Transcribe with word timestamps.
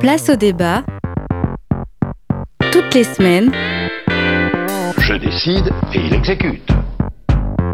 Place 0.00 0.30
au 0.30 0.36
débat. 0.36 0.82
Toutes 2.72 2.94
les 2.94 3.04
semaines. 3.04 3.52
Je 4.96 5.14
décide 5.18 5.70
et 5.92 5.98
il 6.06 6.14
exécute. 6.14 6.70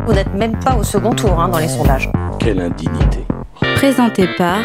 Vous 0.05 0.13
n'êtes 0.13 0.35
même 0.35 0.59
pas 0.59 0.75
au 0.75 0.83
second 0.83 1.13
tour 1.13 1.41
hein, 1.41 1.49
dans 1.49 1.61
les 1.61 1.69
sondages. 1.69 2.11
Quelle 2.41 2.61
indignité. 2.61 3.21
Présenté 3.77 4.27
par 4.37 4.59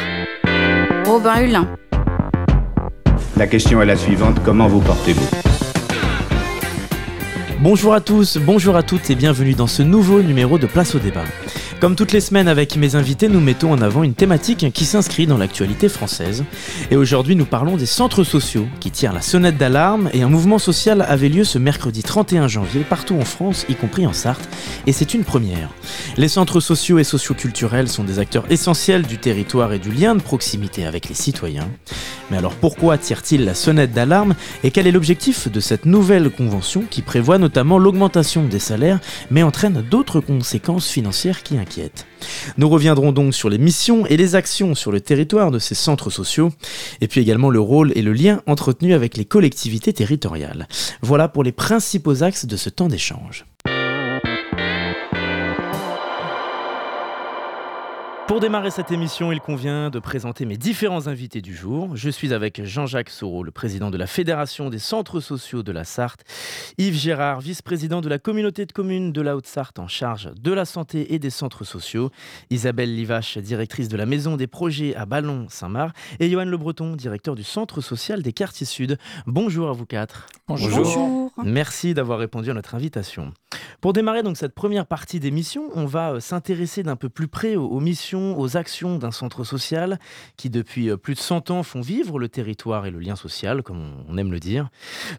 Robin 1.05 1.39
Hulin. 1.41 1.67
La 3.37 3.45
question 3.45 3.79
est 3.83 3.85
la 3.85 3.95
suivante, 3.95 4.39
comment 4.43 4.67
vous 4.67 4.81
portez-vous? 4.81 5.27
Bonjour 7.59 7.93
à 7.93 8.01
tous, 8.01 8.37
bonjour 8.37 8.75
à 8.75 8.81
toutes 8.81 9.11
et 9.11 9.15
bienvenue 9.15 9.53
dans 9.53 9.67
ce 9.67 9.83
nouveau 9.83 10.23
numéro 10.23 10.57
de 10.57 10.65
Place 10.65 10.95
au 10.95 10.99
débat. 10.99 11.25
Comme 11.81 11.95
toutes 11.95 12.11
les 12.11 12.21
semaines 12.21 12.47
avec 12.47 12.75
mes 12.75 12.93
invités, 12.93 13.27
nous 13.27 13.39
mettons 13.39 13.71
en 13.71 13.81
avant 13.81 14.03
une 14.03 14.13
thématique 14.13 14.71
qui 14.71 14.85
s'inscrit 14.85 15.25
dans 15.25 15.39
l'actualité 15.39 15.89
française. 15.89 16.43
Et 16.91 16.95
aujourd'hui, 16.95 17.35
nous 17.35 17.47
parlons 17.47 17.75
des 17.75 17.87
centres 17.87 18.23
sociaux 18.23 18.67
qui 18.79 18.91
tirent 18.91 19.13
la 19.13 19.21
sonnette 19.23 19.57
d'alarme 19.57 20.07
et 20.13 20.21
un 20.21 20.29
mouvement 20.29 20.59
social 20.59 21.01
avait 21.01 21.27
lieu 21.27 21.43
ce 21.43 21.57
mercredi 21.57 22.03
31 22.03 22.47
janvier 22.47 22.81
partout 22.87 23.15
en 23.15 23.25
France, 23.25 23.65
y 23.67 23.73
compris 23.73 24.05
en 24.05 24.13
Sarthe, 24.13 24.47
et 24.85 24.91
c'est 24.91 25.15
une 25.15 25.23
première. 25.23 25.69
Les 26.17 26.27
centres 26.27 26.59
sociaux 26.59 26.99
et 26.99 27.03
socioculturels 27.03 27.87
sont 27.87 28.03
des 28.03 28.19
acteurs 28.19 28.45
essentiels 28.51 29.07
du 29.07 29.17
territoire 29.17 29.73
et 29.73 29.79
du 29.79 29.89
lien 29.89 30.13
de 30.13 30.21
proximité 30.21 30.85
avec 30.85 31.09
les 31.09 31.15
citoyens. 31.15 31.67
Mais 32.29 32.37
alors 32.37 32.53
pourquoi 32.53 32.99
tirent-ils 32.99 33.43
la 33.43 33.55
sonnette 33.55 33.91
d'alarme 33.91 34.35
et 34.63 34.69
quel 34.69 34.85
est 34.85 34.91
l'objectif 34.91 35.51
de 35.51 35.59
cette 35.59 35.87
nouvelle 35.87 36.29
convention 36.29 36.83
qui 36.87 37.01
prévoit 37.01 37.39
notamment 37.39 37.79
l'augmentation 37.79 38.43
des 38.43 38.59
salaires 38.59 38.99
mais 39.31 39.41
entraîne 39.41 39.81
d'autres 39.81 40.19
conséquences 40.19 40.87
financières 40.87 41.41
qui 41.41 41.57
inquiètent 41.57 41.70
nous 42.57 42.69
reviendrons 42.69 43.11
donc 43.11 43.33
sur 43.33 43.49
les 43.49 43.57
missions 43.57 44.05
et 44.05 44.17
les 44.17 44.35
actions 44.35 44.75
sur 44.75 44.91
le 44.91 45.01
territoire 45.01 45.51
de 45.51 45.59
ces 45.59 45.75
centres 45.75 46.09
sociaux, 46.09 46.51
et 47.01 47.07
puis 47.07 47.21
également 47.21 47.49
le 47.49 47.59
rôle 47.59 47.91
et 47.95 48.01
le 48.01 48.13
lien 48.13 48.41
entretenu 48.47 48.93
avec 48.93 49.17
les 49.17 49.25
collectivités 49.25 49.93
territoriales. 49.93 50.67
Voilà 51.01 51.27
pour 51.27 51.43
les 51.43 51.51
principaux 51.51 52.23
axes 52.23 52.45
de 52.45 52.57
ce 52.57 52.69
temps 52.69 52.87
d'échange. 52.87 53.45
Pour 58.27 58.39
démarrer 58.39 58.71
cette 58.71 58.91
émission, 58.91 59.33
il 59.33 59.41
convient 59.41 59.89
de 59.89 59.99
présenter 59.99 60.45
mes 60.45 60.55
différents 60.55 61.07
invités 61.07 61.41
du 61.41 61.53
jour. 61.53 61.97
Je 61.97 62.09
suis 62.09 62.33
avec 62.33 62.63
Jean-Jacques 62.63 63.09
Soro, 63.09 63.43
le 63.43 63.51
président 63.51 63.91
de 63.91 63.97
la 63.97 64.07
Fédération 64.07 64.69
des 64.69 64.79
centres 64.79 65.19
sociaux 65.19 65.63
de 65.63 65.71
la 65.73 65.83
Sarthe, 65.83 66.23
Yves 66.77 66.95
Gérard, 66.95 67.41
vice-président 67.41 67.99
de 67.99 68.07
la 68.07 68.19
communauté 68.19 68.65
de 68.65 68.71
communes 68.71 69.11
de 69.11 69.21
la 69.21 69.35
Haute-Sarthe 69.35 69.79
en 69.79 69.89
charge 69.89 70.29
de 70.39 70.53
la 70.53 70.63
santé 70.63 71.13
et 71.13 71.19
des 71.19 71.29
centres 71.29 71.65
sociaux, 71.65 72.09
Isabelle 72.49 72.95
Livache, 72.95 73.37
directrice 73.37 73.89
de 73.89 73.97
la 73.97 74.05
maison 74.05 74.37
des 74.37 74.47
projets 74.47 74.95
à 74.95 75.05
Ballon-Saint-Marc, 75.05 75.95
et 76.21 76.29
Johan 76.29 76.45
Le 76.45 76.57
Breton, 76.57 76.95
directeur 76.95 77.35
du 77.35 77.43
centre 77.43 77.81
social 77.81 78.21
des 78.21 78.31
quartiers 78.31 78.65
sud. 78.65 78.97
Bonjour 79.27 79.67
à 79.69 79.73
vous 79.73 79.85
quatre. 79.85 80.27
Bonjour. 80.47 81.31
Merci 81.43 81.93
d'avoir 81.93 82.19
répondu 82.19 82.49
à 82.49 82.53
notre 82.53 82.75
invitation. 82.75 83.33
Pour 83.81 83.93
démarrer 83.93 84.23
donc 84.23 84.37
cette 84.37 84.53
première 84.53 84.85
partie 84.85 85.19
d'émission, 85.19 85.69
on 85.73 85.85
va 85.85 86.13
euh, 86.13 86.19
s'intéresser 86.19 86.83
d'un 86.83 86.95
peu 86.95 87.09
plus 87.09 87.27
près 87.27 87.55
aux, 87.55 87.79
missions, 87.79 88.39
aux 88.39 88.55
actions 88.57 88.97
d'un 88.97 89.11
centre 89.11 89.43
social 89.43 89.99
qui 90.37 90.49
depuis 90.49 90.89
euh, 90.89 90.97
plus 90.97 91.15
de 91.15 91.19
100 91.19 91.51
ans 91.51 91.63
font 91.63 91.81
vivre 91.81 92.19
le 92.19 92.29
territoire 92.29 92.85
et 92.85 92.91
le 92.91 92.99
lien 92.99 93.15
social, 93.15 93.63
comme 93.63 93.91
on- 94.07 94.17
aime 94.17 94.31
le 94.31 94.39
dire. 94.39 94.69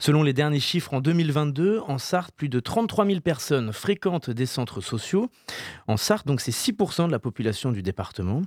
Selon 0.01 0.23
les 0.23 0.33
derniers 0.33 0.61
chiffres, 0.61 0.95
en 0.95 1.01
2022, 1.01 1.81
en 1.87 1.99
Sarthe, 1.99 2.35
plus 2.37 2.49
de 2.49 2.61
33 2.61 3.05
000 3.07 3.21
personnes 3.21 3.73
fréquentent 3.73 4.31
des 4.31 4.47
centres 4.47 4.81
sociaux. 4.81 5.29
En 5.89 5.97
Sarthe, 5.97 6.27
donc 6.27 6.41
c'est 6.41 6.53
6% 6.53 7.07
de 7.09 7.13
la 7.13 7.19
population 7.19 7.73
du 7.73 7.83
département. 7.83 8.43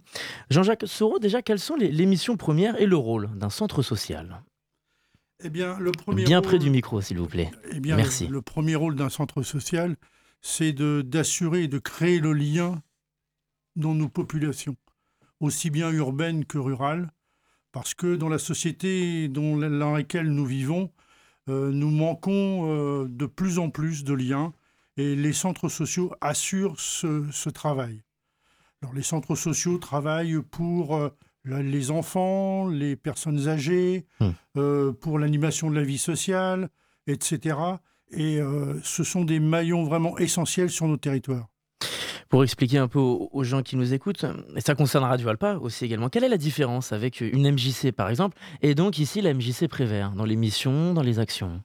Jean-Jacques 0.50 0.86
Soro, 0.88 1.20
déjà, 1.20 1.42
quelles 1.42 1.60
sont 1.60 1.76
les 1.76 2.06
missions 2.06 2.38
premières 2.38 2.80
et 2.82 2.86
le 2.86 2.96
rôle 2.98 3.30
d'un 3.36 3.50
centre 3.50 3.82
social? 3.82 4.42
Eh 5.44 5.50
bien, 5.50 5.78
le 5.80 5.92
premier 5.92 6.24
Bien 6.24 6.40
rôle- 6.40 6.48
près 6.48 6.60
du 6.60 6.70
micro, 6.70 7.02
s'il 7.02 7.20
vous 7.20 7.28
plaît. 7.28 7.52
Eh 7.72 7.80
bien, 7.80 7.96
Merci. 7.98 8.28
Le, 8.28 8.34
le 8.34 8.42
premier 8.42 8.76
rôle 8.76 8.96
d'un 8.96 9.10
centre 9.10 9.44
social, 9.44 9.96
c'est 10.42 10.72
de- 10.74 11.02
d'assurer 11.06 11.64
et 11.64 11.68
de 11.68 11.80
créer 11.80 12.20
le 12.20 12.34
lien 12.34 12.82
dans 13.76 13.94
nos 13.94 14.08
populations, 14.08 14.78
aussi 15.42 15.70
bien 15.70 15.92
urbaines 15.92 16.46
que 16.46 16.58
rurales, 16.58 17.12
parce 17.74 17.94
que 17.94 18.16
dans 18.16 18.30
la 18.30 18.38
société 18.40 19.28
dans 19.28 19.58
laquelle 19.58 20.32
nous 20.32 20.46
vivons, 20.46 20.92
euh, 21.50 21.72
nous 21.72 21.92
manquons 21.92 22.70
euh, 23.04 23.08
de 23.10 23.26
plus 23.26 23.60
en 23.60 23.70
plus 23.70 24.04
de 24.06 24.14
liens, 24.14 24.54
et 24.98 25.16
les 25.18 25.34
centres 25.34 25.68
sociaux 25.68 26.14
assurent 26.22 26.80
ce, 26.80 27.26
ce 27.32 27.50
travail. 27.50 28.02
Alors, 28.82 28.94
les 28.96 29.04
centres 29.04 29.36
sociaux 29.36 29.78
travaillent 29.78 30.42
pour 30.42 30.96
euh, 30.96 31.10
les 31.46 31.92
enfants, 31.92 32.68
les 32.68 32.96
personnes 32.96 33.48
âgées, 33.48 34.06
Hmm. 34.20 34.30
euh, 34.58 34.92
pour 34.92 35.20
l'animation 35.20 35.70
de 35.70 35.76
la 35.76 35.84
vie 35.84 35.98
sociale, 35.98 36.70
etc. 37.08 37.58
Et 38.12 38.40
euh, 38.40 38.80
ce 38.84 39.04
sont 39.04 39.24
des 39.24 39.40
maillons 39.40 39.84
vraiment 39.84 40.18
essentiels 40.18 40.70
sur 40.70 40.88
nos 40.88 40.98
territoires. 40.98 41.48
Pour 42.30 42.44
expliquer 42.44 42.80
un 42.80 42.88
peu 42.88 43.00
aux, 43.00 43.30
aux 43.32 43.44
gens 43.44 43.62
qui 43.62 43.76
nous 43.76 43.94
écoutent, 43.94 44.26
et 44.56 44.62
ça 44.62 44.74
concerne 44.76 45.04
Radio 45.04 45.30
Alpa 45.30 45.58
aussi 45.62 45.86
également, 45.86 46.10
quelle 46.10 46.24
est 46.24 46.30
la 46.30 46.38
différence 46.38 46.92
avec 46.92 47.22
une 47.22 47.50
MJC 47.52 47.92
par 47.92 48.10
exemple, 48.10 48.38
et 48.62 48.74
donc 48.74 48.98
ici 48.98 49.22
la 49.22 49.34
MJC 49.34 49.68
Prévert, 49.68 50.12
dans 50.12 50.26
les 50.26 50.36
missions, 50.36 50.94
dans 50.94 51.04
les 51.04 51.20
actions? 51.20 51.62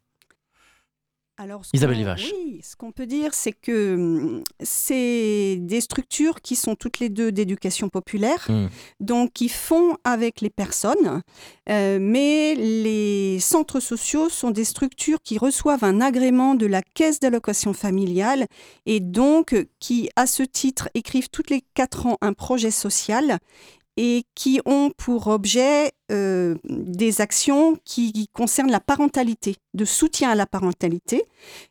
Alors, 1.43 1.65
ce 1.65 1.71
Isabelle 1.73 1.97
Livache. 1.97 2.31
Oui, 2.34 2.61
ce 2.62 2.77
qu'on 2.77 2.93
peut 2.93 3.06
dire, 3.06 3.33
c'est 3.33 3.53
que 3.53 3.95
hum, 3.95 4.45
c'est 4.62 5.56
des 5.59 5.81
structures 5.81 6.43
qui 6.43 6.55
sont 6.55 6.75
toutes 6.75 6.99
les 6.99 7.09
deux 7.09 7.33
d'éducation 7.33 7.89
populaire, 7.89 8.45
Hmm. 8.47 8.67
donc 9.01 9.33
qui 9.33 9.49
font 9.49 9.97
avec 10.05 10.43
les 10.43 10.51
personnes, 10.51 11.23
euh, 11.71 11.99
mais 11.99 12.55
les 12.56 13.39
centres 13.41 13.81
sociaux 13.81 14.28
sont 14.28 14.51
des 14.51 14.65
structures 14.65 15.23
qui 15.23 15.39
reçoivent 15.39 15.84
un 15.84 16.03
agrément 16.03 16.55
de 16.55 16.67
la 16.67 16.83
caisse 16.83 17.21
d'allocation 17.21 17.72
familiale 17.72 18.47
et 18.84 19.01
donc 19.01 19.55
qui, 19.78 20.11
à 20.17 20.27
ce 20.27 20.43
titre, 20.43 20.91
écrivent 20.93 21.31
toutes 21.31 21.49
les 21.49 21.62
quatre 21.72 22.07
ans 22.07 22.19
un 22.21 22.34
projet 22.34 22.71
social 22.71 23.39
et 23.97 24.25
qui 24.34 24.61
ont 24.65 24.91
pour 24.97 25.27
objet 25.27 25.93
euh, 26.11 26.56
des 26.65 27.21
actions 27.21 27.77
qui, 27.84 28.28
concernent 28.33 28.71
la 28.71 28.81
parentalité, 28.81 29.56
de 29.75 29.84
soutien 29.84 30.31
à 30.31 30.34
la 30.34 30.47
parentalité, 30.47 31.23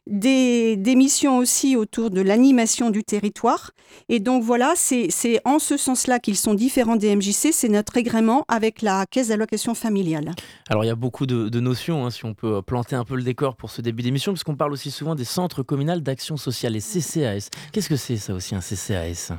des, 0.07 0.77
missions 0.95 1.37
aussi 1.37 1.75
autour 1.75 2.09
de 2.09 2.21
l'animation 2.21 2.89
du 2.89 3.03
territoire. 3.03 3.71
Et 4.07 4.19
donc 4.19 4.43
voilà, 4.43 4.73
c'est 4.75 5.41
en 5.45 5.59
ce 5.59 5.77
sens-là 5.77 6.19
qu'ils 6.19 6.37
sont 6.37 6.53
différents 6.53 6.95
des 6.95 7.15
MJC, 7.15 7.51
c'est 7.51 7.69
notre 7.69 7.97
agrément 7.97 8.45
avec 8.47 8.81
la 8.81 9.05
caisse 9.05 9.29
d'allocation 9.29 9.73
familiale. 9.73 10.33
Alors 10.69 10.83
il 10.83 10.87
y 10.87 10.91
a 10.91 10.95
beaucoup 10.95 11.25
de, 11.25 11.59
notions, 11.59 12.05
hein, 12.05 12.11
si 12.11 12.25
on 12.25 12.33
peut 12.33 12.61
planter 12.61 12.95
un 12.95 13.05
peu 13.05 13.15
le 13.15 13.23
décor 13.23 13.55
pour 13.55 13.71
ce 13.71 13.81
début 13.81 14.03
d'émission, 14.03 14.33
puisqu'on 14.33 14.55
parle 14.55 14.71
aussi 14.71 14.91
souvent 14.91 15.15
des 15.15 15.25
centres 15.25 15.63
communaux 15.63 15.99
d'action 15.99 16.37
sociale, 16.37 16.73
les 16.73 16.81
CCAS. 16.81 17.49
Qu'est-ce 17.71 17.89
que 17.89 17.95
c'est 17.95 18.17
ça 18.17 18.33
aussi, 18.33 18.55
un 18.55 18.61
CCAS 18.61 19.33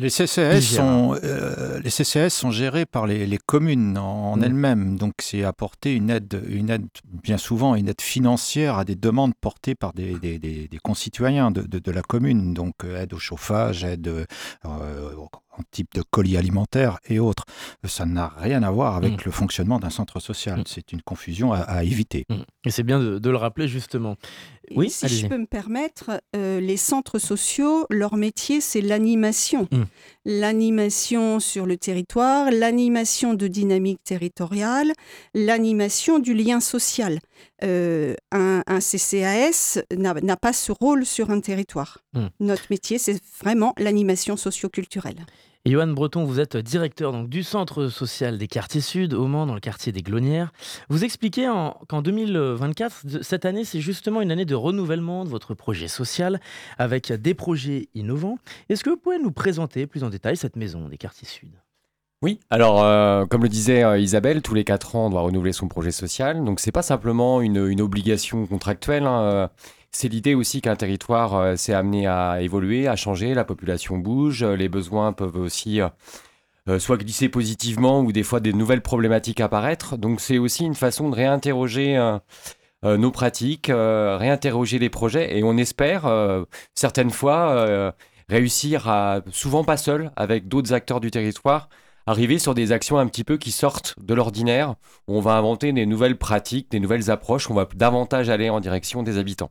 Les 0.00 0.10
Gérard. 0.10 0.62
sont, 0.62 1.18
euh, 1.24 1.80
les 1.80 1.90
CCAS 1.90 2.30
sont 2.30 2.52
gérés 2.52 2.86
par 2.86 3.06
les, 3.06 3.26
les 3.26 3.38
communes 3.38 3.98
en, 3.98 4.32
en 4.32 4.36
Mm. 4.36 4.44
elles-mêmes. 4.44 4.96
Donc, 4.96 5.14
c'est 5.20 5.42
apporter 5.42 5.92
une 5.94 6.08
aide, 6.10 6.40
une 6.48 6.70
aide, 6.70 6.86
bien 7.22 7.36
souvent, 7.36 7.74
une 7.74 7.88
aide 7.88 8.00
financière 8.00 8.78
à 8.78 8.84
des 8.84 8.94
demandes 8.94 9.34
portées 9.40 9.74
par 9.74 9.92
des, 9.94 10.16
des- 10.20 10.38
des- 10.38 10.68
des 10.68 10.78
concitoyens 10.78 11.50
de, 11.50 11.62
de- 11.62 11.80
de 11.80 11.90
la 11.90 12.02
commune. 12.02 12.54
Donc, 12.54 12.74
euh, 12.84 13.02
aide 13.02 13.12
au 13.12 13.18
chauffage, 13.18 13.82
aide 13.84 14.06
euh, 14.06 14.24
en 15.58 15.62
type 15.70 15.88
de 15.94 16.02
colis 16.02 16.36
alimentaire 16.36 16.98
et 17.08 17.18
autres. 17.18 17.44
Ça 17.84 18.06
n'a 18.06 18.32
rien 18.38 18.62
à 18.62 18.70
voir 18.70 18.96
avec 18.96 19.12
Mm. 19.14 19.22
le 19.24 19.30
fonctionnement 19.30 19.78
d'un 19.78 19.90
centre 19.90 20.20
social. 20.20 20.60
Mm. 20.60 20.64
C'est 20.66 20.92
une 20.92 21.02
confusion 21.02 21.52
à, 21.52 21.58
à 21.60 21.84
éviter. 21.84 22.24
Mm. 22.28 22.34
Et 22.64 22.70
c'est 22.70 22.82
bien 22.82 23.00
de, 23.00 23.18
de 23.18 23.30
le 23.30 23.36
rappeler 23.36 23.68
justement. 23.68 24.16
Oui, 24.76 24.90
si 24.90 25.08
je 25.08 25.26
peux 25.26 25.38
me 25.38 25.46
permettre, 25.46 26.20
euh, 26.36 26.60
les 26.60 26.76
centres 26.76 27.18
sociaux, 27.18 27.86
leur 27.88 28.16
métier, 28.16 28.60
c'est 28.60 28.82
l'animation. 28.82 29.66
L'animation 30.26 31.40
sur 31.40 31.66
le 31.66 31.76
territoire, 31.76 32.50
l'animation 32.50 33.34
de 33.34 33.48
dynamique 33.48 34.04
territoriale, 34.04 34.92
l'animation 35.34 36.18
du 36.18 36.34
lien 36.34 36.60
social. 36.60 37.18
Euh, 37.64 38.14
un, 38.30 38.62
un 38.66 38.80
CCAS 38.80 39.80
n'a 39.96 40.36
pas 40.36 40.52
ce 40.52 40.70
rôle 40.70 41.04
sur 41.06 41.30
un 41.30 41.40
territoire. 41.40 41.98
Notre 42.40 42.64
métier, 42.70 42.98
c'est 42.98 43.20
vraiment 43.42 43.74
l'animation 43.78 44.36
socioculturelle. 44.36 45.24
Et 45.64 45.74
Breton, 45.74 46.24
vous 46.24 46.40
êtes 46.40 46.56
directeur 46.56 47.12
du 47.24 47.42
centre 47.42 47.88
social 47.88 48.38
des 48.38 48.46
quartiers 48.46 48.80
sud, 48.80 49.12
au 49.12 49.26
Mans, 49.26 49.44
dans 49.44 49.54
le 49.54 49.60
quartier 49.60 49.92
des 49.92 50.00
Glonnières. 50.02 50.50
Vous 50.88 51.04
expliquez 51.04 51.48
en- 51.48 51.78
qu'en 51.88 52.00
2024, 52.00 53.04
de- 53.06 53.22
cette 53.22 53.44
année, 53.44 53.64
c'est 53.64 53.80
justement 53.80 54.22
une 54.22 54.30
année 54.30 54.46
de 54.46 54.54
renouvellement 54.54 55.24
de 55.24 55.28
votre 55.28 55.52
projet 55.54 55.88
social 55.88 56.40
avec 56.78 57.12
des 57.12 57.34
projets 57.34 57.88
innovants. 57.94 58.38
Est-ce 58.70 58.82
que 58.82 58.88
vous 58.90 58.96
pouvez 58.96 59.18
nous 59.18 59.32
présenter 59.32 59.86
plus 59.86 60.04
en 60.04 60.08
détail 60.10 60.36
cette 60.38 60.56
maison 60.56 60.88
des 60.88 60.96
quartiers 60.96 61.28
sud? 61.28 61.50
Oui, 62.22 62.40
alors 62.50 62.82
euh, 62.82 63.26
comme 63.26 63.42
le 63.42 63.48
disait 63.48 63.84
euh, 63.84 63.98
Isabelle, 63.98 64.42
tous 64.42 64.54
les 64.54 64.64
4 64.64 64.96
ans, 64.96 65.06
on 65.06 65.10
doit 65.10 65.20
renouveler 65.20 65.52
son 65.52 65.68
projet 65.68 65.92
social. 65.92 66.42
Donc 66.44 66.58
c'est 66.60 66.72
pas 66.72 66.82
simplement 66.82 67.40
une, 67.40 67.64
une 67.66 67.80
obligation 67.80 68.44
contractuelle. 68.46 69.04
hein, 69.06 69.20
euh, 69.22 69.48
C'est 69.90 70.08
l'idée 70.08 70.34
aussi 70.34 70.60
qu'un 70.60 70.76
territoire 70.76 71.34
euh, 71.34 71.56
s'est 71.56 71.72
amené 71.72 72.06
à 72.06 72.40
évoluer, 72.42 72.88
à 72.88 72.96
changer, 72.96 73.34
la 73.34 73.44
population 73.44 73.98
bouge, 73.98 74.42
euh, 74.42 74.54
les 74.54 74.68
besoins 74.68 75.12
peuvent 75.12 75.36
aussi 75.36 75.80
euh, 75.80 76.78
soit 76.78 76.98
glisser 76.98 77.28
positivement 77.28 78.00
ou 78.00 78.12
des 78.12 78.22
fois 78.22 78.40
des 78.40 78.52
nouvelles 78.52 78.82
problématiques 78.82 79.40
apparaître. 79.40 79.96
Donc 79.96 80.20
c'est 80.20 80.38
aussi 80.38 80.64
une 80.64 80.74
façon 80.74 81.08
de 81.08 81.14
réinterroger 81.16 81.98
nos 82.84 83.10
pratiques, 83.10 83.72
réinterroger 83.72 84.78
les 84.78 84.90
projets 84.90 85.38
et 85.38 85.42
on 85.42 85.56
espère 85.56 86.06
certaines 86.74 87.10
fois 87.10 87.94
réussir 88.28 88.86
à, 88.86 89.20
souvent 89.32 89.64
pas 89.64 89.78
seul, 89.78 90.12
avec 90.16 90.46
d'autres 90.46 90.74
acteurs 90.74 91.00
du 91.00 91.10
territoire, 91.10 91.70
arriver 92.06 92.38
sur 92.38 92.54
des 92.54 92.70
actions 92.70 92.98
un 92.98 93.06
petit 93.06 93.24
peu 93.24 93.38
qui 93.38 93.50
sortent 93.50 93.94
de 93.98 94.12
l'ordinaire, 94.12 94.74
on 95.06 95.20
va 95.20 95.36
inventer 95.36 95.72
des 95.72 95.86
nouvelles 95.86 96.18
pratiques, 96.18 96.70
des 96.70 96.80
nouvelles 96.80 97.10
approches, 97.10 97.50
on 97.50 97.54
va 97.54 97.66
davantage 97.74 98.28
aller 98.28 98.50
en 98.50 98.60
direction 98.60 99.02
des 99.02 99.16
habitants. 99.16 99.50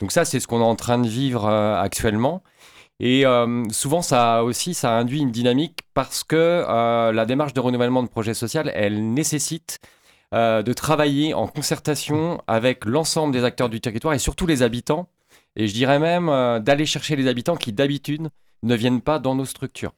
Donc 0.00 0.12
ça, 0.12 0.24
c'est 0.24 0.40
ce 0.40 0.46
qu'on 0.46 0.60
est 0.60 0.64
en 0.64 0.76
train 0.76 0.98
de 0.98 1.08
vivre 1.08 1.46
actuellement. 1.48 2.42
Et 3.00 3.24
euh, 3.24 3.64
souvent, 3.70 4.02
ça 4.02 4.44
aussi, 4.44 4.74
ça 4.74 4.92
induit 4.92 5.20
une 5.20 5.30
dynamique 5.30 5.80
parce 5.94 6.22
que 6.22 6.36
euh, 6.36 7.12
la 7.12 7.24
démarche 7.24 7.54
de 7.54 7.60
renouvellement 7.60 8.02
de 8.02 8.08
projet 8.08 8.34
social, 8.34 8.70
elle 8.74 9.14
nécessite 9.14 9.80
euh, 10.34 10.62
de 10.62 10.72
travailler 10.74 11.32
en 11.32 11.48
concertation 11.48 12.42
avec 12.46 12.84
l'ensemble 12.84 13.32
des 13.32 13.42
acteurs 13.42 13.70
du 13.70 13.80
territoire 13.80 14.12
et 14.12 14.18
surtout 14.18 14.46
les 14.46 14.62
habitants. 14.62 15.08
Et 15.56 15.66
je 15.66 15.72
dirais 15.72 15.98
même 15.98 16.26
d'aller 16.62 16.86
chercher 16.86 17.16
les 17.16 17.26
habitants 17.26 17.56
qui 17.56 17.72
d'habitude 17.72 18.28
ne 18.62 18.74
viennent 18.74 19.00
pas 19.00 19.18
dans 19.18 19.34
nos 19.34 19.46
structures. 19.46 19.92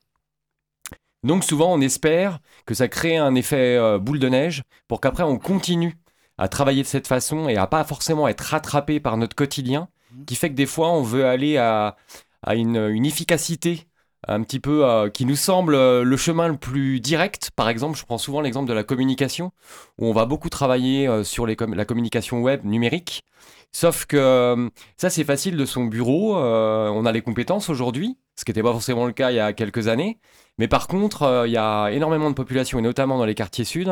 Donc 1.25 1.45
souvent, 1.45 1.73
on 1.75 1.81
espère 1.81 2.39
que 2.67 2.75
ça 2.75 2.89
crée 2.89 3.17
un 3.17 3.35
effet 3.35 3.79
boule 3.99 4.19
de 4.19 4.29
neige 4.29 4.63
pour 4.89 5.01
qu'après, 5.01 5.25
on 5.25 5.39
continue 5.39 5.95
à 6.39 6.49
travailler 6.49 6.83
de 6.83 6.89
cette 6.89 7.07
façon 7.07 7.49
et 7.49 7.57
à 7.57 7.67
pas 7.67 7.85
forcément 7.85 8.29
être 8.29 8.41
rattrapé 8.41 9.01
par 9.01 9.17
notre 9.17 9.37
quotidien, 9.37 9.89
qui 10.27 10.35
fait 10.35 10.51
que 10.51 10.55
des 10.55 10.67
fois, 10.67 10.91
on 10.91 11.03
veut 11.03 11.27
aller 11.27 11.57
à, 11.57 11.97
à 12.43 12.55
une, 12.55 13.05
efficacité 13.05 13.87
un 14.29 14.43
petit 14.43 14.61
peu 14.61 14.87
euh, 14.87 15.11
qui 15.11 15.27
nous 15.27 15.37
semble 15.37 15.75
euh, 15.75 16.05
le 16.05 16.17
chemin 16.17 16.47
le 16.47 16.57
plus 16.57 17.01
direct. 17.01 17.51
Par 17.57 17.69
exemple, 17.69 17.99
je 17.99 18.05
prends 18.05 18.19
souvent 18.19 18.41
l'exemple 18.41 18.69
de 18.69 18.73
la 18.73 18.85
communication, 18.85 19.51
où 19.99 20.07
on 20.07 20.13
va 20.13 20.27
beaucoup 20.27 20.49
travailler 20.49 21.09
euh, 21.09 21.25
sur 21.25 21.45
les 21.45 21.57
la 21.59 21.85
communication 21.85 22.41
web 22.41 22.65
numérique. 22.65 23.25
Sauf 23.73 24.07
que 24.07 24.71
ça, 24.97 25.11
c'est 25.11 25.25
facile 25.25 25.57
de 25.57 25.65
son 25.65 25.87
bureau. 25.87 26.37
on 26.37 27.07
a 27.07 27.13
les 27.13 27.23
compétences 27.23 27.71
aujourd'hui, 27.71 28.19
ce 28.37 28.45
qui 28.45 28.51
n'était 28.51 28.63
pas 28.63 28.73
forcément 28.73 29.07
le 29.07 29.13
cas 29.13 29.31
il 29.31 29.37
y 29.37 29.41
a 29.41 29.53
quelques 29.53 29.89
années. 29.89 30.19
Mais 30.59 30.69
par 30.69 30.89
contre, 30.89 31.45
il 31.47 31.53
y 31.53 31.57
a 31.57 31.89
énormément 31.89 32.29
de 32.29 32.35
populations, 32.35 32.79
et 32.79 32.83
notamment 32.83 33.17
dans 33.17 33.25
les 33.25 33.35
quartiers 33.35 33.65
sud, 33.65 33.89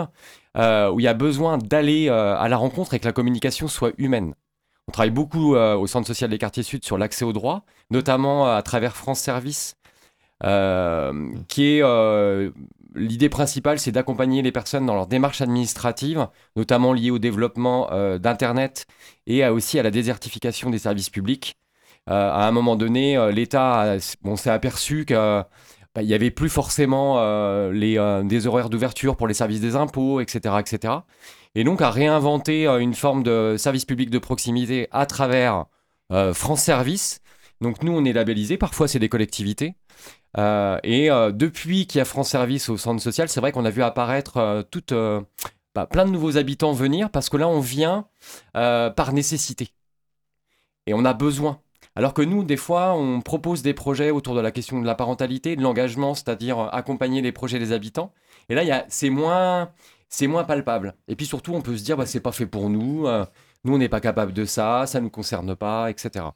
où 0.57 1.01
il 1.01 1.03
y 1.03 1.09
a 1.09 1.15
besoin 1.15 1.57
d'aller 1.57 2.11
à 2.11 2.47
la 2.49 2.57
rencontre 2.59 2.93
et 2.93 3.01
que 3.01 3.07
la 3.07 3.13
communication 3.13 3.69
soit 3.69 3.93
humaine. 3.97 4.35
On 4.91 4.93
travaille 4.93 5.11
beaucoup 5.11 5.55
euh, 5.55 5.77
au 5.77 5.87
Centre 5.87 6.09
social 6.09 6.31
des 6.31 6.39
quartiers 6.39 6.65
sud 6.65 6.85
sur 6.85 6.99
l'accès 6.99 7.25
aux 7.25 7.33
droits, 7.33 7.63
notamment 7.91 8.53
à 8.53 8.61
travers 8.61 8.97
France 8.97 9.21
Service, 9.21 9.77
euh, 10.43 11.33
qui 11.47 11.77
est 11.77 11.83
euh, 11.85 12.51
l'idée 12.95 13.29
principale, 13.29 13.79
c'est 13.79 13.93
d'accompagner 13.93 14.43
les 14.43 14.53
personnes 14.53 14.87
dans 14.87 14.95
leur 14.95 15.07
démarche 15.07 15.41
administrative, 15.41 16.29
notamment 16.57 16.93
liée 16.93 17.11
au 17.11 17.19
développement 17.19 17.91
d'Internet 18.19 18.87
et 19.27 19.47
aussi 19.47 19.79
à 19.79 19.83
la 19.83 19.91
désertification 19.91 20.71
des 20.71 20.79
services 20.79 21.11
publics. 21.11 21.57
à 22.07 22.47
un 22.47 22.51
moment 22.51 22.77
donné, 22.77 23.31
l'État 23.33 23.97
s'est 24.01 24.51
aperçu 24.51 25.05
qu'il 25.05 25.17
bah, 25.17 26.03
n'y 26.03 26.15
avait 26.15 26.31
plus 26.31 26.49
forcément 26.49 27.17
des 27.73 28.47
horaires 28.47 28.71
d'ouverture 28.71 29.17
pour 29.17 29.29
les 29.29 29.35
services 29.35 29.61
des 29.61 29.77
impôts, 29.77 30.21
etc., 30.21 30.57
etc 30.61 31.01
et 31.55 31.65
donc 31.65 31.83
à 31.83 31.91
réinventer 31.91 32.67
euh, 32.67 32.79
une 32.79 32.95
forme 32.95 33.23
de 33.23 33.57
service 33.59 33.85
public 33.85 34.11
de 34.11 34.19
proximité 34.19 34.89
à 34.91 35.07
travers 35.07 35.67
euh, 36.13 36.35
France 36.35 36.63
Service. 36.63 37.21
Donc 37.61 37.83
nous, 37.83 37.93
on 37.93 38.05
est 38.05 38.13
labellisé, 38.13 38.57
parfois 38.57 38.89
c'est 38.89 38.99
des 38.99 39.09
collectivités. 39.09 39.75
Euh, 40.39 40.79
et 40.85 41.09
depuis 41.33 41.87
qu'il 41.87 41.99
y 41.99 42.03
a 42.03 42.05
France 42.05 42.31
Service 42.31 42.69
au 42.69 42.77
centre 42.77 43.03
social, 43.03 43.29
c'est 43.29 43.41
vrai 43.41 43.53
qu'on 43.53 43.65
a 43.65 43.71
vu 43.71 43.83
apparaître 43.83 44.65
toute, 44.71 44.93
bah, 45.75 45.87
plein 45.87 46.05
de 46.05 46.11
nouveaux 46.11 46.37
habitants 46.37 46.73
venir 46.73 47.11
parce 47.11 47.29
que 47.29 47.37
là, 47.37 47.49
on 47.49 47.61
vient 47.61 48.07
par 48.53 49.13
nécessité. 49.13 49.69
Et 50.87 50.95
on 50.95 51.05
a 51.05 51.15
besoin. 51.15 51.61
Alors 51.97 52.15
que 52.15 52.23
nous, 52.23 52.45
des 52.45 52.57
fois, 52.57 52.95
on 52.95 53.21
propose 53.21 53.63
des 53.63 53.75
projets 53.75 54.11
autour 54.11 54.35
de 54.35 54.41
la 54.41 54.53
question 54.53 54.81
de 54.81 54.87
la 54.87 54.95
parentalité, 54.95 55.57
de 55.57 55.63
l'engagement, 55.63 56.15
c'est-à-dire 56.15 56.59
accompagner 56.73 57.21
les 57.21 57.33
projets 57.33 57.59
des 57.59 57.73
habitants. 57.73 58.13
Et 58.49 58.55
là, 58.55 58.85
c'est 58.89 59.11
moins, 59.11 59.71
moins 60.23 60.45
palpable. 60.45 60.95
Et 61.09 61.17
puis 61.17 61.27
surtout, 61.27 61.55
on 61.55 61.63
peut 61.63 61.77
se 61.77 61.85
dire, 61.85 61.97
bah, 61.97 62.07
c'est 62.07 62.21
pas 62.21 62.33
fait 62.33 62.47
pour 62.47 62.71
nous, 62.71 63.07
euh, 63.07 63.25
nous, 63.65 63.75
on 63.75 63.79
n'est 63.79 63.89
pas 63.89 64.01
capable 64.01 64.33
de 64.33 64.45
ça, 64.45 64.87
ça 64.87 65.01
ne 65.01 65.05
nous 65.05 65.11
concerne 65.11 65.55
pas, 65.57 65.91
etc. 65.91 66.27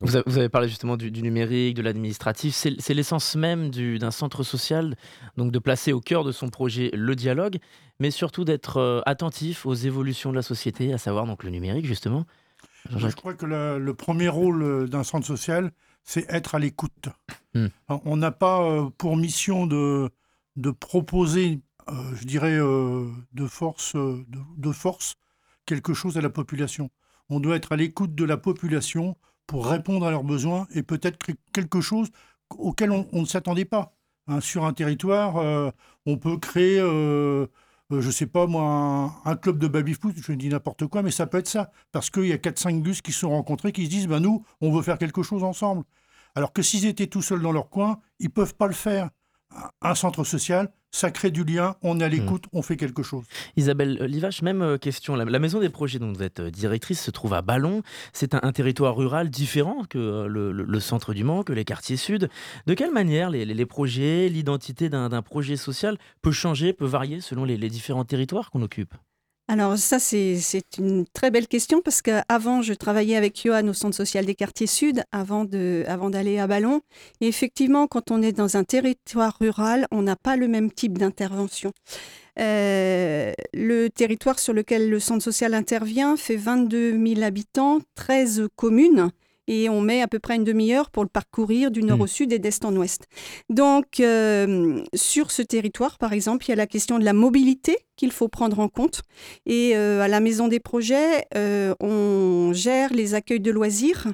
vous, 0.00 0.16
avez, 0.16 0.48
parlé 0.48 0.68
justement 0.68 0.96
du, 0.96 1.10
numérique, 1.22 1.76
de 1.76 1.82
l'administratif. 1.82 2.54
C'est 2.54 2.94
l'essence 2.94 3.36
même 3.36 3.70
d'un 3.70 4.10
centre 4.10 4.42
social, 4.42 4.96
donc 5.36 5.50
de 5.52 5.58
placer 5.58 5.92
au 5.92 6.00
cœur 6.00 6.24
de 6.24 6.32
son 6.32 6.50
projet 6.50 6.90
le 6.92 7.16
dialogue, 7.16 7.58
mais 8.00 8.10
surtout 8.10 8.44
d'être 8.44 8.78
euh, 8.78 9.00
attentif 9.06 9.66
aux 9.66 9.74
évolutions 9.74 10.30
de 10.30 10.36
la 10.36 10.42
société, 10.42 10.92
à 10.92 10.98
savoir 10.98 11.26
donc 11.26 11.44
le 11.44 11.50
numérique 11.50 11.86
justement. 11.86 12.26
Je 12.94 13.08
crois 13.08 13.34
que 13.34 13.46
le 13.46 13.94
premier 13.94 14.28
rôle 14.28 14.62
euh, 14.62 14.86
d'un 14.86 15.04
centre 15.04 15.26
social, 15.26 15.70
c'est 16.02 16.30
être 16.30 16.54
à 16.54 16.58
l'écoute. 16.58 17.08
Hmm. 17.54 17.68
On 17.88 18.16
n'a 18.16 18.30
pas 18.30 18.90
pour 18.98 19.16
mission 19.16 19.66
de, 19.66 20.10
de 20.56 20.70
proposer 20.70 21.62
euh, 21.88 22.14
je 22.16 22.24
dirais, 22.24 22.56
euh, 22.58 23.10
de, 23.32 23.46
force, 23.46 23.94
euh, 23.94 24.24
de, 24.28 24.72
force 24.72 25.16
quelque 25.66 25.92
chose 25.92 26.16
à 26.16 26.22
la 26.22 26.30
population. 26.30 26.90
On 27.28 27.40
doit 27.40 27.56
être 27.56 27.72
à 27.72 27.76
l'écoute 27.76 28.14
de 28.14 28.24
la 28.24 28.36
population 28.36 29.16
pour 29.46 29.66
répondre 29.66 30.06
à 30.06 30.10
leurs 30.10 30.24
besoins 30.24 30.66
et 30.74 30.82
peut-être 30.82 31.18
quelque 31.52 31.80
chose 31.80 32.08
auquel 32.50 32.90
on, 32.90 33.06
ne 33.12 33.26
s'attendait 33.26 33.64
pas. 33.64 33.94
Hein, 34.26 34.40
sur 34.40 34.64
un 34.64 34.72
territoire, 34.72 35.72
on 36.06 36.16
peut 36.16 36.38
créer, 36.38 36.78
je 37.90 38.06
ne 38.06 38.12
sais 38.12 38.26
pas 38.26 38.46
moi, 38.46 39.12
un, 39.24 39.36
club 39.36 39.58
de 39.58 39.68
baby-foot, 39.68 40.16
je 40.16 40.32
dis 40.32 40.48
n'importe 40.48 40.86
quoi, 40.86 41.02
mais 41.02 41.10
ça 41.10 41.26
peut 41.26 41.38
être 41.38 41.48
ça. 41.48 41.70
Parce 41.92 42.10
qu'il 42.10 42.26
y 42.26 42.32
a 42.32 42.36
4-5 42.36 42.82
gus 42.82 43.02
qui 43.02 43.12
se 43.12 43.20
sont 43.20 43.30
rencontrés, 43.30 43.72
qui 43.72 43.84
se 43.84 43.90
disent, 43.90 44.08
ben 44.08 44.20
nous, 44.20 44.44
on 44.60 44.72
veut 44.72 44.82
faire 44.82 44.98
quelque 44.98 45.22
chose 45.22 45.44
ensemble. 45.44 45.84
Alors 46.34 46.52
que 46.52 46.62
s'ils 46.62 46.86
étaient 46.86 47.06
tout 47.06 47.22
seuls 47.22 47.42
dans 47.42 47.52
leur 47.52 47.68
coin, 47.70 48.00
ils 48.18 48.26
ne 48.26 48.30
peuvent 48.30 48.54
pas 48.54 48.66
le 48.66 48.72
faire. 48.74 49.10
Un 49.82 49.94
centre 49.94 50.24
social, 50.24 50.72
ça 50.94 51.10
crée 51.10 51.32
du 51.32 51.42
lien, 51.42 51.74
on 51.82 51.98
est 51.98 52.04
à 52.04 52.08
l'écoute, 52.08 52.44
on 52.52 52.62
fait 52.62 52.76
quelque 52.76 53.02
chose. 53.02 53.24
Isabelle 53.56 54.04
Livache, 54.04 54.42
même 54.42 54.62
euh, 54.62 54.78
question. 54.78 55.16
La, 55.16 55.38
Maison 55.40 55.58
des 55.58 55.68
Projets 55.68 55.98
dont 55.98 56.12
vous 56.12 56.22
êtes 56.22 56.38
euh, 56.38 56.50
directrice 56.52 57.02
se 57.02 57.10
trouve 57.10 57.34
à 57.34 57.42
Ballon. 57.42 57.82
C'est 58.12 58.32
un, 58.32 58.52
territoire 58.52 58.94
rural 58.94 59.28
différent 59.28 59.82
que 59.90 59.98
euh, 59.98 60.28
le, 60.28 60.80
centre 60.80 61.12
du 61.12 61.24
Mans, 61.24 61.42
que 61.42 61.52
les 61.52 61.64
quartiers 61.64 61.96
sud. 61.96 62.30
De 62.66 62.74
quelle 62.74 62.92
manière 62.92 63.28
les, 63.30 63.66
projets, 63.66 64.28
l'identité 64.28 64.88
d'un 64.88 65.22
projet 65.22 65.56
social 65.56 65.98
peut 66.22 66.30
changer, 66.30 66.72
peut 66.72 66.86
varier 66.86 67.20
selon 67.20 67.44
les 67.44 67.68
différents 67.68 68.04
territoires 68.04 68.52
qu'on 68.52 68.62
occupe? 68.62 68.94
Alors 69.46 69.76
ça, 69.76 69.98
c'est 69.98 70.38
une 70.78 71.04
très 71.12 71.30
belle 71.30 71.48
question 71.48 71.82
parce 71.82 72.00
qu'avant, 72.00 72.62
je 72.62 72.72
travaillais 72.72 73.16
avec 73.16 73.38
Johan 73.42 73.68
au 73.68 73.74
Centre 73.74 73.94
social 73.94 74.24
des 74.24 74.34
quartiers 74.34 74.66
sud 74.66 75.04
avant 75.12 75.44
d'aller 75.44 76.38
à 76.38 76.46
Ballon. 76.46 76.80
Et 77.20 77.28
effectivement, 77.28 77.86
quand 77.86 78.10
on 78.10 78.22
est 78.22 78.32
dans 78.32 78.56
un 78.56 78.64
territoire 78.64 79.36
rural, 79.38 79.86
on 79.90 80.00
n'a 80.00 80.16
pas 80.16 80.36
le 80.36 80.48
même 80.48 80.70
type 80.72 80.96
d'intervention. 80.96 81.72
Euh, 82.40 83.32
le 83.52 83.88
territoire 83.88 84.38
sur 84.38 84.54
lequel 84.54 84.88
le 84.88 84.98
centre 84.98 85.22
social 85.22 85.54
intervient 85.54 86.16
fait 86.16 86.36
22 86.36 86.92
000 86.92 87.22
habitants, 87.22 87.80
13 87.96 88.48
communes 88.56 89.10
et 89.48 89.68
on 89.68 89.80
met 89.80 90.02
à 90.02 90.08
peu 90.08 90.18
près 90.18 90.36
une 90.36 90.44
demi-heure 90.44 90.90
pour 90.90 91.02
le 91.02 91.08
parcourir 91.08 91.70
du 91.70 91.82
nord 91.82 91.98
mmh. 91.98 92.02
au 92.02 92.06
sud 92.06 92.32
et 92.32 92.38
d'est 92.38 92.64
en 92.64 92.74
ouest. 92.76 93.06
Donc, 93.48 94.00
euh, 94.00 94.82
sur 94.94 95.30
ce 95.30 95.42
territoire, 95.42 95.98
par 95.98 96.12
exemple, 96.12 96.46
il 96.46 96.50
y 96.50 96.52
a 96.52 96.56
la 96.56 96.66
question 96.66 96.98
de 96.98 97.04
la 97.04 97.12
mobilité 97.12 97.78
qu'il 97.96 98.12
faut 98.12 98.28
prendre 98.28 98.58
en 98.58 98.68
compte. 98.68 99.02
Et 99.46 99.76
euh, 99.76 100.00
à 100.00 100.08
la 100.08 100.20
Maison 100.20 100.48
des 100.48 100.60
Projets, 100.60 101.26
euh, 101.36 101.74
on 101.80 102.52
gère 102.52 102.92
les 102.92 103.14
accueils 103.14 103.40
de 103.40 103.50
loisirs 103.50 104.08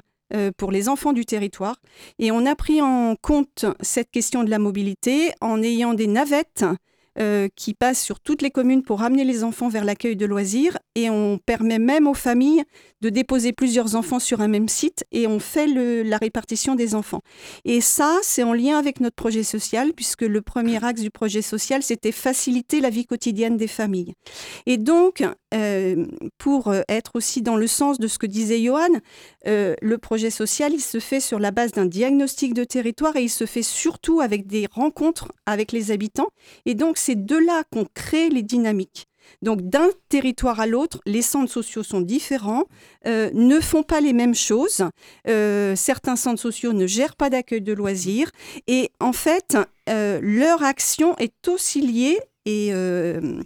pour 0.55 0.71
les 0.71 0.87
enfants 0.87 1.11
du 1.11 1.25
territoire. 1.25 1.75
Et 2.17 2.31
on 2.31 2.45
a 2.45 2.55
pris 2.55 2.81
en 2.81 3.17
compte 3.21 3.65
cette 3.81 4.09
question 4.11 4.45
de 4.45 4.49
la 4.49 4.59
mobilité 4.59 5.33
en 5.41 5.61
ayant 5.61 5.93
des 5.93 6.07
navettes 6.07 6.63
euh, 7.19 7.49
qui 7.55 7.73
passe 7.73 8.01
sur 8.01 8.19
toutes 8.19 8.41
les 8.41 8.51
communes 8.51 8.83
pour 8.83 9.01
amener 9.01 9.23
les 9.23 9.43
enfants 9.43 9.67
vers 9.67 9.83
l'accueil 9.83 10.15
de 10.15 10.25
loisirs. 10.25 10.77
Et 10.95 11.09
on 11.09 11.37
permet 11.37 11.79
même 11.79 12.07
aux 12.07 12.13
familles 12.13 12.63
de 13.01 13.09
déposer 13.09 13.51
plusieurs 13.51 13.95
enfants 13.95 14.19
sur 14.19 14.41
un 14.41 14.47
même 14.47 14.69
site 14.69 15.03
et 15.11 15.27
on 15.27 15.39
fait 15.39 15.67
la 15.67 16.17
répartition 16.17 16.75
des 16.75 16.95
enfants. 16.95 17.21
Et 17.65 17.81
ça, 17.81 18.17
c'est 18.21 18.43
en 18.43 18.53
lien 18.53 18.77
avec 18.77 18.99
notre 18.99 19.15
projet 19.15 19.43
social, 19.43 19.93
puisque 19.93 20.21
le 20.21 20.41
premier 20.41 20.83
axe 20.83 21.01
du 21.01 21.09
projet 21.09 21.41
social, 21.41 21.83
c'était 21.83 22.11
faciliter 22.11 22.79
la 22.79 22.89
vie 22.89 23.05
quotidienne 23.05 23.57
des 23.57 23.67
familles. 23.67 24.13
Et 24.65 24.77
donc, 24.77 25.23
euh, 25.53 26.05
pour 26.37 26.73
être 26.87 27.11
aussi 27.15 27.41
dans 27.41 27.57
le 27.57 27.67
sens 27.67 27.99
de 27.99 28.07
ce 28.07 28.17
que 28.17 28.25
disait 28.25 28.61
Johan, 28.61 28.87
euh, 29.47 29.75
le 29.81 29.97
projet 29.97 30.29
social, 30.29 30.73
il 30.73 30.81
se 30.81 30.99
fait 30.99 31.19
sur 31.19 31.39
la 31.39 31.51
base 31.51 31.71
d'un 31.71 31.85
diagnostic 31.85 32.53
de 32.53 32.63
territoire 32.63 33.15
et 33.15 33.23
il 33.23 33.29
se 33.29 33.45
fait 33.45 33.63
surtout 33.63 34.21
avec 34.21 34.47
des 34.47 34.67
rencontres 34.71 35.31
avec 35.45 35.71
les 35.71 35.91
habitants. 35.91 36.29
Et 36.65 36.75
donc, 36.75 36.97
c'est 36.97 37.25
de 37.25 37.35
là 37.35 37.63
qu'on 37.71 37.85
crée 37.93 38.29
les 38.29 38.43
dynamiques. 38.43 39.07
Donc 39.41 39.61
d'un 39.61 39.89
territoire 40.09 40.59
à 40.59 40.67
l'autre, 40.67 40.99
les 41.05 41.21
centres 41.21 41.51
sociaux 41.51 41.83
sont 41.83 42.01
différents, 42.01 42.65
euh, 43.07 43.29
ne 43.33 43.59
font 43.59 43.83
pas 43.83 44.01
les 44.01 44.13
mêmes 44.13 44.35
choses. 44.35 44.83
Euh, 45.27 45.75
certains 45.75 46.15
centres 46.15 46.41
sociaux 46.41 46.73
ne 46.73 46.85
gèrent 46.85 47.15
pas 47.15 47.29
d'accueil 47.29 47.61
de 47.61 47.73
loisirs. 47.73 48.31
Et 48.67 48.91
en 48.99 49.13
fait, 49.13 49.57
euh, 49.89 50.19
leur 50.21 50.63
action 50.63 51.15
est 51.17 51.47
aussi 51.47 51.81
liée 51.81 52.19
et 52.45 52.73
euh, 52.73 53.19
euh, 53.23 53.41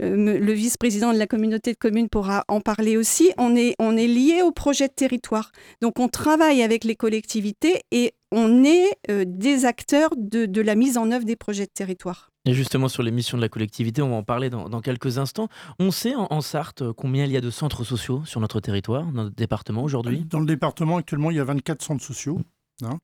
le 0.00 0.52
vice-président 0.52 1.12
de 1.12 1.18
la 1.18 1.26
communauté 1.26 1.72
de 1.72 1.78
communes 1.78 2.08
pourra 2.08 2.44
en 2.48 2.60
parler 2.60 2.96
aussi. 2.96 3.30
On 3.38 3.56
est, 3.56 3.74
on 3.78 3.96
est 3.96 4.06
lié 4.06 4.42
au 4.42 4.52
projet 4.52 4.88
de 4.88 4.92
territoire. 4.92 5.52
Donc 5.82 5.98
on 5.98 6.08
travaille 6.08 6.62
avec 6.62 6.84
les 6.84 6.96
collectivités 6.96 7.82
et 7.90 8.14
on 8.30 8.62
est 8.64 8.86
euh, 9.10 9.24
des 9.26 9.64
acteurs 9.64 10.10
de, 10.16 10.46
de 10.46 10.60
la 10.60 10.74
mise 10.74 10.98
en 10.98 11.10
œuvre 11.10 11.24
des 11.24 11.36
projets 11.36 11.64
de 11.64 11.70
territoire. 11.72 12.30
Et 12.44 12.54
justement, 12.54 12.88
sur 12.88 13.02
les 13.02 13.10
missions 13.10 13.36
de 13.36 13.42
la 13.42 13.48
collectivité, 13.48 14.00
on 14.02 14.10
va 14.10 14.16
en 14.16 14.22
parler 14.22 14.50
dans, 14.50 14.68
dans 14.68 14.80
quelques 14.80 15.18
instants. 15.18 15.48
On 15.78 15.90
sait 15.90 16.14
en, 16.14 16.26
en 16.30 16.40
Sarthe 16.40 16.82
euh, 16.82 16.92
combien 16.92 17.24
il 17.24 17.32
y 17.32 17.36
a 17.36 17.40
de 17.40 17.50
centres 17.50 17.84
sociaux 17.84 18.22
sur 18.24 18.40
notre 18.40 18.60
territoire, 18.60 19.04
dans 19.06 19.24
notre 19.24 19.36
département 19.36 19.82
aujourd'hui? 19.82 20.24
Dans 20.28 20.40
le 20.40 20.46
département, 20.46 20.98
actuellement, 20.98 21.30
il 21.30 21.36
y 21.36 21.40
a 21.40 21.44
24 21.44 21.82
centres 21.82 22.04
sociaux. 22.04 22.40
hein. 22.84 22.98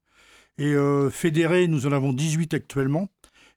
Et 0.57 0.73
euh, 0.73 1.11
fédérés, 1.11 1.67
nous 1.67 1.87
en 1.87 1.93
avons 1.93 2.13
18 2.13 2.55
actuellement. 2.55 3.09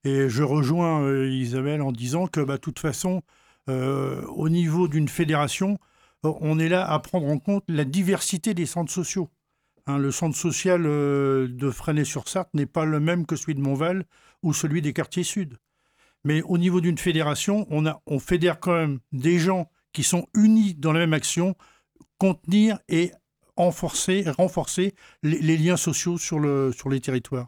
Et 0.04 0.30
je 0.30 0.44
rejoins 0.44 1.02
euh, 1.04 1.30
Isabelle 1.30 1.82
en 1.82 1.92
disant 1.92 2.28
que, 2.28 2.40
bah, 2.40 2.56
de 2.56 2.62
toute 2.62 2.80
façon, 2.80 3.22
euh, 3.70 4.22
au 4.28 4.50
niveau 4.50 4.88
d'une 4.88 5.10
fédération, 5.10 5.78
euh, 6.26 6.34
on 6.42 6.60
est 6.60 6.70
là 6.70 6.90
à 6.90 7.00
prendre 7.00 7.28
en 7.28 7.40
compte 7.40 7.64
la 7.68 7.84
diversité 7.84 8.54
des 8.54 8.66
centres 8.66 8.92
sociaux. 8.92 9.30
Hein, 9.86 9.98
le 9.98 10.12
centre 10.12 10.38
social 10.38 10.84
de 10.84 11.72
Fresnay-sur-Sarthe 11.72 12.54
n'est 12.54 12.66
pas 12.66 12.86
le 12.86 13.00
même 13.00 13.26
que 13.26 13.36
celui 13.36 13.56
de 13.56 13.62
Montval 13.62 14.06
ou 14.44 14.54
celui 14.54 14.82
des 14.82 14.94
quartiers 14.94 15.24
sud. 15.24 15.58
Mais 16.26 16.42
au 16.42 16.58
niveau 16.58 16.82
d'une 16.82 16.98
fédération, 16.98 17.66
on, 17.70 18.20
fédère 18.20 18.60
quand 18.60 18.76
même 18.76 19.00
des 19.14 19.40
gens 19.40 19.70
qui 19.94 20.04
sont 20.04 20.28
unis 20.36 20.74
dans 20.74 20.92
la 20.92 21.00
même 21.00 21.14
action, 21.14 21.56
contenir 22.18 22.80
et 22.90 23.12
renforcer, 23.56 24.26
les, 25.24 25.58
liens 25.58 25.78
sociaux 25.78 26.18
sur 26.18 26.40
les 26.40 27.00
territoires. 27.00 27.48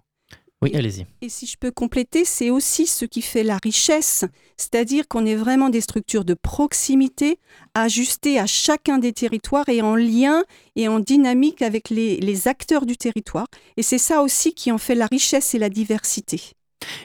Oui, 0.61 0.75
allez-y. 0.75 1.05
Et 1.21 1.29
si 1.29 1.45
je 1.45 1.57
peux 1.57 1.71
compléter, 1.71 2.25
c'est 2.25 2.49
aussi 2.49 2.85
ce 2.85 3.05
qui 3.05 3.21
fait 3.21 3.43
la 3.43 3.57
richesse, 3.63 4.25
c'est-à-dire 4.57 5.07
qu'on 5.07 5.25
est 5.25 5.35
vraiment 5.35 5.69
des 5.69 5.79
structures 5.79 6.25
de 6.25 6.33
proximité 6.33 7.39
ajustées 7.75 8.39
à 8.39 8.45
chacun 8.45 8.97
des 8.97 9.13
territoires 9.13 9.69
et 9.69 9.81
en 9.81 9.95
lien 9.95 10.43
et 10.75 10.89
en 10.89 10.99
dynamique 10.99 11.61
avec 11.61 11.89
les, 11.89 12.17
les 12.17 12.47
acteurs 12.49 12.85
du 12.85 12.97
territoire. 12.97 13.47
Et 13.77 13.83
c'est 13.83 13.97
ça 13.97 14.21
aussi 14.21 14.53
qui 14.53 14.69
en 14.71 14.77
fait 14.77 14.95
la 14.95 15.07
richesse 15.07 15.53
et 15.55 15.59
la 15.59 15.69
diversité. 15.69 16.41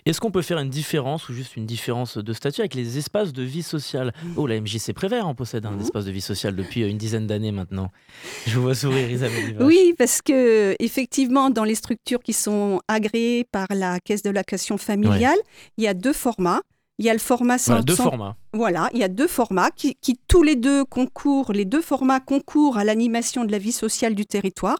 Est-ce 0.06 0.20
qu'on 0.20 0.30
peut 0.30 0.42
faire 0.42 0.58
une 0.58 0.70
différence 0.70 1.28
ou 1.28 1.32
juste 1.34 1.56
une 1.56 1.66
différence 1.66 2.16
de 2.18 2.32
statut 2.32 2.60
avec 2.60 2.74
les 2.74 2.98
espaces 2.98 3.32
de 3.32 3.42
vie 3.42 3.62
sociale? 3.62 4.12
Oh, 4.36 4.46
la 4.46 4.60
MJC 4.60 4.92
Prévert 4.94 5.26
en 5.26 5.34
possède 5.34 5.66
un 5.66 5.72
Mhm. 5.72 5.80
espace 5.80 6.04
de 6.04 6.10
vie 6.12 6.20
sociale 6.20 6.54
depuis 6.56 6.82
euh, 6.82 6.88
une 6.88 6.98
dizaine 6.98 7.26
d'années 7.26 7.52
maintenant. 7.52 7.90
Je 8.46 8.56
vous 8.56 8.62
vois 8.62 8.74
sourire, 8.74 9.10
Isabelle. 9.10 9.56
Oui, 9.60 9.94
parce 9.98 10.22
que 10.22 10.76
effectivement, 10.78 11.50
dans 11.50 11.64
les 11.64 11.74
structures 11.74 12.22
qui 12.22 12.32
sont 12.32 12.80
agréées 12.88 13.44
par 13.44 13.66
la 13.70 13.98
Caisse 14.00 14.22
de 14.22 14.30
location 14.30 14.78
familiale, 14.78 15.38
il 15.76 15.84
y 15.84 15.88
a 15.88 15.94
deux 15.94 16.12
formats. 16.12 16.60
Il 17.00 17.04
y 17.04 17.10
a 17.10 17.12
le 17.12 17.18
format 17.18 17.56
Voilà, 17.56 17.80
centre- 17.80 17.84
deux 17.84 17.96
formats. 17.96 18.36
Voilà, 18.52 18.88
il 18.94 19.00
y 19.00 19.02
a 19.02 19.08
deux 19.08 19.26
formats 19.26 19.70
qui, 19.72 19.96
qui 20.00 20.16
tous 20.28 20.44
les 20.44 20.54
deux 20.54 20.84
concourent, 20.84 21.52
les 21.52 21.64
deux 21.64 21.80
formats 21.82 22.20
concourent 22.20 22.78
à 22.78 22.84
l'animation 22.84 23.44
de 23.44 23.50
la 23.50 23.58
vie 23.58 23.72
sociale 23.72 24.14
du 24.14 24.26
territoire. 24.26 24.78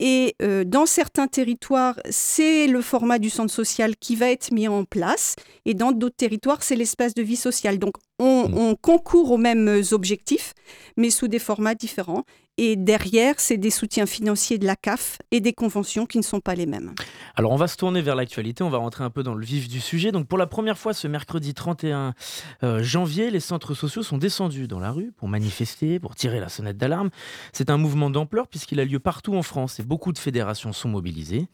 Et 0.00 0.34
euh, 0.42 0.64
dans 0.64 0.86
certains 0.86 1.28
territoires, 1.28 1.94
c'est 2.10 2.66
le 2.66 2.80
format 2.82 3.20
du 3.20 3.30
centre 3.30 3.52
social 3.52 3.94
qui 3.96 4.16
va 4.16 4.28
être 4.30 4.50
mis 4.50 4.66
en 4.66 4.84
place. 4.84 5.36
Et 5.64 5.74
dans 5.74 5.92
d'autres 5.92 6.16
territoires, 6.16 6.62
c'est 6.64 6.74
l'espace 6.76 7.14
de 7.14 7.22
vie 7.22 7.36
sociale. 7.36 7.78
Donc, 7.78 7.94
on, 8.18 8.48
Mm. 8.48 8.58
on 8.58 8.74
concourt 8.74 9.30
aux 9.30 9.38
mêmes 9.38 9.82
objectifs, 9.92 10.52
mais 10.96 11.10
sous 11.10 11.28
des 11.28 11.38
formats 11.38 11.74
différents. 11.76 12.24
Et 12.58 12.76
derrière, 12.76 13.34
c'est 13.36 13.58
des 13.58 13.70
soutiens 13.70 14.06
financiers 14.06 14.56
de 14.56 14.64
la 14.64 14.76
CAF 14.76 15.18
et 15.30 15.40
des 15.40 15.52
conventions 15.52 16.06
qui 16.06 16.16
ne 16.16 16.22
sont 16.22 16.40
pas 16.40 16.54
les 16.54 16.64
mêmes. 16.64 16.94
Alors 17.34 17.52
on 17.52 17.56
va 17.56 17.68
se 17.68 17.76
tourner 17.76 18.00
vers 18.00 18.14
l'actualité, 18.14 18.64
on 18.64 18.70
va 18.70 18.78
rentrer 18.78 19.04
un 19.04 19.10
peu 19.10 19.22
dans 19.22 19.34
le 19.34 19.44
vif 19.44 19.68
du 19.68 19.78
sujet. 19.78 20.10
Donc 20.10 20.26
pour 20.26 20.38
la 20.38 20.46
première 20.46 20.78
fois 20.78 20.94
ce 20.94 21.06
mercredi 21.06 21.52
31 21.52 22.14
euh, 22.62 22.82
janvier, 22.82 23.30
les 23.30 23.40
centres 23.40 23.74
sociaux 23.74 24.02
sont 24.02 24.16
descendus 24.16 24.68
dans 24.68 24.80
la 24.80 24.90
rue 24.90 25.12
pour 25.18 25.28
manifester, 25.28 26.00
pour 26.00 26.14
tirer 26.14 26.40
la 26.40 26.48
sonnette 26.48 26.78
d'alarme. 26.78 27.10
C'est 27.52 27.68
un 27.68 27.76
mouvement 27.76 28.08
d'ampleur 28.08 28.48
puisqu'il 28.48 28.80
a 28.80 28.86
lieu 28.86 29.00
partout 29.00 29.36
en 29.36 29.42
France 29.42 29.78
et 29.78 29.82
beaucoup 29.82 30.12
de 30.12 30.18
fédérations 30.18 30.72
sont 30.72 30.88
mobilisées. 30.88 31.48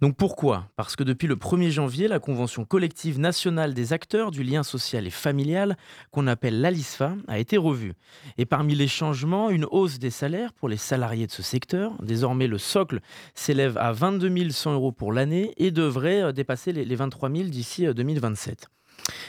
Donc 0.00 0.16
pourquoi? 0.16 0.70
Parce 0.76 0.96
que 0.96 1.04
depuis 1.04 1.26
le 1.26 1.36
1er 1.36 1.68
janvier, 1.68 2.08
la 2.08 2.20
convention 2.20 2.64
collective 2.64 3.20
nationale 3.20 3.74
des 3.74 3.92
acteurs 3.92 4.30
du 4.30 4.42
lien 4.42 4.62
social 4.62 5.06
et 5.06 5.10
familial, 5.10 5.76
qu'on 6.10 6.26
appelle 6.26 6.62
l'ALISFA, 6.62 7.16
a 7.28 7.38
été 7.38 7.58
revue. 7.58 7.92
Et 8.38 8.46
parmi 8.46 8.74
les 8.74 8.88
changements, 8.88 9.50
une 9.50 9.66
hausse 9.70 9.98
des 9.98 10.10
salaires 10.10 10.37
pour 10.56 10.68
les 10.68 10.76
salariés 10.76 11.26
de 11.26 11.32
ce 11.32 11.42
secteur. 11.42 11.92
Désormais, 12.02 12.46
le 12.46 12.58
socle 12.58 13.00
s'élève 13.34 13.76
à 13.78 13.92
22 13.92 14.50
100 14.50 14.74
euros 14.74 14.92
pour 14.92 15.12
l'année 15.12 15.52
et 15.56 15.70
devrait 15.70 16.22
euh, 16.22 16.32
dépasser 16.32 16.72
les 16.72 16.84
les 16.84 16.96
23 16.96 17.30
000 17.30 17.48
d'ici 17.48 17.86
euh, 17.86 17.92
2027. 17.92 18.68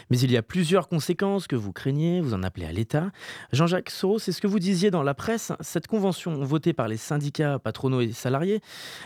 Mais 0.09 0.19
il 0.19 0.31
y 0.31 0.37
a 0.37 0.41
plusieurs 0.41 0.87
conséquences 0.87 1.47
que 1.47 1.55
vous 1.55 1.71
craignez, 1.71 2.21
vous 2.21 2.33
en 2.33 2.41
appelez 2.41 2.65
à 2.65 2.71
l'État. 2.71 3.11
Jean-Jacques 3.51 3.91
Soros, 3.91 4.19
c'est 4.19 4.31
ce 4.31 4.41
que 4.41 4.47
vous 4.47 4.59
disiez 4.59 4.91
dans 4.91 5.03
la 5.03 5.13
presse. 5.13 5.51
Cette 5.59 5.87
convention 5.87 6.43
votée 6.43 6.73
par 6.73 6.87
les 6.87 6.97
syndicats 6.97 7.59
patronaux 7.59 8.01
et 8.01 8.11
salariés 8.11 8.61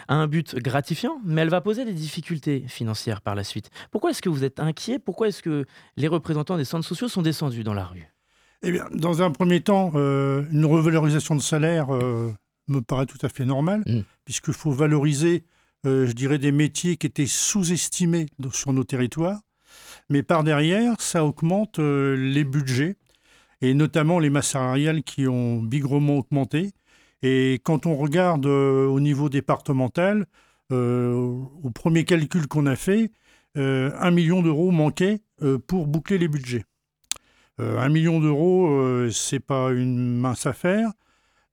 a 0.07 0.15
un 0.15 0.27
but 0.27 0.55
gratifiant, 0.55 1.19
mais 1.25 1.41
elle 1.41 1.49
va 1.49 1.61
poser 1.61 1.83
des 1.83 1.93
difficultés 1.93 2.63
financières 2.67 3.21
par 3.21 3.35
la 3.35 3.43
suite. 3.43 3.69
Pourquoi 3.91 4.11
est-ce 4.11 4.21
que 4.21 4.29
vous 4.29 4.43
êtes 4.43 4.59
inquiet? 4.59 4.99
Pourquoi 4.99 5.27
est-ce 5.27 5.43
que 5.43 5.65
les 5.97 6.07
représentants 6.07 6.57
des 6.57 6.65
centres 6.65 6.87
sociaux 6.87 7.09
sont 7.09 7.21
descendus 7.21 7.63
dans 7.63 7.73
la 7.73 7.85
rue? 7.85 8.12
Eh 8.65 8.71
bien, 8.71 8.85
dans 8.93 9.21
un 9.21 9.29
premier 9.29 9.59
temps, 9.59 9.91
euh, 9.95 10.43
une 10.51 10.65
revalorisation 10.65 11.35
de 11.35 11.41
salaire 11.41 11.93
euh, 11.93 12.31
me 12.69 12.79
paraît 12.79 13.05
tout 13.05 13.17
à 13.21 13.27
fait 13.29 13.43
normale, 13.43 13.83
Mm. 13.85 13.99
puisqu'il 14.23 14.53
faut 14.53 14.71
valoriser, 14.71 15.43
euh, 15.85 16.07
je 16.07 16.13
dirais, 16.13 16.37
des 16.37 16.53
métiers 16.53 16.95
qui 16.95 17.07
étaient 17.07 17.27
sous-estimés 17.27 18.27
sur 18.53 18.71
nos 18.71 18.85
territoires. 18.85 19.41
Mais 20.09 20.23
par 20.23 20.45
derrière, 20.45 20.99
ça 21.01 21.25
augmente 21.25 21.79
les 21.79 22.43
budgets, 22.43 22.95
et 23.61 23.73
notamment 23.73 24.19
les 24.19 24.29
masses 24.29 24.49
salariales 24.49 25.03
qui 25.03 25.27
ont 25.27 25.61
bigrement 25.61 26.19
augmenté. 26.19 26.71
Et 27.21 27.59
quand 27.63 27.85
on 27.85 27.95
regarde 27.97 28.45
au 28.45 28.99
niveau 28.99 29.29
départemental, 29.29 30.25
au 30.71 31.71
premier 31.73 32.03
calcul 32.05 32.47
qu'on 32.47 32.65
a 32.67 32.75
fait, 32.75 33.11
un 33.55 34.11
million 34.11 34.43
d'euros 34.43 34.71
manquaient 34.71 35.21
pour 35.67 35.87
boucler 35.87 36.17
les 36.17 36.27
budgets. 36.27 36.65
Euh, 37.59 37.77
un 37.79 37.89
million 37.89 38.19
d'euros, 38.19 38.67
euh, 38.71 39.09
c'est 39.11 39.39
pas 39.39 39.71
une 39.71 40.17
mince 40.19 40.45
affaire. 40.45 40.91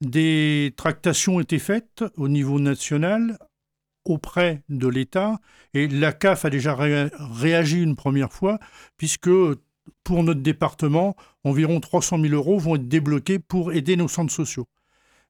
Des 0.00 0.72
tractations 0.76 1.40
étaient 1.40 1.58
faites 1.58 2.04
au 2.16 2.28
niveau 2.28 2.58
national 2.58 3.38
auprès 4.06 4.62
de 4.70 4.88
l'État 4.88 5.38
et 5.74 5.86
la 5.86 6.12
CAF 6.12 6.46
a 6.46 6.50
déjà 6.50 6.74
ré- 6.74 7.10
réagi 7.18 7.82
une 7.82 7.96
première 7.96 8.32
fois 8.32 8.58
puisque 8.96 9.28
pour 10.04 10.24
notre 10.24 10.40
département, 10.40 11.16
environ 11.44 11.80
300 11.80 12.18
000 12.20 12.34
euros 12.34 12.58
vont 12.58 12.76
être 12.76 12.88
débloqués 12.88 13.38
pour 13.38 13.72
aider 13.72 13.96
nos 13.96 14.08
centres 14.08 14.32
sociaux. 14.32 14.66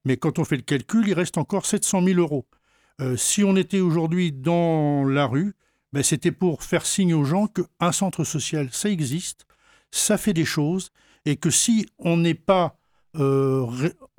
Mais 0.05 0.17
quand 0.17 0.39
on 0.39 0.45
fait 0.45 0.57
le 0.57 0.63
calcul, 0.63 1.07
il 1.09 1.15
reste 1.15 1.37
encore 1.37 1.67
700 1.67 2.03
000 2.05 2.21
euros. 2.21 2.47
Euh, 3.01 3.17
si 3.17 3.43
on 3.43 3.57
était 3.57 3.81
aujourd'hui 3.81 4.31
dans 4.33 5.05
la 5.05 5.27
rue, 5.27 5.55
ben, 5.93 6.03
c'était 6.03 6.33
pour 6.33 6.63
faire 6.63 6.87
signe 6.87 7.15
aux 7.15 7.25
gens 7.25 7.49
qu'un 7.49 7.93
centre 7.93 8.23
social, 8.25 8.69
ça 8.73 8.89
existe, 8.91 9.47
ça 9.91 10.19
fait 10.19 10.33
des 10.33 10.45
choses, 10.45 10.91
et 11.27 11.37
que 11.37 11.51
si 11.51 11.87
on 11.99 12.17
n'est 12.17 12.35
pas, 12.35 12.77
euh, 13.17 13.67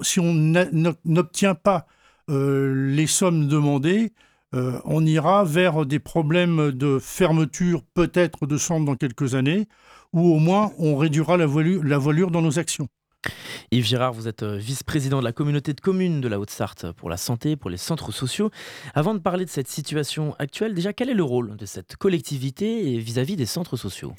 si 0.01 0.19
on 0.19 0.33
n'obtient 0.33 1.55
pas 1.55 1.87
euh, 2.29 2.91
les 2.93 3.07
sommes 3.07 3.47
demandées, 3.47 4.13
euh, 4.53 4.79
on 4.83 5.05
ira 5.05 5.45
vers 5.45 5.85
des 5.85 5.99
problèmes 5.99 6.71
de 6.71 6.99
fermeture 6.99 7.83
peut-être 7.93 8.45
de 8.45 8.57
centres 8.57 8.85
dans 8.85 8.95
quelques 8.95 9.35
années, 9.35 9.67
ou 10.13 10.35
au 10.35 10.39
moins 10.39 10.71
on 10.77 10.97
réduira 10.97 11.37
la 11.37 11.45
voilure, 11.45 12.31
dans 12.31 12.41
nos 12.41 12.59
actions. 12.59 12.87
Yves 13.71 13.85
Girard, 13.85 14.13
vous 14.13 14.27
êtes 14.27 14.43
vice-président 14.43 15.19
de 15.19 15.23
la 15.23 15.31
communauté 15.31 15.73
de 15.73 15.79
communes 15.79 16.21
de 16.21 16.27
la 16.27 16.39
Haute-Sarthe 16.39 16.91
pour 16.93 17.09
la 17.09 17.17
santé, 17.17 17.55
pour 17.55 17.69
les 17.69 17.77
centres 17.77 18.11
sociaux. 18.11 18.49
Avant 18.95 19.13
de 19.13 19.19
parler 19.19 19.45
de 19.45 19.49
cette 19.49 19.67
situation 19.67 20.35
actuelle, 20.39 20.73
déjà, 20.73 20.91
quel 20.91 21.09
est 21.09 21.13
le 21.13 21.23
rôle 21.23 21.55
de 21.55 21.65
cette 21.65 21.95
collectivité 21.95 22.97
vis-à-vis 22.97 23.35
des 23.35 23.45
centres 23.45 23.77
sociaux? 23.77 24.13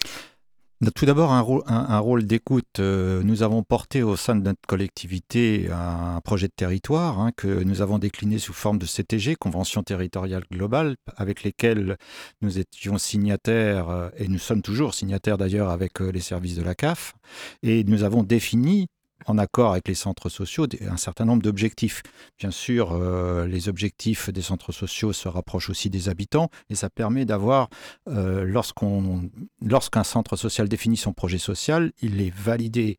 Tout 0.91 1.07
d'abord, 1.07 1.31
un 1.31 1.99
rôle, 2.01 2.27
d'écoute. 2.27 2.81
Euh, 2.81 3.23
nous 3.23 3.45
avons 3.45 3.63
porté 3.63 4.03
au 4.03 4.17
sein 4.17 4.35
de 4.35 4.43
notre 4.43 4.61
collectivité 4.67 5.71
un 5.71 6.21
projet 6.23 6.49
de 6.49 6.53
territoire 6.57 7.21
hein, 7.21 7.31
que 7.37 7.63
nous 7.63 7.83
avons 7.83 8.01
décliné 8.01 8.41
sous 8.41 8.53
forme 8.53 8.79
de 8.79 8.87
CTG, 8.87 9.37
Convention 9.37 9.85
territoriale 9.85 10.43
globale, 10.51 10.97
avec 11.17 11.45
lesquelles 11.45 11.97
nous 12.41 12.59
étions 12.59 12.99
signataires, 12.99 13.91
euh, 13.91 14.09
et 14.17 14.27
nous 14.27 14.41
sommes 14.41 14.61
toujours 14.61 14.93
signataires 14.95 15.39
d'ailleurs 15.39 15.69
avec 15.69 16.01
euh, 16.01 16.11
les 16.11 16.21
services 16.21 16.57
de 16.57 16.63
la 16.63 16.75
CAF, 16.75 17.15
et 17.63 17.85
nous 17.85 18.03
avons 18.03 18.25
défini 18.25 18.89
en 19.27 19.39
accord 19.39 19.73
avec 19.73 19.89
les 19.89 19.95
centres 19.95 20.29
sociaux 20.29 20.67
un 20.89 20.97
certain 20.97 21.25
nombre 21.25 21.43
d'objectifs. 21.43 22.03
Bien 22.39 22.51
sûr, 22.51 22.93
euh, 22.93 23.47
les 23.47 23.69
objectifs 23.69 24.31
des 24.31 24.43
centres 24.43 24.73
sociaux 24.73 25.13
se 25.13 25.29
rapprochent 25.29 25.71
aussi 25.71 25.91
des 25.91 26.09
habitants 26.09 26.49
et 26.71 26.75
ça 26.75 26.91
permet 26.91 27.25
d'avoir, 27.25 27.69
euh, 28.09 28.45
lorsqu'un 28.45 30.05
centre 30.05 30.37
social 30.37 30.69
définit 30.69 30.97
son 30.97 31.13
projet 31.13 31.39
social, 31.39 31.93
il 32.01 32.21
est 32.21 32.35
validé 32.35 32.99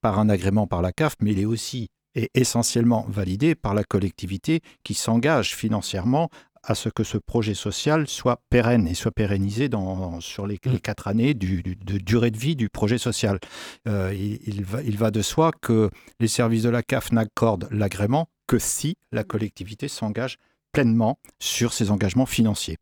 par 0.00 0.18
un 0.18 0.28
agrément 0.28 0.66
par 0.66 0.82
la 0.82 0.92
CAF, 0.92 1.16
mais 1.20 1.32
il 1.32 1.40
est 1.40 1.46
aussi 1.46 1.88
et 2.14 2.30
essentiellement 2.34 3.06
validé 3.08 3.54
par 3.54 3.74
la 3.74 3.84
collectivité 3.84 4.60
qui 4.84 4.94
s'engage 4.94 5.54
financièrement 5.54 6.30
à 6.66 6.74
ce 6.74 6.88
que 6.88 7.04
ce 7.04 7.18
projet 7.18 7.54
social 7.54 8.08
soit 8.08 8.40
pérenne 8.50 8.86
et 8.88 8.94
soit 8.94 9.10
pérennisé 9.12 9.68
dans, 9.68 10.20
sur 10.20 10.46
les, 10.46 10.58
les 10.64 10.80
quatre 10.80 11.08
années 11.08 11.34
du, 11.34 11.62
du- 11.62 11.76
de 11.76 11.98
durée 11.98 12.30
de 12.30 12.38
vie 12.38 12.56
du 12.56 12.68
projet 12.68 12.98
social. 12.98 13.38
Euh, 13.88 14.12
il, 14.14 14.40
il 14.46 14.64
va, 14.64 14.82
il 14.82 14.96
va 14.96 15.10
de 15.10 15.22
soi 15.22 15.52
que 15.60 15.90
les 16.20 16.28
services 16.28 16.62
de 16.62 16.70
la 16.70 16.82
CAF 16.82 17.12
n'accordent 17.12 17.68
l'agrément 17.70 18.28
que 18.46 18.58
si 18.58 18.96
la 19.12 19.24
collectivité 19.24 19.88
s'engage 19.88 20.36
pleinement 20.72 21.18
sur 21.38 21.72
ses 21.72 21.90
engagements 21.90 22.26
financiers. 22.26 22.78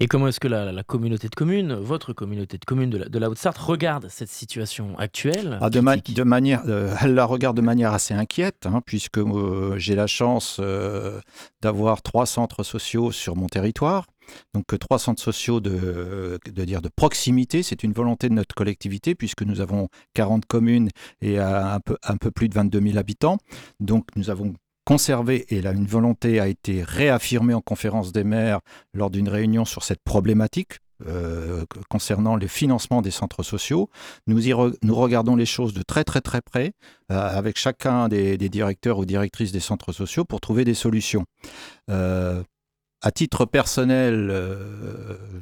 Et 0.00 0.06
comment 0.06 0.28
est-ce 0.28 0.40
que 0.40 0.48
la, 0.48 0.72
la 0.72 0.82
communauté 0.82 1.28
de 1.28 1.34
communes, 1.34 1.74
votre 1.74 2.12
communauté 2.12 2.58
de 2.58 2.64
communes 2.64 2.90
de 2.90 2.98
la, 2.98 3.08
de 3.08 3.18
la 3.18 3.30
Haute-Sarthe, 3.30 3.58
regarde 3.58 4.08
cette 4.10 4.28
situation 4.28 4.98
actuelle? 4.98 5.58
Ah, 5.60 5.70
de, 5.70 5.80
ma- 5.80 5.92
critique 5.92 6.16
de 6.16 6.22
manière, 6.24 6.62
euh, 6.66 6.94
elle 7.00 7.14
la 7.14 7.24
regarde 7.24 7.56
de 7.56 7.62
manière 7.62 7.92
assez 7.92 8.12
inquiète, 8.12 8.66
hein, 8.66 8.82
puisque 8.84 9.18
euh, 9.18 9.74
j'ai 9.78 9.94
la 9.94 10.06
chance 10.06 10.58
euh, 10.60 11.20
d'avoir 11.62 12.02
trois 12.02 12.26
centres 12.26 12.62
sociaux 12.62 13.12
sur 13.12 13.36
mon 13.36 13.46
territoire. 13.46 14.06
Donc 14.54 14.64
trois 14.78 14.98
centres 14.98 15.22
sociaux 15.22 15.60
de, 15.60 16.38
de 16.46 16.64
dire 16.64 16.80
de 16.80 16.88
proximité, 16.88 17.62
c'est 17.62 17.82
une 17.82 17.92
volonté 17.92 18.30
de 18.30 18.34
notre 18.34 18.54
collectivité, 18.54 19.14
puisque 19.14 19.42
nous 19.42 19.60
avons 19.60 19.88
40 20.14 20.46
communes 20.46 20.88
et 21.20 21.38
un 21.38 21.78
peu, 21.80 21.96
un 22.02 22.16
peu 22.16 22.30
plus 22.30 22.48
de 22.48 22.54
22 22.54 22.80
000 22.80 22.98
habitants. 22.98 23.36
Donc 23.80 24.06
nous 24.16 24.30
avons 24.30 24.54
conservé, 24.84 25.46
et 25.54 25.60
là 25.60 25.72
une 25.72 25.86
volonté 25.86 26.40
a 26.40 26.48
été 26.48 26.82
réaffirmée 26.82 27.54
en 27.54 27.60
conférence 27.60 28.12
des 28.12 28.24
maires 28.24 28.60
lors 28.92 29.10
d'une 29.10 29.28
réunion 29.28 29.64
sur 29.64 29.82
cette 29.84 30.02
problématique. 30.02 30.78
euh, 31.06 31.64
concernant 31.90 32.36
le 32.36 32.46
financement 32.46 33.02
des 33.02 33.10
centres 33.10 33.42
sociaux. 33.42 33.90
Nous, 34.28 34.48
y 34.48 34.54
nous 34.82 34.94
regardons 34.94 35.34
les 35.34 35.44
choses 35.44 35.74
de 35.74 35.82
très 35.82 36.04
très 36.04 36.20
très 36.20 36.40
près 36.40 36.72
euh, 37.10 37.18
avec 37.18 37.58
chacun 37.58 38.08
des, 38.08 38.36
directeurs 38.48 38.98
ou 38.98 39.04
directrices 39.04 39.50
des 39.50 39.60
centres 39.60 39.92
sociaux 39.92 40.24
pour 40.24 40.40
trouver 40.40 40.64
des 40.64 40.72
solutions. 40.74 41.24
Euh, 41.90 42.42
à 43.02 43.10
titre 43.10 43.44
personnel, 43.44 44.32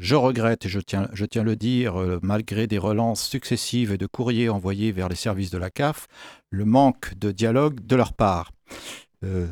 je 0.00 0.16
regrette, 0.16 0.66
et 0.66 0.68
je 0.68 0.80
tiens, 0.80 1.08
je 1.12 1.24
tiens 1.24 1.44
le 1.44 1.54
dire, 1.54 1.94
malgré 2.20 2.66
des 2.66 2.78
relances 2.78 3.22
successives 3.22 3.92
et 3.92 3.98
de 3.98 4.06
courriers 4.06 4.48
envoyés 4.48 4.90
vers 4.90 5.08
les 5.08 5.14
services 5.14 5.50
de 5.50 5.58
la 5.58 5.70
CAF, 5.70 6.08
le 6.50 6.64
manque 6.64 7.14
de 7.14 7.30
dialogue 7.30 7.78
de 7.86 7.94
leur 7.94 8.14
part. 8.14 8.50
Euh, 9.24 9.48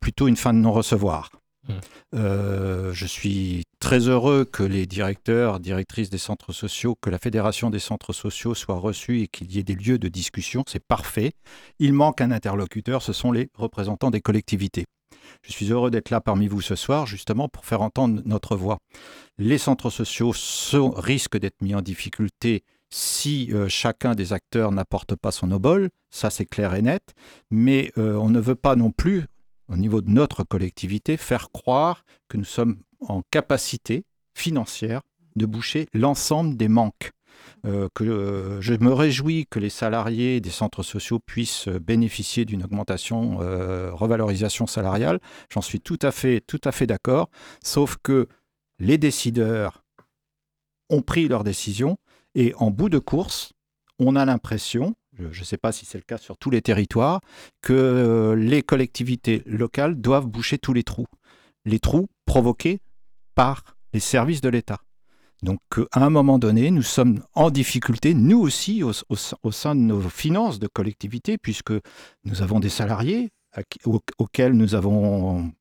plutôt 0.00 0.28
une 0.28 0.36
fin 0.36 0.52
de 0.52 0.58
non-recevoir. 0.58 1.30
Mm. 1.68 1.72
Euh, 2.14 2.92
je 2.92 3.06
suis 3.06 3.62
très 3.78 4.08
heureux 4.08 4.44
que 4.44 4.62
les 4.62 4.86
directeurs, 4.86 5.60
directrices 5.60 6.10
des 6.10 6.18
centres 6.18 6.52
sociaux, 6.52 6.96
que 7.00 7.08
la 7.10 7.18
Fédération 7.18 7.70
des 7.70 7.78
centres 7.78 8.12
sociaux 8.12 8.54
soit 8.54 8.76
reçue 8.78 9.20
et 9.20 9.28
qu'il 9.28 9.52
y 9.52 9.58
ait 9.58 9.62
des 9.62 9.74
lieux 9.74 9.98
de 9.98 10.08
discussion. 10.08 10.64
C'est 10.66 10.84
parfait. 10.84 11.32
Il 11.78 11.92
manque 11.92 12.20
un 12.20 12.30
interlocuteur, 12.32 13.02
ce 13.02 13.12
sont 13.12 13.32
les 13.32 13.48
représentants 13.54 14.10
des 14.10 14.20
collectivités. 14.20 14.84
Je 15.46 15.52
suis 15.52 15.70
heureux 15.70 15.90
d'être 15.90 16.10
là 16.10 16.20
parmi 16.20 16.48
vous 16.48 16.60
ce 16.60 16.74
soir, 16.74 17.06
justement 17.06 17.48
pour 17.48 17.64
faire 17.64 17.80
entendre 17.82 18.20
notre 18.24 18.56
voix. 18.56 18.78
Les 19.38 19.58
centres 19.58 19.90
sociaux 19.90 20.32
sont- 20.32 20.90
risquent 20.90 21.38
d'être 21.38 21.62
mis 21.62 21.74
en 21.74 21.80
difficulté 21.80 22.64
si 22.92 23.48
euh, 23.52 23.68
chacun 23.68 24.14
des 24.14 24.32
acteurs 24.34 24.70
n'apporte 24.70 25.16
pas 25.16 25.32
son 25.32 25.50
obol, 25.50 25.88
ça 26.10 26.28
c'est 26.28 26.44
clair 26.44 26.74
et 26.74 26.82
net, 26.82 27.14
mais 27.50 27.90
euh, 27.96 28.16
on 28.16 28.28
ne 28.28 28.38
veut 28.38 28.54
pas 28.54 28.76
non 28.76 28.90
plus, 28.90 29.24
au 29.68 29.76
niveau 29.76 30.02
de 30.02 30.10
notre 30.10 30.44
collectivité, 30.44 31.16
faire 31.16 31.50
croire 31.50 32.04
que 32.28 32.36
nous 32.36 32.44
sommes 32.44 32.76
en 33.00 33.22
capacité 33.30 34.04
financière 34.34 35.00
de 35.36 35.46
boucher 35.46 35.86
l'ensemble 35.94 36.56
des 36.56 36.68
manques. 36.68 37.12
Euh, 37.64 37.88
je 38.60 38.74
me 38.74 38.92
réjouis 38.92 39.46
que 39.50 39.58
les 39.58 39.70
salariés 39.70 40.40
des 40.40 40.50
centres 40.50 40.82
sociaux 40.82 41.18
puissent 41.18 41.68
bénéficier 41.68 42.44
d'une 42.44 42.62
augmentation, 42.62 43.38
revalorisation 43.38 44.66
salariale. 44.66 45.18
J'en 45.50 45.62
suis 45.62 45.80
tout 45.80 45.98
à 46.02 46.12
fait, 46.12 46.42
tout 46.46 46.60
à 46.64 46.72
fait 46.72 46.86
d'accord. 46.86 47.30
Sauf 47.64 47.96
que 48.02 48.28
les 48.78 48.98
décideurs 48.98 49.82
ont 50.90 51.02
pris 51.02 51.26
leurs 51.26 51.44
décisions 51.44 51.96
et 52.34 52.54
en 52.56 52.70
bout 52.70 52.88
de 52.88 52.98
course, 52.98 53.52
on 53.98 54.16
a 54.16 54.24
l'impression, 54.24 54.94
je 55.18 55.40
ne 55.40 55.44
sais 55.44 55.58
pas 55.58 55.72
si 55.72 55.84
c'est 55.86 55.98
le 55.98 56.04
cas 56.04 56.18
sur 56.18 56.36
tous 56.38 56.50
les 56.50 56.62
territoires, 56.62 57.20
que 57.60 57.72
euh, 57.72 58.34
les 58.34 58.62
collectivités 58.62 59.42
locales 59.46 60.00
doivent 60.00 60.26
boucher 60.26 60.58
tous 60.58 60.72
les 60.72 60.82
trous. 60.82 61.06
Les 61.64 61.78
trous 61.78 62.08
provoqués 62.26 62.80
par 63.34 63.76
les 63.92 64.00
services 64.00 64.40
de 64.40 64.48
l'État. 64.48 64.80
Donc, 65.42 65.58
euh, 65.78 65.86
à 65.92 66.04
un 66.04 66.10
moment 66.10 66.38
donné, 66.38 66.70
nous 66.70 66.82
sommes 66.82 67.22
en 67.34 67.50
difficulté, 67.50 68.14
nous 68.14 68.38
aussi, 68.38 68.82
au, 68.82 68.92
sein- 68.92 69.74
de 69.74 69.80
nos 69.80 70.00
finances 70.08 70.58
de 70.58 70.68
collectivité, 70.68 71.36
puisque 71.38 71.72
nous 72.24 72.42
avons 72.42 72.60
des 72.60 72.68
salariés 72.70 73.30
auxquels 74.18 74.54
nous 74.54 74.74
avons 74.74 75.52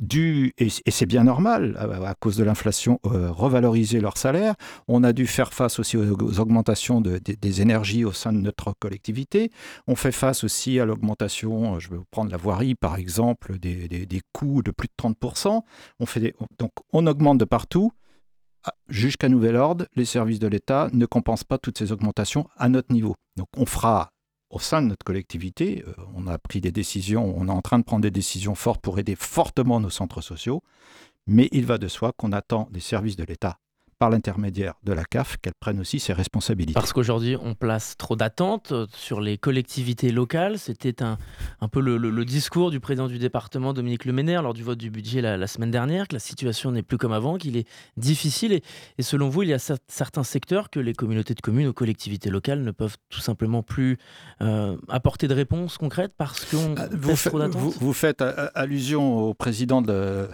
dû, 0.00 0.52
et, 0.58 0.68
c'est 0.70 1.06
bien 1.06 1.24
normal, 1.24 1.76
à, 2.06 2.14
cause 2.14 2.36
de 2.36 2.44
l'inflation, 2.44 2.98
euh, 3.06 3.30
revaloriser 3.30 4.00
leur 4.00 4.16
salaire. 4.16 4.54
On 4.88 5.04
a 5.04 5.12
dû 5.12 5.26
faire 5.26 5.52
face 5.52 5.78
aussi 5.78 5.96
aux, 5.96 6.40
augmentations 6.40 7.00
de- 7.00 7.18
des- 7.18 7.60
énergies 7.60 8.04
au 8.04 8.12
sein 8.12 8.32
de 8.32 8.38
notre 8.38 8.72
collectivité. 8.78 9.50
On 9.86 9.96
fait 9.96 10.12
face 10.12 10.44
aussi 10.44 10.78
à 10.80 10.84
l'augmentation, 10.86 11.74
euh, 11.74 11.78
je 11.80 11.90
vais 11.90 11.98
prendre 12.10 12.30
la 12.30 12.36
voirie 12.36 12.74
par 12.74 12.96
exemple, 12.96 13.58
des, 13.58 13.88
des- 13.88 14.06
des 14.06 14.20
coûts 14.32 14.62
de 14.62 14.70
plus 14.70 14.88
de 14.88 14.94
30%. 14.96 15.62
On 15.98 16.06
fait 16.06 16.34
donc 16.58 16.70
on 16.92 17.06
augmente 17.06 17.38
de 17.38 17.44
partout. 17.44 17.92
Ah, 18.64 18.74
Jusqu'à 18.88 19.28
nouvel 19.28 19.56
ordre, 19.56 19.86
les 19.96 20.04
services 20.04 20.38
de 20.38 20.46
l'État 20.46 20.88
ne 20.92 21.06
compensent 21.06 21.44
pas 21.44 21.58
toutes 21.58 21.78
ces 21.78 21.92
augmentations 21.92 22.46
à 22.56 22.68
notre 22.68 22.92
niveau. 22.92 23.14
Donc 23.36 23.48
on 23.56 23.66
fera 23.66 24.10
au 24.50 24.58
sein 24.58 24.82
de 24.82 24.88
notre 24.88 25.04
collectivité, 25.04 25.84
euh, 25.86 25.94
on 26.14 26.26
a 26.26 26.38
pris 26.38 26.60
des 26.60 26.72
décisions, 26.72 27.32
on 27.36 27.48
est 27.48 27.52
en 27.52 27.62
train 27.62 27.78
de 27.78 27.84
prendre 27.84 28.02
des 28.02 28.10
décisions 28.10 28.54
fortes 28.54 28.80
pour 28.80 28.98
aider 28.98 29.14
fortement 29.16 29.80
nos 29.80 29.90
centres 29.90 30.20
sociaux, 30.20 30.62
mais 31.26 31.48
il 31.52 31.66
va 31.66 31.78
de 31.78 31.88
soi 31.88 32.12
qu'on 32.16 32.32
attend 32.32 32.68
des 32.72 32.80
services 32.80 33.16
de 33.16 33.24
l'État 33.24 33.58
par 34.00 34.08
l'intermédiaire 34.10 34.74
de 34.82 34.94
la 34.94 35.04
CAF 35.04 35.36
qu'elle 35.42 35.52
prenne 35.60 35.78
aussi 35.78 36.00
ses 36.00 36.14
responsabilités. 36.14 36.72
Parce 36.72 36.94
qu'aujourd'hui, 36.94 37.36
on 37.40 37.54
place 37.54 37.96
trop 37.98 38.16
d'attentes 38.16 38.72
euh, 38.72 38.86
sur 38.94 39.20
les 39.20 39.36
collectivités 39.36 40.10
locales. 40.10 40.58
C'était 40.58 41.02
un, 41.02 41.18
un 41.60 41.68
peu 41.68 41.80
le, 41.80 41.98
le- 41.98 42.08
le 42.10 42.24
discours 42.24 42.70
du 42.70 42.80
président 42.80 43.08
du 43.08 43.18
département, 43.18 43.74
Dominique 43.74 44.06
Leménaire, 44.06 44.42
lors 44.42 44.54
du 44.54 44.62
vote 44.64 44.78
du 44.78 44.90
budget 44.90 45.20
la, 45.20 45.36
la 45.36 45.46
semaine 45.46 45.70
dernière, 45.70 46.08
que 46.08 46.14
la 46.14 46.18
situation 46.18 46.72
n'est 46.72 46.82
plus 46.82 46.96
comme 46.96 47.12
avant, 47.12 47.36
qu'il 47.36 47.58
est 47.58 47.68
difficile. 47.98 48.54
Et, 48.54 48.62
et 48.96 49.02
selon 49.02 49.28
vous, 49.28 49.42
il 49.42 49.50
y 49.50 49.52
a 49.52 49.58
cer- 49.58 49.76
certains 49.86 50.24
secteurs 50.24 50.70
que 50.70 50.80
les 50.80 50.94
communautés 50.94 51.34
de 51.34 51.40
communes 51.42 51.66
ou 51.68 51.74
collectivités 51.74 52.30
locales 52.30 52.62
ne 52.62 52.70
peuvent 52.70 52.96
tout 53.10 53.20
simplement 53.20 53.62
plus 53.62 53.98
euh, 54.40 54.78
apporter 54.88 55.28
de 55.28 55.34
réponses 55.34 55.76
concrètes 55.76 56.14
parce 56.16 56.46
qu'on 56.46 56.74
place 56.74 56.88
Vous, 56.94 57.28
trop 57.28 57.38
d'attentes 57.38 57.60
vous- 57.60 57.74
vous 57.78 57.92
faites 57.92 58.22
euh, 58.22 58.48
allusion 58.54 59.18
au 59.18 59.34
président 59.34 59.82
de- 59.82 60.26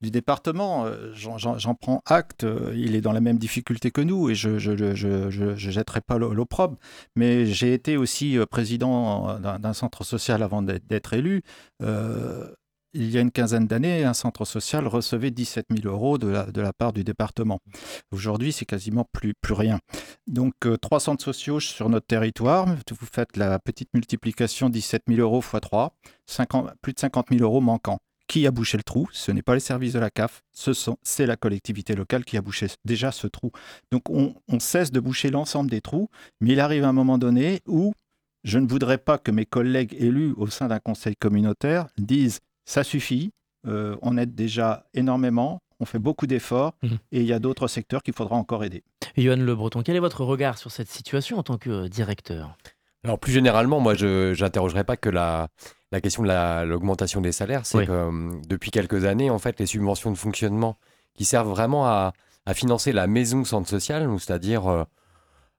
du 0.00 0.10
département. 0.10 0.84
euh, 0.86 1.12
J'en 1.14 1.74
prends 1.76 2.02
acte. 2.06 2.42
euh, 2.42 2.72
Il 2.74 2.96
est 2.96 3.03
dans 3.04 3.12
la 3.12 3.20
même 3.20 3.38
difficulté 3.38 3.90
que 3.92 4.00
nous 4.00 4.30
et 4.30 4.34
je 4.34 4.48
ne 4.50 4.58
je, 4.58 4.76
je, 4.76 5.30
je- 5.30 5.54
je 5.56 5.70
jetterai 5.70 6.00
pas 6.00 6.18
l'o- 6.18 6.34
l'opprobre. 6.34 6.76
Mais 7.14 7.46
j'ai 7.46 7.72
été 7.74 7.96
aussi 7.96 8.36
euh, 8.36 8.46
président 8.46 9.38
d'un 9.38 9.58
d'un 9.60 9.72
centre 9.74 10.02
social 10.04 10.42
avant 10.42 10.62
d'être 10.62 11.12
élu. 11.14 11.42
Euh, 11.82 12.50
il 12.96 13.10
y 13.10 13.18
a 13.18 13.20
une 13.22 13.32
quinzaine 13.32 13.66
d'années, 13.66 14.04
un 14.04 14.14
centre 14.14 14.44
social 14.44 14.86
recevait 14.86 15.32
17 15.32 15.66
000 15.82 15.92
euros 15.92 16.16
de 16.16 16.28
la, 16.28 16.72
part 16.72 16.92
du 16.92 17.02
département. 17.02 17.58
Aujourd'hui, 18.12 18.52
c'est 18.52 18.66
quasiment 18.66 19.04
plus, 19.12 19.34
plus 19.40 19.52
rien. 19.54 19.80
Donc, 20.28 20.52
euh, 20.64 20.76
trois 20.76 21.00
centres 21.00 21.24
sociaux 21.24 21.58
sur 21.58 21.88
notre 21.88 22.06
territoire. 22.06 22.66
Vous 22.68 23.06
faites 23.12 23.36
la 23.36 23.58
petite 23.58 23.88
multiplication 23.94 24.70
17 24.70 25.02
000 25.08 25.20
euros 25.20 25.40
x 25.40 25.60
3, 25.60 25.96
50 26.26 26.70
plus 26.82 26.92
de 26.92 27.00
50 27.00 27.26
000 27.30 27.42
euros 27.42 27.60
manquants. 27.60 27.98
Qui 28.26 28.46
a 28.46 28.50
bouché 28.50 28.76
le 28.78 28.82
trou 28.82 29.06
Ce 29.12 29.30
n'est 29.32 29.42
pas 29.42 29.54
les 29.54 29.60
services 29.60 29.92
de 29.92 29.98
la 29.98 30.10
CAF, 30.10 30.42
ce 30.52 30.72
sont- 30.72 30.96
c'est 31.02 31.26
la 31.26 31.36
collectivité 31.36 31.94
locale 31.94 32.24
qui 32.24 32.36
a 32.38 32.42
bouché 32.42 32.68
déjà 32.84 33.12
ce 33.12 33.26
trou. 33.26 33.50
Donc, 33.92 34.08
on, 34.08 34.34
on 34.48 34.58
cesse 34.60 34.90
de 34.90 34.98
boucher 35.00 35.30
l'ensemble 35.30 35.70
des 35.70 35.80
trous, 35.82 36.08
mais 36.40 36.52
il 36.52 36.60
arrive 36.60 36.84
un 36.84 36.92
moment 36.92 37.18
donné 37.18 37.60
où 37.66 37.92
je 38.42 38.58
ne 38.58 38.66
voudrais 38.66 38.98
pas 38.98 39.18
que 39.18 39.30
mes 39.30 39.44
collègues 39.46 39.94
élus 39.98 40.32
au 40.36 40.46
sein 40.46 40.68
d'un 40.68 40.78
conseil 40.78 41.16
communautaire 41.16 41.86
disent 41.98 42.40
ça 42.64 42.82
suffit, 42.82 43.30
euh, 43.66 43.96
on 44.02 44.16
aide 44.16 44.34
déjà 44.34 44.86
énormément, 44.94 45.60
on 45.80 45.84
fait 45.84 45.98
beaucoup 45.98 46.26
d'efforts 46.26 46.72
Mhm. 46.82 46.98
et 47.12 47.20
il 47.20 47.26
y 47.26 47.32
a 47.34 47.38
d'autres 47.38 47.68
secteurs 47.68 48.02
qu'il 48.02 48.14
faudra 48.14 48.36
encore 48.36 48.64
aider. 48.64 48.84
Johan 49.18 49.36
Le 49.36 49.54
Breton, 49.54 49.82
quel 49.82 49.96
est 49.96 50.00
votre 50.00 50.24
regard 50.24 50.56
sur 50.56 50.70
cette 50.70 50.88
situation 50.88 51.38
en 51.38 51.42
tant 51.42 51.58
que 51.58 51.68
euh, 51.70 51.88
directeur? 51.88 52.56
Alors 53.04 53.18
plus 53.18 53.32
généralement, 53.32 53.80
moi, 53.80 53.94
je 53.94 54.38
n'interrogerai 54.40 54.82
pas 54.84 54.96
que 54.96 55.10
la, 55.10 55.48
la 55.94 56.00
question 56.00 56.22
de 56.22 56.28
la- 56.28 56.64
l'augmentation 56.64 57.20
des 57.20 57.32
salaires. 57.32 57.64
C'est 57.64 57.78
Oui. 57.78 57.86
que 57.86 57.92
euh, 57.92 58.30
depuis 58.48 58.70
quelques 58.70 59.04
années, 59.04 59.30
en 59.30 59.38
fait, 59.38 59.58
les 59.60 59.66
subventions 59.66 60.10
de 60.10 60.16
fonctionnement 60.18 60.76
qui 61.14 61.24
servent 61.24 61.48
vraiment 61.50 61.86
à, 61.86 62.12
à 62.46 62.54
financer 62.54 62.92
la 62.92 63.06
maison 63.06 63.44
centre 63.44 63.68
social, 63.68 64.08
c'est-à-dire 64.18 64.66
euh, 64.68 64.84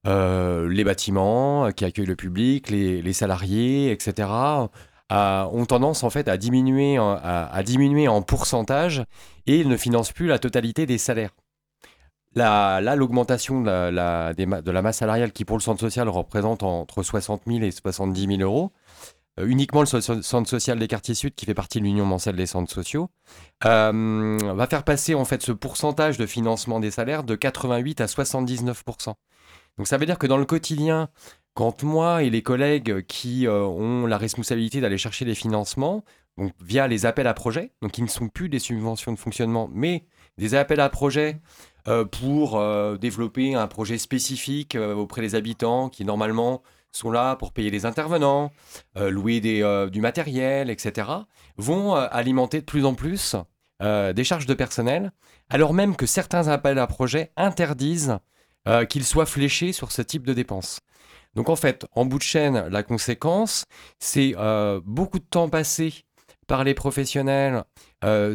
euh, 0.08 0.70
les 0.70 0.84
bâtiments 0.84 1.72
qui 1.72 1.86
accueillent 1.86 2.06
le 2.06 2.16
public, 2.16 2.70
les, 2.70 3.02
les 3.02 3.14
salariés, 3.14 3.92
etc., 3.92 4.28
ont 5.10 5.66
tendance 5.68 6.04
en 6.04 6.10
fait 6.10 6.28
à 6.28 6.36
diminuer, 6.38 7.00
en- 7.00 7.12
à, 7.24 7.50
à 7.52 7.64
diminuer 7.64 8.08
en 8.08 8.22
pourcentage 8.22 9.04
et 9.48 9.60
ils 9.60 9.70
ne 9.70 9.78
financent 9.78 10.12
plus 10.12 10.28
la 10.28 10.40
totalité 10.40 10.86
des 10.86 10.98
salaires. 10.98 11.32
Là, 12.36 12.82
là, 12.82 12.96
l'augmentation 12.98 13.62
de 13.62 13.70
la, 13.70 14.34
de 14.34 14.72
la 14.72 14.82
masse 14.82 14.98
salariale 14.98 15.32
qui 15.32 15.46
pour 15.46 15.56
le 15.58 15.62
centre 15.62 15.80
social 15.80 16.10
représente 16.10 16.64
entre 16.64 17.02
60 17.02 17.44
000 17.48 17.60
et 17.64 17.72
70 17.72 18.28
000 18.38 18.42
euros 18.42 18.72
euh, 18.74 19.15
uniquement 19.38 19.82
le 19.82 19.88
centre 20.02 20.50
social 20.50 20.80
des 20.80 20.88
quartiers 20.88 21.16
sud 21.16 21.36
qui 21.36 21.46
fait 21.46 21.54
partie 21.54 21.80
de 21.80 21.84
l'Union 21.84 22.06
mensuelle 22.06 22.36
des 22.36 22.46
centres 22.46 22.72
sociaux, 22.72 23.10
euh, 23.66 24.38
va 24.54 24.68
faire 24.68 24.84
passer 24.84 25.16
en 25.16 25.26
fait 25.26 25.42
ce 25.42 25.52
pourcentage 25.52 26.18
de 26.18 26.26
financement 26.26 26.80
des 26.80 26.92
salaires 26.92 27.24
de 27.24 27.36
88 27.36 28.02
à 28.02 28.06
79%. 28.06 29.14
Donc 29.78 29.88
ça 29.88 29.98
veut 29.98 30.06
dire 30.06 30.18
que 30.18 30.28
dans 30.28 30.38
le 30.38 30.46
quotidien, 30.46 31.10
quand 31.54 31.84
moi 31.84 32.24
et 32.24 32.30
les 32.30 32.44
collègues 32.44 33.06
qui 33.08 33.48
euh, 33.48 33.64
ont 33.64 34.06
la 34.06 34.18
responsabilité 34.18 34.80
d'aller 34.80 34.98
chercher 34.98 35.26
les 35.26 35.36
financements, 35.36 36.04
via 36.62 36.88
les 36.88 37.06
appels 37.06 37.28
à 37.28 37.34
projets, 37.34 37.72
donc 37.82 37.92
qui 37.94 38.02
ne 38.02 38.08
sont 38.08 38.28
plus 38.28 38.50
des 38.50 38.60
subventions 38.60 39.14
de 39.14 39.20
fonctionnement, 39.20 39.70
mais 39.74 40.06
des 40.38 40.56
appels 40.56 40.80
à 40.80 40.90
projets 40.90 41.40
euh, 41.88 42.04
pour 42.04 42.58
euh, 42.58 42.98
développer 42.98 43.56
un 43.56 43.68
projet 43.68 43.98
spécifique 43.98 44.76
euh, 44.76 44.94
auprès 44.94 45.22
des 45.22 45.36
habitants 45.36 45.90
qui 45.90 46.04
normalement 46.04 46.62
sont 46.96 47.12
là 47.12 47.36
pour 47.36 47.52
payer 47.52 47.70
les 47.70 47.86
intervenants, 47.86 48.52
euh, 48.98 49.10
louer 49.10 49.42
euh, 49.46 49.90
du 49.90 50.02
matériel, 50.02 50.70
etc., 50.70 51.10
vont 51.58 51.96
euh, 51.96 52.08
alimenter 52.12 52.60
de 52.60 52.66
plus 52.66 52.86
en 52.86 52.94
plus 52.94 53.36
des 53.82 54.24
charges 54.24 54.46
de 54.46 54.54
personnel, 54.54 55.12
alors 55.50 55.74
même 55.74 55.98
que 55.98 56.06
certains 56.06 56.48
appels 56.48 56.80
à 56.80 56.88
projets 56.88 57.34
interdisent 57.36 58.20
qu'ils 58.90 59.04
soient 59.04 59.26
fléchés 59.26 59.74
sur 59.74 59.92
ce 59.92 60.02
type 60.02 60.26
de 60.26 60.34
dépenses. 60.34 60.80
Donc 61.36 61.50
en 61.50 61.58
fait, 61.58 61.86
en 61.92 62.06
bout 62.06 62.18
de 62.18 62.24
chaîne, 62.24 62.70
la 62.70 62.84
conséquence, 62.84 63.66
c'est 64.00 64.34
beaucoup 64.86 65.20
de 65.20 65.26
temps 65.26 65.50
passé 65.50 66.06
par 66.48 66.64
les 66.64 66.74
professionnels 66.74 67.66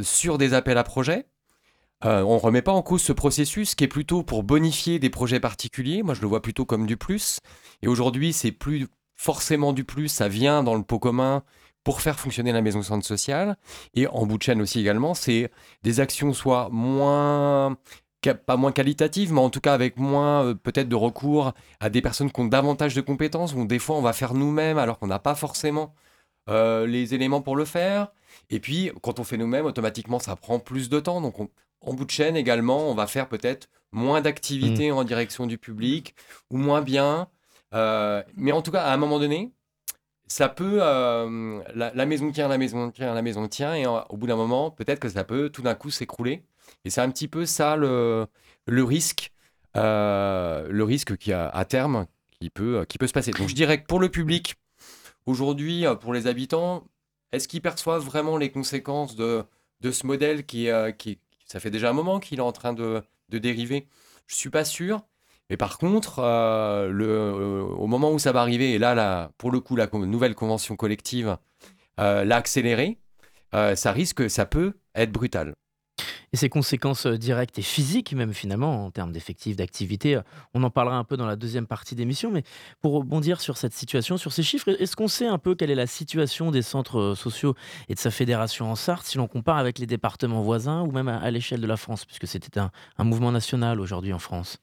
sur 0.03 0.37
des 0.37 0.53
appels 0.53 0.77
à 0.77 0.85
projets. 0.85 1.25
Euh, 2.05 2.23
on 2.23 2.35
ne 2.37 2.41
remet 2.41 2.63
pas 2.63 2.73
en 2.73 2.83
cause 2.83 3.03
ce 3.03 3.13
processus 3.13 3.75
qui 3.75 3.85
est 3.85 3.89
plutôt 3.89 4.23
pour 4.23 4.43
bonifier 4.43 4.99
des 4.99 5.11
projets 5.11 5.41
particuliers. 5.41 6.03
Moi, 6.03 6.15
je 6.15 6.23
le 6.23 6.27
vois 6.29 6.41
plutôt 6.43 6.65
comme 6.65 6.87
du 6.87 6.97
plus. 6.97 7.39
Et 7.83 7.89
aujourd'hui, 7.89 8.33
c'est 8.33 8.53
plus 8.53 8.87
forcément 9.17 9.73
du 9.75 9.85
plus, 9.85 10.09
ça 10.09 10.29
vient 10.29 10.63
dans 10.63 10.75
le 10.75 10.83
pot 10.83 10.99
commun 10.99 11.43
pour 11.85 12.01
faire 12.01 12.19
fonctionner 12.19 12.53
la 12.53 12.63
maison 12.63 12.83
centre 12.83 13.07
sociale. 13.07 13.57
Et 13.95 14.07
en 14.07 14.25
bout 14.27 14.39
de 14.39 14.43
chaîne 14.43 14.63
aussi 14.63 14.81
également, 14.81 15.13
c'est 15.15 15.51
des 15.83 16.01
actions 16.01 16.33
soit 16.33 16.69
moins 16.73 17.77
pas 18.47 18.57
moins 18.59 18.73
qualitatives, 18.73 19.33
mais 19.33 19.41
en 19.41 19.49
tout 19.51 19.61
cas 19.61 19.73
avec 19.73 19.97
moins 19.99 20.45
euh, 20.45 20.55
peut-être 20.55 20.89
de 20.91 20.95
recours 20.95 21.53
à 21.81 21.89
des 21.89 22.03
personnes 22.03 22.31
qui 22.31 22.41
ont 22.41 22.45
davantage 22.47 22.95
de 22.95 23.01
compétences, 23.01 23.55
où 23.55 23.65
des 23.65 23.79
fois 23.79 23.97
on 23.97 24.03
va 24.03 24.13
faire 24.13 24.35
nous-mêmes 24.35 24.77
alors 24.79 24.99
qu'on 24.99 25.07
n'a 25.07 25.19
pas 25.19 25.35
forcément 25.35 25.95
euh, 26.51 26.87
les 26.87 27.15
éléments 27.15 27.41
pour 27.41 27.57
le 27.57 27.65
faire. 27.65 28.09
Et 28.51 28.61
puis 28.61 28.91
quand 29.03 29.21
on 29.21 29.25
fait 29.25 29.39
nous-mêmes, 29.39 29.65
automatiquement 29.67 30.19
ça 30.19 30.37
prend 30.37 30.59
plus 30.59 30.91
de 30.91 31.01
temps. 31.01 31.21
Donc 31.23 31.41
on- 31.41 31.49
en 31.81 31.95
bout 31.95 32.05
de 32.05 32.11
chaîne 32.11 32.37
également, 32.37 32.91
on 32.91 32.95
va 32.95 33.07
faire 33.07 33.29
peut-être 33.29 33.69
moins 33.93 34.21
d'activités 34.21 34.93
en 34.93 35.05
direction 35.05 35.47
du 35.47 35.59
public 35.59 36.15
ou 36.51 36.59
moins 36.59 36.83
bien. 36.83 37.29
Euh, 37.75 38.23
mais 38.37 38.53
en 38.53 38.63
tout 38.63 38.71
cas, 38.71 38.83
à 38.83 38.93
un 38.93 38.97
moment 38.97 39.19
donné, 39.19 39.53
ça 40.27 40.49
peut. 40.49 40.79
euh, 40.83 41.61
la, 41.75 41.93
la 41.95 42.07
maison 42.07 42.31
tient, 42.33 42.49
la 42.49 42.59
maison 42.59 42.91
tient, 42.91 43.15
la 43.15 43.23
maison 43.23 43.49
tient, 43.49 43.75
et 43.75 43.87
au 43.87 44.17
bout 44.17 44.27
d'un 44.27 44.37
moment, 44.37 44.71
peut-être 44.71 45.01
que 45.01 45.09
ça 45.09 45.25
peut 45.25 45.51
tout 45.51 45.63
d'un 45.63 45.75
coup 45.75 45.91
s'écrouler. 45.91 46.45
Et 46.85 46.91
c'est 46.91 47.01
un 47.01 47.11
petit 47.11 47.29
peu 47.29 47.47
ça 47.47 47.77
le, 47.77 48.27
le 48.67 48.85
risque, 48.85 49.33
euh, 49.77 50.69
le 50.71 50.85
risque 50.85 51.17
qui 51.17 51.33
a 51.33 51.49
à 51.49 51.65
terme 51.65 52.07
qui 52.41 52.51
peut, 52.51 52.85
qui 52.89 52.99
peut 52.99 53.07
se 53.09 53.13
passer. 53.13 53.33
Donc 53.33 53.49
je 53.49 53.55
dirais 53.55 53.81
que 53.83 53.87
pour 53.87 54.01
le 54.01 54.09
public, 54.09 54.55
aujourd'hui, 55.27 55.85
pour 56.01 56.13
les 56.13 56.27
habitants, 56.27 56.87
est-ce 57.33 57.49
qu'ils 57.49 57.63
perçoivent 57.63 58.05
vraiment 58.05 58.37
les 58.37 58.51
conséquences 58.51 59.17
de, 59.17 59.45
de 59.81 59.91
ce 59.91 60.07
modèle 60.07 60.47
qui, 60.47 60.69
qui, 60.99 61.19
ça 61.51 61.59
fait 61.59 61.71
déjà 61.71 61.91
un 61.91 61.93
moment 61.93 62.21
qu'il 62.21 62.39
est 62.39 62.43
en 62.43 62.53
train 62.53 62.73
de, 62.73 63.03
dériver 63.29 63.89
Je 64.29 64.37
suis 64.37 64.51
pas 64.51 64.65
sûr. 64.65 65.03
Mais 65.49 65.57
par 65.57 65.79
contre, 65.79 66.21
euh, 66.21 66.89
euh, 66.93 67.63
au 67.63 67.89
moment 67.89 68.13
où 68.13 68.21
ça 68.21 68.31
va 68.31 68.41
arriver, 68.41 68.75
et 68.75 68.79
là, 68.79 69.33
pour 69.37 69.51
le 69.51 69.59
coup, 69.59 69.75
la 69.75 69.89
nouvelle 69.93 70.37
convention 70.37 70.77
collective 70.77 71.39
euh, 71.99 72.25
l'a 72.25 72.37
accéléré, 72.37 72.99
ça 73.53 73.91
risque, 73.91 74.31
ça 74.31 74.47
peut 74.47 74.75
être 74.95 75.11
brutal. 75.11 75.55
Et 76.33 76.37
ses 76.37 76.49
conséquences 76.49 77.07
euh, 77.07 77.19
directes 77.19 77.59
et 77.59 77.63
physiques, 77.63 78.13
même 78.13 78.33
finalement, 78.33 78.87
en 78.87 78.91
termes 78.93 79.11
d'effectifs, 79.11 79.57
d'activité, 79.57 80.15
euh, 80.15 80.23
on 80.55 80.63
en 80.63 80.71
parlera 80.71 80.97
un 80.97 81.03
peu 81.03 81.17
dans 81.17 81.27
la 81.27 81.35
deuxième 81.35 81.67
partie 81.67 81.97
d'émission. 81.97 82.31
Mais 82.31 82.45
pour 82.81 82.93
rebondir 82.93 83.41
sur 83.41 83.57
cette 83.57 83.75
situation, 83.75 84.17
sur 84.17 84.33
ces 84.33 84.45
chiffres, 84.45 84.69
est-ce 84.69 84.95
qu'on 84.95 85.09
sait 85.09 85.27
un 85.27 85.39
peu 85.39 85.57
quelle 85.57 85.71
est 85.71 85.75
la 85.77 85.89
situation 85.89 86.53
des 86.53 86.63
centres 86.63 87.01
euh, 87.01 87.15
sociaux 87.17 87.57
et 87.89 87.95
de 87.95 87.99
sa 87.99 88.13
fédération 88.13 88.71
en 88.71 88.77
Sarthe 88.77 89.07
si 89.07 89.19
l'on 89.19 89.27
compare 89.27 89.57
avec 89.57 89.81
les 89.81 89.87
départements 89.87 90.43
voisins 90.43 90.83
ou 90.83 90.93
même 90.93 91.09
à, 91.09 91.29
l'échelle 91.33 91.61
de 91.61 91.67
la 91.67 91.77
France, 91.77 92.05
puisque 92.05 92.29
c'était 92.29 92.61
un, 92.61 92.71
mouvement 93.05 93.33
national 93.33 93.81
aujourd'hui 93.81 94.13
en 94.13 94.21
France? 94.21 94.59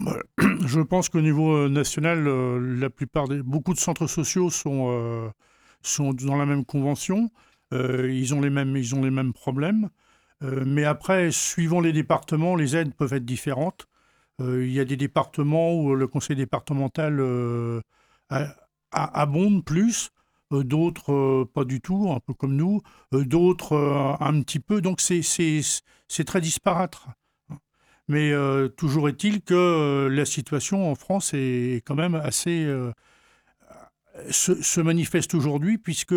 Bah, 0.00 0.16
Je 0.66 0.80
pense 0.80 1.10
qu'au 1.10 1.20
niveau 1.20 1.68
national, 1.68 2.24
la 2.78 2.88
plupart 2.88 3.28
des 3.28 3.42
beaucoup 3.42 3.74
de 3.74 3.78
centres 3.78 4.06
sociaux 4.06 4.48
sont 4.48 5.30
sont 5.82 6.12
dans 6.12 6.36
la 6.36 6.46
même 6.46 6.64
convention. 6.64 7.30
Ils 7.72 8.34
ont 8.34 8.40
les 8.40 8.50
mêmes 8.50 8.76
ils 8.76 8.94
ont 8.94 9.02
les 9.02 9.10
mêmes 9.10 9.32
problèmes. 9.32 9.90
Euh, 10.42 10.64
mais 10.66 10.84
après, 10.84 11.30
suivant 11.30 11.80
les 11.80 11.92
départements, 11.92 12.56
les 12.56 12.76
aides 12.76 12.94
peuvent 12.94 13.12
être 13.12 13.24
différentes. 13.24 13.86
Euh, 14.40 14.66
il 14.66 14.72
y 14.72 14.80
a 14.80 14.84
des 14.84 14.96
départements 14.96 15.74
où 15.74 15.94
le 15.94 16.06
conseil 16.06 16.36
départemental 16.36 17.20
euh, 17.20 17.80
abonde 18.90 19.64
plus, 19.64 20.10
d'autres 20.50 21.44
pas 21.54 21.64
du 21.64 21.80
tout, 21.80 22.10
un 22.10 22.20
peu 22.20 22.34
comme 22.34 22.56
nous, 22.56 22.80
d'autres 23.12 23.76
un 24.20 24.42
petit 24.42 24.60
peu. 24.60 24.80
Donc 24.80 25.00
c'est 25.00 26.24
très 26.26 26.40
disparate. 26.40 26.98
Mais 28.08 28.32
toujours 28.76 29.08
est-il 29.08 29.42
que 29.42 30.08
la 30.10 30.24
situation 30.24 30.90
en 30.90 30.94
France 30.96 31.32
est 31.34 31.82
quand 31.86 31.94
même 31.94 32.14
assez. 32.16 32.66
se, 34.30 34.80
manifeste 34.80 35.34
aujourd'hui, 35.34 35.78
puisque 35.78 36.14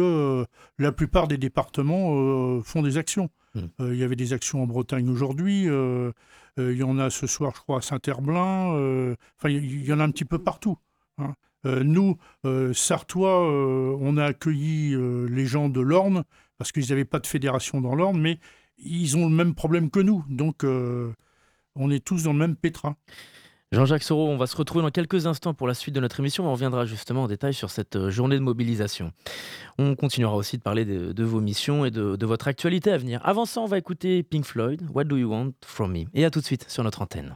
la 0.80 0.92
plupart 0.92 1.28
des 1.28 1.38
départements 1.38 2.62
font 2.64 2.82
des 2.82 2.98
actions. 2.98 3.30
Mm. 3.56 3.60
Euh, 3.82 3.94
il 3.94 4.00
y 4.00 4.04
avait 4.04 4.16
des 4.16 4.34
actions 4.34 4.64
en 4.64 4.68
Bretagne 4.68 5.10
aujourd'hui, 5.10 5.68
euh, 5.68 6.12
euh, 6.60 6.74
il 6.74 6.78
y 6.78 6.84
en 6.84 6.98
a 7.00 7.10
ce 7.10 7.28
soir, 7.28 7.54
je 7.56 7.62
crois, 7.62 7.80
à 7.80 7.82
Saint-Herblain, 7.82 9.16
enfin, 9.38 9.50
il 9.50 9.86
y, 9.86 9.94
en 9.94 10.00
a 10.00 10.04
un 10.04 10.12
petit 10.12 10.26
peu 10.26 10.40
partout. 10.40 10.78
hein. 11.18 11.34
Nous, 11.66 12.18
euh, 12.46 12.74
Sartois, 12.74 13.50
on 13.50 14.18
a 14.18 14.26
accueilli 14.26 14.96
les 15.30 15.46
gens 15.46 15.70
de 15.70 15.80
l'Orne, 15.80 16.24
parce 16.58 16.72
qu'ils 16.72 16.90
n'avaient 16.90 17.06
pas 17.06 17.20
de 17.20 17.28
fédération 17.28 17.80
dans 17.80 17.96
l'Orne, 17.96 18.20
mais 18.20 18.40
ils 18.78 19.16
ont 19.16 19.30
le 19.30 19.36
même 19.36 19.56
problème 19.56 19.90
que 19.90 20.02
nous. 20.02 20.26
Donc, 20.30 20.66
on 20.66 21.90
est 21.90 22.04
tous 22.04 22.24
dans 22.24 22.34
le 22.34 22.40
même 22.40 22.56
pétrin. 22.56 22.98
Jean-Jacques 23.74 24.04
Soro, 24.04 24.30
on 24.30 24.38
va 24.38 24.46
se 24.46 24.56
retrouver 24.56 24.84
dans 24.84 24.92
quelques 24.92 25.26
instants 25.26 25.56
pour 25.56 25.68
la 25.68 25.74
suite 25.74 25.96
de 25.96 26.00
notre 26.00 26.20
émission. 26.20 26.46
On 26.48 26.52
reviendra 26.52 26.86
justement 26.86 27.24
en 27.24 27.28
détail 27.28 27.56
sur 27.56 27.72
cette 27.72 27.96
euh, 27.96 28.12
journée 28.12 28.36
de 28.36 28.42
mobilisation. 28.42 29.12
On 29.80 29.96
continuera 29.96 30.36
aussi 30.36 30.60
de 30.60 30.62
parler 30.62 30.86
de, 30.86 31.24
vos 31.24 31.42
missions 31.42 31.84
et 31.84 31.90
de, 31.90 32.16
de 32.16 32.26
votre 32.28 32.48
actualité 32.48 32.92
à 32.92 33.00
venir. 33.00 33.20
Avant 33.24 33.46
ça, 33.46 33.62
on 33.62 33.66
va 33.66 33.80
écouter 33.80 34.22
Pink 34.22 34.46
Floyd, 34.46 34.84
What 34.94 35.06
Do 35.06 35.18
You 35.18 35.28
Want 35.28 35.54
From 35.66 35.92
Me 35.92 36.06
Et 36.14 36.24
à 36.24 36.30
tout 36.30 36.40
de 36.40 36.46
suite 36.46 36.70
sur 36.70 36.84
notre 36.84 37.02
antenne. 37.02 37.36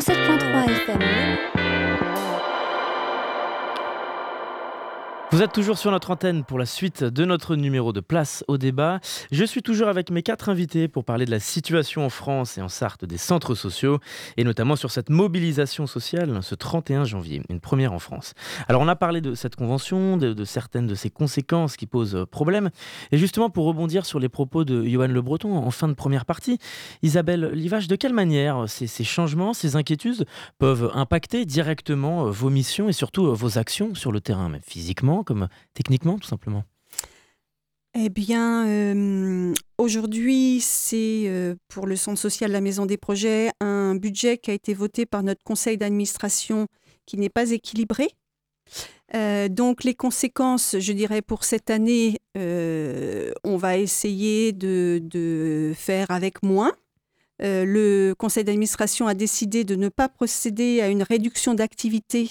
107.3 0.00 0.68
FM. 0.86 1.53
Vous 5.34 5.42
êtes 5.42 5.52
toujours 5.52 5.78
sur 5.78 5.90
notre 5.90 6.12
antenne 6.12 6.44
pour 6.44 6.60
la 6.60 6.64
suite 6.64 7.02
de 7.02 7.24
notre 7.24 7.56
numéro 7.56 7.92
de 7.92 7.98
Place 7.98 8.44
au 8.46 8.56
débat. 8.56 9.00
Je 9.32 9.44
suis 9.44 9.62
toujours 9.62 9.88
avec 9.88 10.12
mes 10.12 10.22
quatre 10.22 10.48
invités 10.48 10.86
pour 10.86 11.04
parler 11.04 11.24
de 11.24 11.32
la 11.32 11.40
situation 11.40 12.06
en 12.06 12.08
France 12.08 12.56
et 12.56 12.62
en 12.62 12.68
Sarthe 12.68 13.04
des 13.04 13.16
centres 13.16 13.56
sociaux, 13.56 13.98
et 14.36 14.44
notamment 14.44 14.76
sur 14.76 14.92
cette 14.92 15.10
mobilisation 15.10 15.88
sociale 15.88 16.38
ce 16.40 16.54
31 16.54 17.02
janvier, 17.04 17.42
une 17.48 17.58
première 17.58 17.92
en 17.92 17.98
France. 17.98 18.34
Alors 18.68 18.80
on 18.80 18.86
a 18.86 18.94
parlé 18.94 19.20
de 19.20 19.34
cette 19.34 19.56
convention, 19.56 20.16
de, 20.16 20.44
certaines 20.44 20.86
de 20.86 20.94
ses 20.94 21.10
conséquences 21.10 21.76
qui 21.76 21.86
posent 21.86 22.26
problème, 22.30 22.70
et 23.10 23.18
justement 23.18 23.50
pour 23.50 23.66
rebondir 23.66 24.06
sur 24.06 24.20
les 24.20 24.28
propos 24.28 24.62
de 24.62 24.84
Johan 24.84 25.08
Le 25.08 25.20
Breton 25.20 25.56
en 25.56 25.70
fin 25.72 25.88
de 25.88 25.94
première 25.94 26.26
partie, 26.26 26.58
Isabelle 27.02 27.50
Livage, 27.54 27.88
de 27.88 27.96
quelle 27.96 28.14
manière 28.14 28.68
ces, 28.68 28.86
ces 28.86 29.02
changements, 29.02 29.52
ces 29.52 29.74
inquiétudes 29.74 30.26
peuvent 30.60 30.92
impacter 30.94 31.44
directement 31.44 32.30
vos 32.30 32.50
missions 32.50 32.88
et 32.88 32.92
surtout 32.92 33.34
vos 33.34 33.58
actions 33.58 33.96
sur 33.96 34.12
le 34.12 34.20
terrain, 34.20 34.48
même 34.48 34.62
physiquement 34.64 35.23
comme 35.24 35.48
techniquement, 35.74 36.18
tout 36.18 36.28
simplement 36.28 36.64
Eh 37.94 38.08
bien, 38.08 38.66
euh, 38.66 39.54
aujourd'hui, 39.78 40.60
c'est 40.60 41.24
euh, 41.26 41.54
pour 41.68 41.86
le 41.86 41.96
Centre 41.96 42.18
social 42.18 42.52
La 42.52 42.60
Maison 42.60 42.86
des 42.86 42.96
Projets 42.96 43.50
un 43.60 43.94
budget 43.94 44.38
qui 44.38 44.50
a 44.50 44.54
été 44.54 44.74
voté 44.74 45.06
par 45.06 45.22
notre 45.22 45.42
conseil 45.42 45.76
d'administration 45.76 46.68
qui 47.06 47.16
n'est 47.16 47.28
pas 47.28 47.50
équilibré. 47.50 48.08
Euh, 49.14 49.48
donc 49.48 49.84
les 49.84 49.94
conséquences, 49.94 50.76
je 50.78 50.92
dirais, 50.92 51.22
pour 51.22 51.44
cette 51.44 51.70
année, 51.70 52.18
on 52.36 53.56
va 53.56 53.76
essayer 53.76 54.52
de, 54.52 55.00
de 55.02 55.72
faire 55.76 56.10
avec 56.10 56.42
moins. 56.42 56.72
Le 57.40 58.14
conseil 58.14 58.42
d'administration 58.44 59.06
a 59.06 59.14
décidé 59.14 59.64
de 59.64 59.76
ne 59.76 59.88
pas 59.88 60.08
procéder 60.08 60.80
à 60.80 60.88
une 60.88 61.02
réduction 61.02 61.54
d'activité 61.54 62.30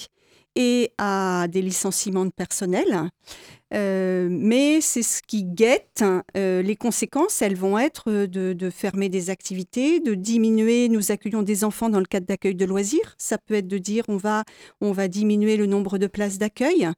et 0.55 0.91
à 0.97 1.47
des 1.49 1.61
licenciements 1.61 2.25
de 2.25 2.31
personnel. 2.31 3.09
Euh, 3.73 4.27
mais 4.29 4.81
c'est 4.81 5.03
ce 5.03 5.21
qui 5.25 5.43
guette. 5.43 6.03
Euh, 6.37 6.61
les 6.61 6.75
conséquences, 6.75 7.41
elles 7.41 7.55
vont 7.55 7.77
être 7.77 8.11
de, 8.11 8.53
de, 8.53 8.69
fermer 8.69 9.09
des 9.09 9.29
activités, 9.29 9.99
de 9.99 10.13
diminuer. 10.13 10.89
Nous 10.89 11.11
accueillons 11.11 11.41
des 11.41 11.63
enfants 11.63 11.89
dans 11.89 11.99
le 11.99 12.05
cadre 12.05 12.27
d'accueil 12.27 12.55
de 12.55 12.65
loisirs. 12.65 13.15
Ça 13.17 13.37
peut 13.37 13.55
être 13.55 13.67
de 13.67 13.77
dire 13.77 14.03
on 14.07 14.17
va, 14.17 14.43
on 14.81 14.91
va 14.91 15.07
diminuer 15.07 15.57
le 15.57 15.65
nombre 15.65 15.97
de 15.97 16.07
places 16.07 16.37
d'accueil. 16.37 16.89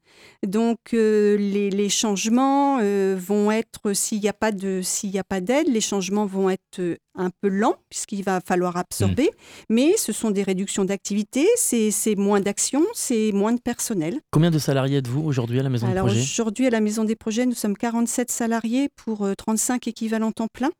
Donc 0.45 0.79
euh, 0.93 1.37
les, 1.37 1.69
les, 1.69 1.89
changements 1.89 2.79
vont 3.15 3.51
être, 3.51 3.93
s'il 3.93 4.19
n'y 4.19 4.29
a 4.29 4.33
pas 4.33 4.51
de, 4.51 4.81
s'il 4.83 5.11
n'y 5.11 5.19
a 5.19 5.23
pas 5.23 5.41
d'aide, 5.41 5.67
les 5.67 5.81
changements 5.81 6.25
vont 6.25 6.49
être 6.49 6.97
un 7.17 7.29
peu 7.41 7.47
lents 7.47 7.75
puisqu'il 7.89 8.23
va 8.23 8.41
falloir 8.41 8.77
absorber. 8.77 9.25
Mmh. 9.25 9.73
Mais 9.73 9.97
ce 9.97 10.11
sont 10.11 10.31
des 10.31 10.43
réductions 10.43 10.85
d'activité, 10.85 11.45
c'est 11.55 12.15
moins 12.15 12.39
d'actions, 12.39 12.85
c'est 12.93 13.31
moins 13.31 13.53
de 13.53 13.59
personnel. 13.59 14.19
Combien 14.31 14.51
de 14.51 14.59
salariés 14.59 14.97
êtes-vous 14.97 15.21
aujourd'hui 15.21 15.59
à 15.59 15.63
la 15.63 15.69
maison 15.69 15.87
Alors, 15.87 16.05
de 16.05 16.11
projet? 16.11 16.21
Aujourd'hui, 16.21 16.64
à 16.67 16.69
la 16.69 16.81
Maison 16.81 17.03
des 17.03 17.15
Projets, 17.15 17.45
nous 17.45 17.53
sommes 17.53 17.77
47 17.77 18.31
salariés 18.31 18.89
pour 18.95 19.27
35 19.37 19.87
équivalents 19.87 20.31
temps 20.31 20.47
plein, 20.47 20.71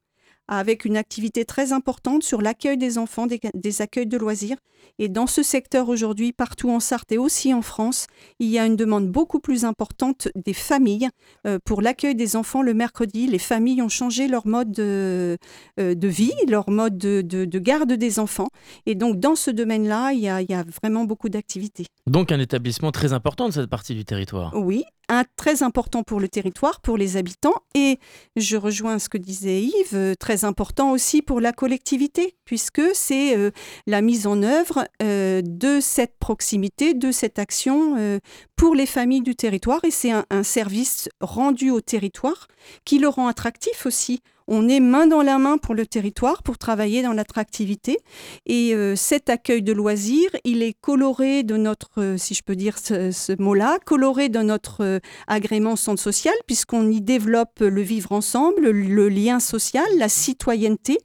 avec 0.48 0.86
une 0.86 0.98
activité 0.98 1.46
très 1.46 1.74
importante 1.74 2.24
sur 2.24 2.42
l'accueil 2.42 2.78
des 2.78 2.98
enfants, 2.98 3.26
des, 3.26 3.40
des, 3.54 3.82
accueils 3.82 4.08
de 4.08 4.18
loisirs. 4.18 4.58
Et 5.00 5.10
dans 5.10 5.28
ce 5.28 5.42
secteur 5.44 5.90
aujourd'hui, 5.90 6.32
partout 6.32 6.70
en 6.70 6.80
Sarthe 6.80 7.12
et 7.12 7.18
aussi 7.18 7.54
en 7.54 7.62
France, 7.62 8.06
il 8.40 8.50
y 8.50 8.60
a 8.60 8.66
une 8.66 8.76
demande 8.76 9.10
beaucoup 9.10 9.40
plus 9.40 9.66
importante 9.66 10.28
des 10.36 10.54
familles 10.54 11.10
euh, 11.48 11.58
pour 11.66 11.82
l'accueil 11.82 12.16
des 12.16 12.36
enfants 12.36 12.62
le 12.62 12.74
mercredi. 12.74 13.28
Les 13.28 13.40
familles 13.40 13.82
ont 13.82 13.90
changé 13.90 14.28
leur 14.28 14.46
mode 14.46 14.72
de, 14.72 15.38
euh, 15.80 15.96
de 15.96 16.08
vie, 16.08 16.34
leur 16.48 16.70
mode 16.70 16.98
de, 16.98 17.22
de, 17.22 17.46
de, 17.46 17.60
garde 17.60 17.94
des 17.94 18.20
enfants. 18.20 18.50
Et 18.86 18.96
donc, 18.96 19.20
dans 19.20 19.36
ce 19.36 19.50
domaine-là, 19.50 20.12
il, 20.14 20.20
il, 20.20 20.52
y 20.52 20.54
a 20.54 20.64
vraiment 20.64 21.06
beaucoup 21.06 21.30
d'activités. 21.30 21.88
Donc, 22.06 22.32
un 22.32 22.40
établissement 22.40 22.92
très 22.92 23.14
important 23.14 23.48
de 23.48 23.54
cette 23.54 23.70
partie 23.70 23.96
du 23.96 24.06
territoire. 24.06 24.54
Oui, 24.56 24.86
un 25.10 25.24
très 25.36 25.64
important 25.64 26.04
pour 26.04 26.20
le 26.20 26.28
territoire, 26.28 26.82
pour 26.82 26.98
les 26.98 27.18
habitants, 27.18 27.56
et 27.74 28.00
je 28.36 28.58
rejoins 28.58 29.00
ce 29.00 29.10
que 29.10 29.18
disait 29.18 29.62
Yves, 29.62 30.16
très 30.20 30.46
important 30.46 30.92
aussi 30.92 31.22
pour 31.22 31.40
la 31.42 31.52
collectivité, 31.52 32.36
puisque 32.46 32.82
c'est 32.94 33.38
euh, 33.38 33.52
la 33.88 34.02
mise 34.02 34.28
en 34.28 34.44
œuvre 34.44 34.88
euh, 35.02 35.42
de 35.44 35.80
cette 35.80 36.18
proximité, 36.20 36.94
de 36.94 37.12
cette 37.12 37.40
action 37.40 37.96
euh, 37.98 38.20
pour 38.56 38.76
les 38.76 38.86
familles 38.86 39.22
du 39.22 39.36
territoire, 39.36 39.84
et 39.84 39.92
c'est 39.92 40.12
un 40.12 40.44
service 40.44 41.10
rendu 41.20 41.72
au 41.72 41.82
territoire 41.82 42.48
qui 42.86 43.00
le 43.00 43.08
rend 43.08 43.28
attractif 43.28 43.86
aussi 43.86 44.22
on 44.48 44.68
est 44.68 44.80
main 44.80 45.08
dans 45.08 45.22
la 45.22 45.38
main 45.38 45.58
pour 45.58 45.76
le 45.76 45.86
territoire, 45.86 46.44
pour 46.44 46.58
travailler 46.58 47.02
dans 47.02 47.14
l'attractivité. 47.14 47.98
Et 48.46 48.74
euh, 48.74 48.96
cet 48.96 49.30
accueil 49.30 49.62
de 49.62 49.74
loisirs, 49.74 50.30
il 50.44 50.62
est 50.62 50.74
coloré 50.74 51.44
de 51.44 51.58
notre, 51.58 52.02
euh, 52.02 52.18
si 52.18 52.34
je 52.34 52.44
peux 52.44 52.56
dire 52.56 52.78
ce, 52.78 53.42
mot-là, 53.42 53.80
coloré 53.86 54.30
de 54.30 54.40
notre 54.40 54.84
euh, 54.84 55.00
agrément 55.28 55.76
centre 55.76 56.02
social, 56.02 56.34
puisqu'on 56.46 56.90
y 56.90 57.02
développe 57.02 57.60
le 57.60 57.82
vivre 57.82 58.12
ensemble, 58.12 58.70
le, 58.70 59.10
lien 59.10 59.40
social, 59.40 59.86
la 59.98 60.10
citoyenneté, 60.10 60.98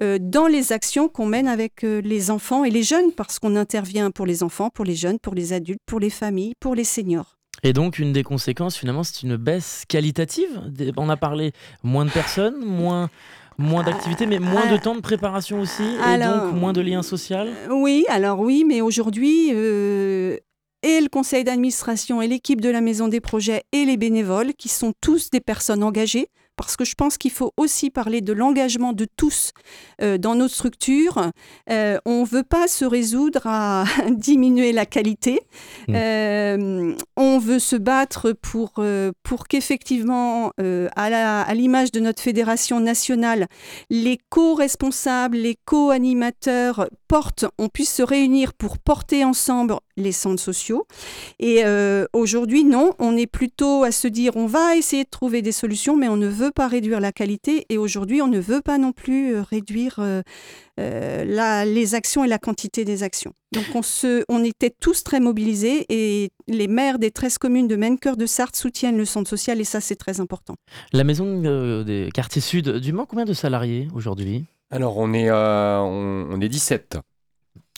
dans 0.00 0.46
les 0.46 0.72
actions 0.72 1.08
qu'on 1.08 1.26
mène 1.26 1.48
avec 1.48 1.82
les 1.82 2.30
enfants 2.30 2.64
et 2.64 2.70
les 2.70 2.82
jeunes, 2.82 3.12
parce 3.12 3.38
qu'on 3.38 3.56
intervient 3.56 4.10
pour 4.10 4.26
les 4.26 4.42
enfants, 4.42 4.70
pour 4.70 4.84
les 4.84 4.94
jeunes, 4.94 5.18
pour 5.18 5.34
les 5.34 5.52
adultes, 5.52 5.80
pour 5.86 6.00
les 6.00 6.10
familles, 6.10 6.54
pour 6.60 6.74
les 6.74 6.84
seniors. 6.84 7.36
Et 7.62 7.72
donc, 7.72 7.98
une 7.98 8.12
des 8.12 8.22
conséquences, 8.22 8.76
finalement, 8.76 9.02
c'est 9.02 9.22
une 9.22 9.36
baisse 9.36 9.84
qualitative. 9.88 10.60
On 10.96 11.08
a 11.08 11.16
parlé 11.16 11.52
moins 11.82 12.04
de 12.04 12.10
personnes, 12.10 12.64
moins, 12.64 13.10
moins 13.58 13.82
d'activités, 13.82 14.26
mais 14.26 14.38
moins 14.38 14.70
de 14.70 14.76
temps 14.76 14.94
de 14.94 15.00
préparation 15.00 15.60
aussi, 15.60 15.82
alors, 16.02 16.36
et 16.36 16.40
donc 16.50 16.54
moins 16.54 16.72
de 16.72 16.80
liens 16.80 17.02
sociaux 17.02 17.38
Oui, 17.70 18.04
alors 18.08 18.40
oui, 18.40 18.64
mais 18.66 18.80
aujourd'hui, 18.80 19.50
euh, 19.52 20.36
et 20.82 21.00
le 21.00 21.08
conseil 21.08 21.44
d'administration 21.44 22.22
et 22.22 22.28
l'équipe 22.28 22.60
de 22.60 22.68
la 22.68 22.80
Maison 22.80 23.08
des 23.08 23.20
Projets 23.20 23.64
et 23.72 23.84
les 23.84 23.96
bénévoles, 23.96 24.54
qui 24.54 24.68
sont 24.68 24.92
tous 25.00 25.30
des 25.30 25.40
personnes 25.40 25.82
engagées, 25.82 26.28
parce 26.56 26.76
que 26.76 26.84
je 26.84 26.94
pense 26.94 27.18
qu'il 27.18 27.30
faut 27.30 27.52
aussi 27.56 27.90
parler 27.90 28.20
de 28.20 28.32
l'engagement 28.32 28.92
de 28.92 29.06
tous 29.16 29.52
euh, 30.02 30.18
dans 30.18 30.34
notre 30.34 30.54
structure. 30.54 31.30
Euh, 31.70 31.98
on 32.06 32.22
ne 32.22 32.26
veut 32.26 32.42
pas 32.42 32.68
se 32.68 32.84
résoudre 32.84 33.42
à 33.46 33.84
diminuer 34.10 34.72
la 34.72 34.86
qualité. 34.86 35.40
Mmh. 35.88 35.94
Euh, 35.94 36.94
on 37.16 37.38
veut 37.38 37.58
se 37.58 37.76
battre 37.76 38.32
pour, 38.32 38.82
pour 39.22 39.48
qu'effectivement, 39.48 40.52
à 40.58 41.54
l'image 41.54 41.92
de 41.92 42.00
notre 42.00 42.22
fédération 42.22 42.80
nationale, 42.80 43.46
les 43.90 44.18
co-responsables, 44.30 45.36
les 45.36 45.56
co-animateurs 45.64 46.88
portent, 47.08 47.46
on 47.58 47.68
puisse 47.68 47.92
se 47.92 48.02
réunir 48.02 48.54
pour 48.54 48.78
porter 48.78 49.24
ensemble 49.24 49.74
les 49.96 50.12
centres 50.12 50.42
sociaux. 50.42 50.86
Et 51.38 51.64
euh, 51.64 52.06
aujourd'hui, 52.12 52.64
non, 52.64 52.92
on 52.98 53.16
est 53.16 53.26
plutôt 53.26 53.82
à 53.82 53.90
se 53.90 54.08
dire, 54.08 54.36
on 54.36 54.46
va 54.46 54.76
essayer 54.76 55.04
de 55.04 55.10
trouver 55.10 55.42
des 55.42 55.52
solutions, 55.52 55.96
mais 55.96 56.08
on 56.08 56.16
ne 56.16 56.28
veut 56.28 56.50
pas 56.50 56.68
réduire 56.68 57.00
la 57.00 57.12
qualité. 57.12 57.66
Et 57.68 57.78
aujourd'hui, 57.78 58.20
on 58.22 58.28
ne 58.28 58.38
veut 58.38 58.60
pas 58.60 58.78
non 58.78 58.92
plus 58.92 59.34
euh, 59.34 59.42
réduire 59.42 59.98
euh, 59.98 60.22
la, 60.76 61.64
les 61.64 61.94
actions 61.94 62.24
et 62.24 62.28
la 62.28 62.38
quantité 62.38 62.84
des 62.84 63.02
actions. 63.02 63.32
Donc, 63.52 63.64
on, 63.74 63.82
se, 63.82 64.24
on 64.28 64.44
était 64.44 64.70
tous 64.70 65.02
très 65.02 65.20
mobilisés 65.20 65.86
et 65.88 66.30
les 66.48 66.68
maires 66.68 66.98
des 66.98 67.10
13 67.10 67.38
communes 67.38 67.68
de 67.68 67.76
Maine-Cœur 67.76 68.16
de 68.16 68.26
Sarthe 68.26 68.56
soutiennent 68.56 68.98
le 68.98 69.06
centre 69.06 69.30
social 69.30 69.60
et 69.60 69.64
ça, 69.64 69.80
c'est 69.80 69.96
très 69.96 70.20
important. 70.20 70.56
La 70.92 71.04
maison 71.04 71.82
des 71.82 72.10
quartiers 72.12 72.42
sud 72.42 72.68
du 72.68 72.92
Mans, 72.92 73.06
combien 73.06 73.24
de 73.24 73.32
salariés 73.32 73.88
aujourd'hui? 73.94 74.44
Alors, 74.70 74.98
on 74.98 75.14
est, 75.14 75.30
on, 75.30 76.28
on 76.30 76.40
est 76.40 76.48
17, 76.48 76.98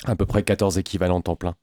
à 0.04 0.16
peu 0.16 0.26
près 0.26 0.42
14 0.42 0.78
équivalents 0.78 1.20
temps 1.20 1.36
plein. 1.36 1.54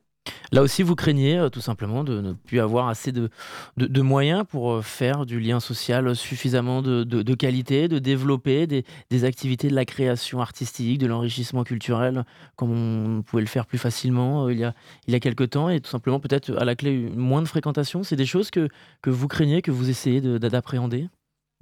Là 0.52 0.62
aussi, 0.62 0.84
vous 0.84 0.96
craignez 0.96 1.38
euh, 1.38 1.50
tout 1.50 1.62
simplement 1.62 2.04
de 2.04 2.22
ne 2.22 2.34
plus 2.34 2.60
avoir 2.60 2.88
assez 2.88 3.12
de, 3.12 3.30
de, 3.78 4.02
moyens 4.02 4.44
pour 4.48 4.72
euh, 4.72 4.82
faire 4.82 5.26
du 5.26 5.40
lien 5.40 5.60
social 5.60 6.16
suffisamment 6.16 6.82
de, 6.82 7.04
de 7.04 7.34
qualité, 7.34 7.88
de 7.88 8.00
développer 8.00 8.68
des, 8.68 8.86
des, 9.10 9.26
activités 9.26 9.68
de 9.68 9.76
la 9.76 9.86
création 9.86 10.42
artistique, 10.42 11.00
de 11.00 11.08
l'enrichissement 11.08 11.64
culturel, 11.64 12.26
comme 12.56 12.72
on 12.72 13.22
pouvait 13.22 13.42
le 13.42 13.48
faire 13.48 13.66
plus 13.66 13.78
facilement 13.78 14.46
euh, 14.46 14.54
il, 14.54 14.60
y 14.60 14.64
a, 14.64 14.74
il 15.08 15.14
y 15.14 15.16
a 15.16 15.20
quelques 15.20 15.50
temps, 15.52 15.70
et 15.70 15.80
tout 15.80 15.90
simplement 15.90 16.20
peut-être 16.20 16.56
à 16.58 16.66
la 16.66 16.76
clé 16.76 17.10
moins 17.16 17.42
de 17.42 17.48
fréquentation. 17.48 18.04
C'est 18.04 18.16
des 18.16 18.26
choses 18.26 18.52
que, 18.52 18.70
que 19.02 19.10
vous 19.10 19.28
craignez, 19.28 19.62
que 19.62 19.72
vous 19.72 19.90
essayez 19.90 20.22
d'appréhender? 20.22 21.10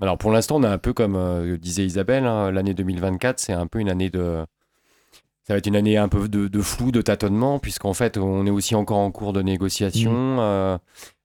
Alors 0.02 0.18
pour 0.18 0.32
l'instant, 0.32 0.58
on 0.58 0.64
est 0.64 0.68
un 0.68 0.78
peu 0.78 0.92
comme 0.92 1.58
disait 1.58 1.86
Isabelle, 1.86 2.26
hein, 2.26 2.52
l'année 2.52 2.74
2024, 2.74 3.40
c'est 3.40 3.54
un 3.54 3.68
peu 3.68 3.80
une 3.80 3.90
année 3.90 4.10
de 4.10 4.44
ça 5.44 5.54
va 5.54 5.58
être 5.58 5.68
une 5.68 5.76
année 5.76 5.98
un 5.98 6.08
peu 6.08 6.30
de, 6.30 6.48
de 6.48 6.62
flou, 6.62 6.92
de 6.92 7.02
tâtonnement, 7.02 7.60
puisqu'en 7.60 7.94
fait, 7.94 8.18
on 8.18 8.46
est 8.46 8.50
aussi 8.50 8.76
encore 8.76 9.00
en 9.00 9.12
cours 9.12 9.34
de 9.34 9.42
négociation. 9.42 10.14
Mmh. 10.14 10.40
Euh, 10.40 10.78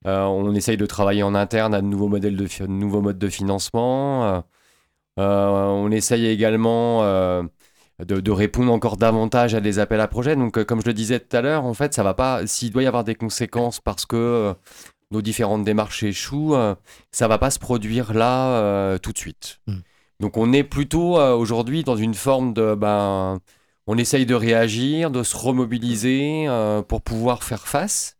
euh, 0.06 0.22
on 0.24 0.54
essaye 0.54 0.76
de 0.76 0.86
travailler 0.86 1.22
en 1.22 1.36
interne 1.36 1.72
à 1.72 1.80
de 1.80 1.86
nouveaux, 1.86 2.08
modèles 2.08 2.36
de, 2.36 2.44
de 2.44 2.66
nouveaux 2.66 3.00
modes 3.00 3.18
de 3.18 3.28
financement. 3.28 4.42
Euh, 5.20 5.46
on 5.46 5.90
essaye 5.92 6.26
également 6.26 7.02
de, 7.04 8.20
de, 8.20 8.30
répondre 8.32 8.72
encore 8.72 8.96
davantage 8.96 9.54
à 9.54 9.60
des 9.60 9.78
appels 9.78 10.00
à 10.00 10.08
projets. 10.08 10.34
Donc, 10.34 10.64
comme 10.64 10.80
je 10.80 10.86
le 10.86 10.94
disais 10.94 11.20
tout 11.20 11.36
à 11.36 11.40
l'heure, 11.40 11.64
en 11.64 11.74
fait, 11.74 11.94
ça 11.94 12.02
va 12.02 12.14
pas. 12.14 12.44
S'il 12.46 12.72
doit 12.72 12.82
y 12.82 12.86
avoir 12.86 13.04
des 13.04 13.14
conséquences 13.14 13.80
parce 13.80 14.04
que 14.04 14.52
nos 15.12 15.22
différentes 15.22 15.64
démarches 15.64 16.02
échouent, 16.02 16.56
ça 17.12 17.28
va 17.28 17.38
pas 17.38 17.50
se 17.50 17.60
produire 17.60 18.14
là 18.14 18.98
tout 18.98 19.12
de 19.12 19.18
suite. 19.18 19.60
Mmh. 19.68 19.74
Donc, 20.18 20.36
on 20.36 20.52
est 20.52 20.64
plutôt 20.64 21.20
aujourd'hui 21.20 21.84
dans 21.84 21.96
une 21.96 22.14
forme 22.14 22.52
de. 22.52 22.74
Ben, 22.74 23.38
on 23.88 23.98
essaye 23.98 24.24
de 24.26 24.34
réagir, 24.36 25.10
de 25.10 25.22
se 25.24 25.36
remobiliser 25.36 26.44
euh, 26.48 26.82
pour 26.82 27.02
pouvoir 27.02 27.42
faire 27.42 27.66
face. 27.66 28.16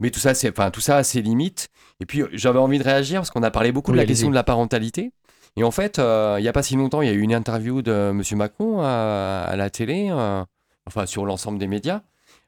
Mais 0.00 0.10
tout 0.10 0.18
ça, 0.20 0.34
c'est, 0.34 0.50
enfin, 0.50 0.70
tout 0.70 0.80
ça 0.80 0.96
a 0.96 1.04
ses 1.04 1.22
limites. 1.22 1.68
Et 2.00 2.06
puis, 2.06 2.22
j'avais 2.32 2.58
envie 2.58 2.78
de 2.78 2.84
réagir 2.84 3.20
parce 3.20 3.30
qu'on 3.30 3.42
a 3.42 3.50
parlé 3.50 3.70
beaucoup 3.72 3.90
Oui, 3.92 3.96
de 3.96 4.02
la 4.02 4.06
question 4.06 4.28
de 4.30 4.34
la 4.34 4.44
parentalité. 4.44 5.12
Et 5.56 5.64
en 5.64 5.70
fait, 5.72 5.98
euh, 5.98 6.36
il 6.38 6.42
n'y 6.42 6.48
a 6.48 6.52
pas 6.52 6.62
si 6.62 6.76
longtemps, 6.76 7.02
il 7.02 7.08
y 7.08 7.10
a 7.10 7.14
eu 7.14 7.20
une 7.20 7.34
interview 7.34 7.82
de 7.82 8.10
M. 8.12 8.22
Macron 8.36 8.80
à, 8.80 9.44
à 9.48 9.56
la 9.56 9.70
télé, 9.70 10.08
euh, 10.10 10.44
enfin 10.86 11.04
sur 11.06 11.26
l'ensemble 11.26 11.58
des 11.58 11.66
médias. 11.66 12.00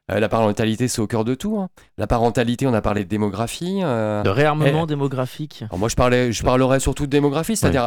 La 0.07 0.27
parentalité, 0.27 0.89
c'est 0.89 0.99
au 0.99 1.07
cœur 1.07 1.23
de 1.23 1.35
tout. 1.35 1.57
hein. 1.57 1.69
La 1.97 2.05
parentalité, 2.05 2.67
on 2.67 2.73
a 2.73 2.81
parlé 2.81 3.05
de 3.05 3.09
démographie. 3.09 3.79
De 3.79 4.27
réarmement 4.29 4.83
Eh. 4.83 4.87
démographique. 4.87 5.61
alors 5.69 5.79
moi, 5.79 5.87
je, 5.87 5.95
parlais, 5.95 6.33
je 6.33 6.43
parlerais 6.43 6.81
surtout 6.81 7.05
de 7.05 7.11
démographie, 7.11 7.55
c'est-à-dire 7.55 7.85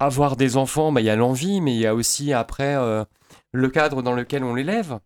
avoir 0.00 0.36
des 0.36 0.56
enfants, 0.56 0.90
bah, 0.90 1.02
il 1.02 1.04
y 1.04 1.10
a 1.10 1.16
l'envie, 1.16 1.60
mais 1.60 1.74
il 1.74 1.80
y 1.80 1.86
a 1.86 1.94
aussi 1.94 2.32
après 2.32 2.76
le 3.56 3.68
cadre 3.70 4.02
dans 4.02 4.12
lequel 4.12 4.44
on 4.44 4.54
l'élève. 4.54 4.98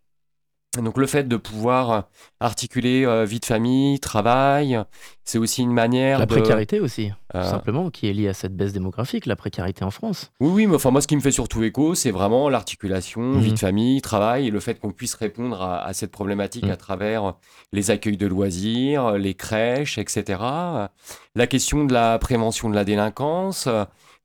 Donc 0.81 0.99
le 0.99 1.09
fait 1.09 1.27
de 1.27 1.37
pouvoir 1.37 2.05
articuler 2.39 3.05
euh, 3.05 3.25
vie 3.25 3.41
de 3.41 3.45
famille, 3.45 3.99
travail, 3.99 4.79
c'est 5.25 5.39
aussi 5.39 5.63
une 5.63 5.73
manière 5.73 6.21
La 6.21 6.27
de... 6.27 6.31
précarité 6.33 6.79
aussi, 6.79 7.11
Euh, 7.35 7.43
tout 7.43 7.49
simplement, 7.51 7.91
qui 7.91 8.09
est 8.09 8.13
liée 8.13 8.29
à 8.29 8.35
cette 8.35 8.55
baisse 8.57 8.73
démographique, 8.73 9.27
la 9.27 9.35
précarité 9.35 9.83
en 9.85 9.91
France. 9.91 10.31
Oui, 10.39 10.51
oui, 10.53 10.67
mais 10.69 10.77
enfin, 10.77 10.93
moi, 10.93 11.01
ce 11.01 11.09
qui 11.09 11.17
me 11.17 11.21
fait 11.21 11.33
surtout 11.33 11.65
écho, 11.65 11.97
c'est 11.97 12.13
vraiment 12.13 12.49
l'articulation, 12.49 13.21
Mhm. 13.21 13.41
vie 13.41 13.53
de 13.53 13.59
famille, 13.59 14.01
travail, 14.01 14.47
et 14.47 14.51
le 14.53 14.61
fait 14.61 14.77
qu'on 14.79 14.93
puisse 14.93 15.15
répondre 15.15 15.61
à, 15.61 15.85
à 15.85 15.93
cette 15.93 16.13
problématique 16.13 16.65
Mhm. 16.67 16.71
à 16.71 16.77
travers 16.77 17.35
les 17.73 17.91
accueils 17.91 18.17
de 18.17 18.29
loisirs, 18.29 19.13
les 19.19 19.35
crèches, 19.35 19.99
etc. 19.99 20.39
La 21.35 21.47
question 21.49 21.85
de 21.85 21.93
la 21.93 22.17
prévention 22.21 22.71
de 22.71 22.77
la 22.77 22.85
délinquance, 22.85 23.69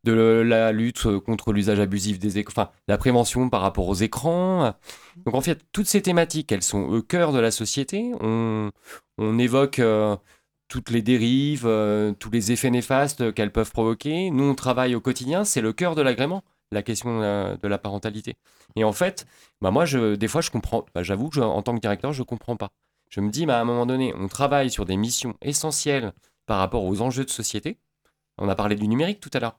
de 0.06 0.44
la 0.46 0.72
lutte 0.72 1.20
contre 1.20 1.52
l'usage 1.52 1.80
abusif 1.80 2.20
des 2.20 2.38
écrans, 2.38 2.54
enfin, 2.56 2.72
la 2.88 2.98
prévention 2.98 3.50
par 3.50 3.62
rapport 3.62 3.88
aux 3.88 3.96
écrans. 3.96 4.74
Donc, 5.26 5.36
en 5.36 5.41
fait, 5.41 5.65
toutes 5.74 5.88
ces 5.88 6.02
thématiques, 6.02 6.52
elles 6.52 6.63
sont 6.63 6.84
au 6.84 7.02
cœur 7.02 7.34
de 7.34 7.39
la 7.39 7.52
société. 7.52 8.12
On, 8.22 8.72
on 9.18 9.38
évoque 9.39 9.80
euh, 9.80 10.15
toutes 10.68 10.91
les 10.91 11.02
dérives, 11.02 11.65
euh, 11.65 12.13
tous 12.13 12.30
les 12.30 12.52
effets 12.52 12.70
néfastes 12.70 13.34
qu'elles 13.34 13.52
peuvent 13.52 13.72
provoquer. 13.72 14.30
Nous, 14.30 14.44
on 14.44 14.56
travaille 14.56 14.96
au 14.96 15.02
quotidien, 15.02 15.44
c'est 15.44 15.62
le 15.62 15.74
cœur 15.74 15.96
de 15.96 16.02
l'agrément, 16.02 16.44
la 16.72 16.84
question 16.84 17.22
euh, 17.22 17.58
de 17.58 17.68
la 17.68 17.78
parentalité. 17.78 18.38
Et 18.76 18.84
en 18.84 18.94
fait, 18.94 19.26
bah 19.62 19.72
moi, 19.72 19.86
je, 19.86 20.15
des 20.15 20.28
fois, 20.28 20.41
je 20.41 20.52
comprends, 20.52 20.86
bah, 20.94 21.04
j'avoue 21.04 21.30
que 21.30 21.39
en 21.39 21.62
tant 21.63 21.76
que 21.76 21.82
directeur, 21.82 22.13
je 22.13 22.24
comprends 22.24 22.56
pas. 22.56 22.70
Je 23.10 23.22
me 23.22 23.30
dis, 23.30 23.46
bah, 23.46 23.58
à 23.58 23.62
un 23.62 23.65
moment 23.65 23.86
donné, 23.86 24.13
on 24.18 24.28
travaille 24.28 24.70
sur 24.70 24.86
des 24.86 24.98
missions 24.98 25.36
essentielles 25.41 26.13
par 26.46 26.60
rapport 26.60 26.84
aux 26.84 27.02
enjeux 27.02 27.26
de 27.26 27.30
société. 27.30 27.78
On 28.38 28.50
a 28.50 28.56
parlé 28.56 28.76
du 28.76 28.88
numérique 28.88 29.20
tout 29.20 29.32
à 29.34 29.39
l'heure. 29.39 29.58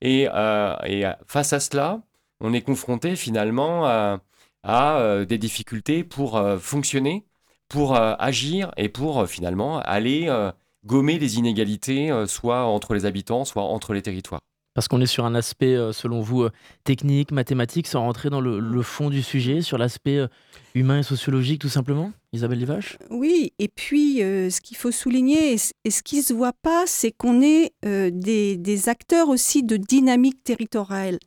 Et, 0.00 0.28
euh, 0.28 0.74
euh, 0.84 1.12
face 1.26 1.52
à 1.52 1.60
cela, 1.60 2.02
on 2.40 2.52
est 2.52 2.62
confronté 2.62 3.16
finalement 3.16 3.86
à, 3.86 4.20
à, 4.62 4.98
euh, 4.98 5.24
des 5.24 5.38
difficultés 5.38 6.04
pour 6.04 6.36
euh, 6.36 6.58
fonctionner, 6.58 7.26
pour 7.68 7.94
euh, 7.96 8.14
agir 8.18 8.72
et 8.76 8.88
pour 8.88 9.20
euh, 9.20 9.26
finalement 9.26 9.78
aller 9.80 10.26
euh, 10.28 10.50
gommer 10.84 11.18
les 11.18 11.36
inégalités, 11.38 12.10
euh, 12.10 12.26
soit 12.26 12.64
entre 12.64 12.94
les 12.94 13.04
habitants, 13.04 13.44
soit 13.44 13.62
entre 13.62 13.92
les 13.92 14.02
territoires. 14.02 14.40
Parce 14.74 14.86
qu'on 14.88 15.00
est 15.00 15.06
sur 15.06 15.24
un 15.24 15.34
aspect, 15.34 15.74
euh, 15.74 15.92
selon 15.92 16.20
vous, 16.20 16.42
euh, 16.42 16.52
technique, 16.84 17.32
mathématique, 17.32 17.86
sans 17.86 18.00
rentrer 18.00 18.30
dans 18.30 18.40
le, 18.40 18.82
fond 18.82 19.10
du 19.10 19.22
sujet, 19.22 19.62
sur 19.62 19.78
l'aspect 19.78 20.16
euh, 20.16 20.28
humain 20.74 21.00
et 21.00 21.02
sociologique, 21.02 21.60
tout 21.60 21.68
simplement? 21.68 22.12
Isabelle 22.32 22.60
Livache? 22.60 22.96
Oui, 23.10 23.52
et 23.58 23.66
puis 23.66 24.22
euh, 24.22 24.50
ce 24.50 24.60
qu'il 24.60 24.76
faut 24.76 24.92
souligner 24.92 25.52
et, 25.52 25.58
ce 25.90 26.02
qui 26.02 26.18
ne 26.18 26.22
se 26.22 26.32
voit 26.32 26.52
pas, 26.52 26.84
c'est 26.86 27.10
qu'on 27.10 27.42
est 27.42 27.72
euh, 27.84 28.10
des, 28.12 28.88
acteurs 28.88 29.28
aussi 29.28 29.64
de 29.64 29.76
dynamique 29.76 30.44
territoriale, 30.44 31.18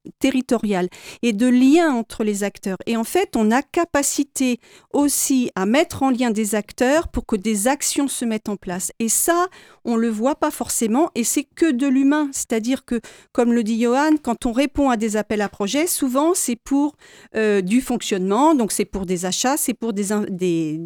et 1.21 1.33
de 1.33 1.47
lien 1.47 1.93
entre 1.93 2.23
les 2.23 2.43
acteurs. 2.43 2.77
Et 2.85 2.95
en 2.95 3.03
fait, 3.03 3.35
on 3.35 3.51
a 3.51 3.61
capacité 3.61 4.59
aussi 4.93 5.51
à 5.55 5.65
mettre 5.65 6.03
en 6.03 6.09
lien 6.09 6.31
des 6.31 6.55
acteurs 6.55 7.09
pour 7.09 7.25
que 7.25 7.35
des 7.35 7.67
actions 7.67 8.07
se 8.07 8.23
mettent 8.23 8.49
en 8.49 8.55
place. 8.55 8.91
Et 8.99 9.09
ça, 9.09 9.47
on 9.85 9.97
le 9.97 10.09
voit 10.09 10.35
pas 10.35 10.51
forcément 10.51 11.11
et 11.15 11.23
c'est 11.23 11.43
que 11.43 11.71
de 11.71 11.87
l'humain. 11.87 12.29
C'est-à-dire 12.31 12.85
que, 12.85 13.01
comme 13.33 13.53
le 13.53 13.63
dit 13.63 13.81
Johan, 13.81 14.11
quand 14.21 14.45
on 14.45 14.51
répond 14.51 14.89
à 14.89 14.97
des 14.97 15.17
appels 15.17 15.41
à 15.41 15.49
projets, 15.49 15.87
souvent 15.87 16.33
c'est 16.33 16.55
pour 16.55 16.95
euh, 17.35 17.61
du 17.61 17.81
fonctionnement, 17.81 18.55
donc 18.55 18.71
c'est 18.71 18.85
pour 18.85 19.05
des 19.05 19.25
achats, 19.25 19.57
c'est 19.57 19.73
pour 19.73 19.93
des, 19.93 20.07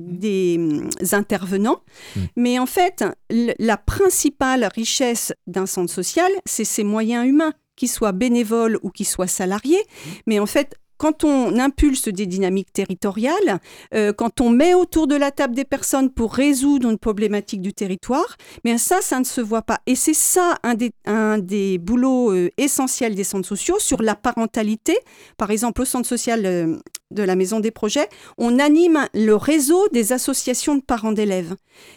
des, 0.08 0.56
hum, 0.58 0.90
intervenants. 1.12 1.82
Mm. 2.16 2.22
Mais 2.36 2.60
en 2.60 2.66
fait, 2.66 3.04
la 3.30 3.78
principale 3.78 4.70
richesse 4.74 5.34
d'un 5.48 5.66
centre 5.66 5.92
social, 5.92 6.32
c'est 6.46 6.66
ses 6.66 6.84
moyens 6.84 7.28
humains, 7.28 7.54
qu'ils 7.76 7.90
soient 7.90 8.12
bénévoles 8.12 8.80
ou 8.82 8.90
qu'ils 8.90 9.08
soient 9.08 9.28
salariés. 9.28 9.82
Mais 10.26 10.40
en 10.40 10.46
fait, 10.46 10.76
quand 10.98 11.24
on 11.24 11.58
impulse 11.60 12.08
des 12.08 12.26
dynamiques 12.26 12.74
territoriales, 12.74 13.60
euh, 13.94 14.14
quand 14.14 14.42
on 14.42 14.50
met 14.50 14.74
autour 14.74 15.08
de 15.08 15.16
la 15.16 15.32
table 15.32 15.56
des 15.56 15.64
personnes 15.64 16.10
pour 16.10 16.34
résoudre 16.34 16.90
une 16.90 16.98
problématique 16.98 17.62
du 17.62 17.74
territoire, 17.74 18.36
mais 18.66 18.78
ça, 18.78 19.02
ça 19.02 19.20
ne 19.20 19.24
se 19.24 19.42
voit 19.42 19.62
pas. 19.62 19.80
Et 19.86 19.96
c'est 19.96 20.16
ça 20.16 20.58
un 20.64 20.74
des, 20.74 20.92
un 21.06 21.38
des 21.38 21.78
boulots 21.78 22.32
euh, 22.32 22.50
essentiels 22.58 23.16
des 23.16 23.24
centres 23.24 23.48
sociaux 23.48 23.78
sur 23.80 24.02
la 24.02 24.16
parentalité. 24.16 24.98
Par 25.38 25.52
exemple, 25.52 25.82
au 25.82 25.86
centre 25.86 26.08
social 26.08 26.46
euh, 26.46 26.78
de 27.12 27.24
la 27.24 27.36
Maison 27.36 27.60
des 27.60 27.72
Projets, 27.72 28.10
on 28.38 28.60
anime 28.60 29.08
le 29.14 29.36
réseau 29.36 29.88
des 29.90 30.14
associations 30.14 30.76
de 30.76 30.82
parents 30.82 31.12
d'élèves. 31.12 31.56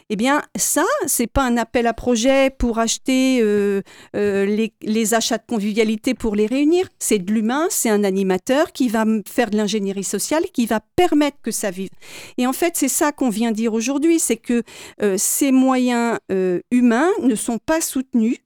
Eh 0.08 0.16
bien, 0.16 0.42
ça, 0.56 0.84
c'est 1.06 1.26
pas 1.26 1.42
un 1.42 1.56
appel 1.56 1.86
à 1.86 1.94
projet 1.94 2.50
pour 2.50 2.78
acheter 2.78 3.40
euh, 3.42 3.82
euh, 4.14 4.44
les, 4.82 5.14
achats 5.14 5.38
de 5.38 5.46
convivialité 5.48 6.14
pour 6.14 6.36
les 6.36 6.46
réunir. 6.46 6.88
C'est 6.98 7.18
de 7.18 7.32
l'humain, 7.32 7.66
c'est 7.70 7.90
un 7.90 8.04
animateur 8.04 8.72
qui 8.72 8.88
va 8.88 9.04
faire 9.28 9.50
de 9.50 9.56
l'ingénierie 9.56 10.04
sociale, 10.04 10.44
qui 10.52 10.66
va 10.66 10.80
permettre 10.96 11.38
que 11.42 11.50
ça 11.50 11.70
vive. 11.70 11.90
Et 12.38 12.46
en 12.46 12.52
fait, 12.52 12.76
c'est 12.76 12.88
ça 12.88 13.12
qu'on 13.12 13.30
vient 13.30 13.52
dire 13.52 13.74
aujourd'hui, 13.74 14.18
c'est 14.18 14.36
que 14.36 14.62
euh, 15.02 15.16
ces 15.18 15.52
moyens 15.52 16.18
humains 16.70 17.10
ne 17.22 17.34
sont 17.34 17.58
pas 17.58 17.80
soutenus 17.80 18.38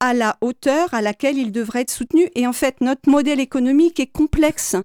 à 0.00 0.12
la 0.12 0.36
hauteur 0.40 0.92
à 0.92 1.00
laquelle 1.00 1.38
ils 1.38 1.52
devraient 1.52 1.82
être 1.82 1.90
soutenus. 1.90 2.28
Et 2.34 2.46
en 2.46 2.52
fait, 2.52 2.80
notre 2.80 3.08
modèle 3.08 3.40
économique 3.40 3.98
est 4.00 4.06
complexe 4.06 4.76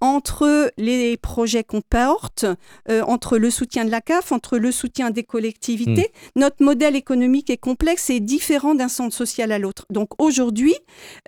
entre 0.00 0.72
les 0.76 1.16
projets 1.16 1.64
qu'on 1.64 1.80
porte, 1.80 2.44
euh, 2.88 3.02
entre 3.02 3.38
le 3.38 3.50
soutien 3.50 3.84
de 3.84 3.90
la 3.90 4.00
CAF, 4.00 4.32
entre 4.32 4.58
le 4.58 4.70
soutien 4.70 5.10
des 5.10 5.24
collectivités. 5.24 6.12
Notre 6.36 6.62
modèle 6.62 6.96
économique 6.96 7.50
est 7.50 7.56
complexe 7.56 8.10
et 8.10 8.20
différent 8.20 8.74
d'un 8.74 8.88
centre 8.88 9.14
social 9.14 9.50
à 9.52 9.58
l'autre. 9.58 9.86
Donc 9.90 10.10
aujourd'hui, 10.20 10.74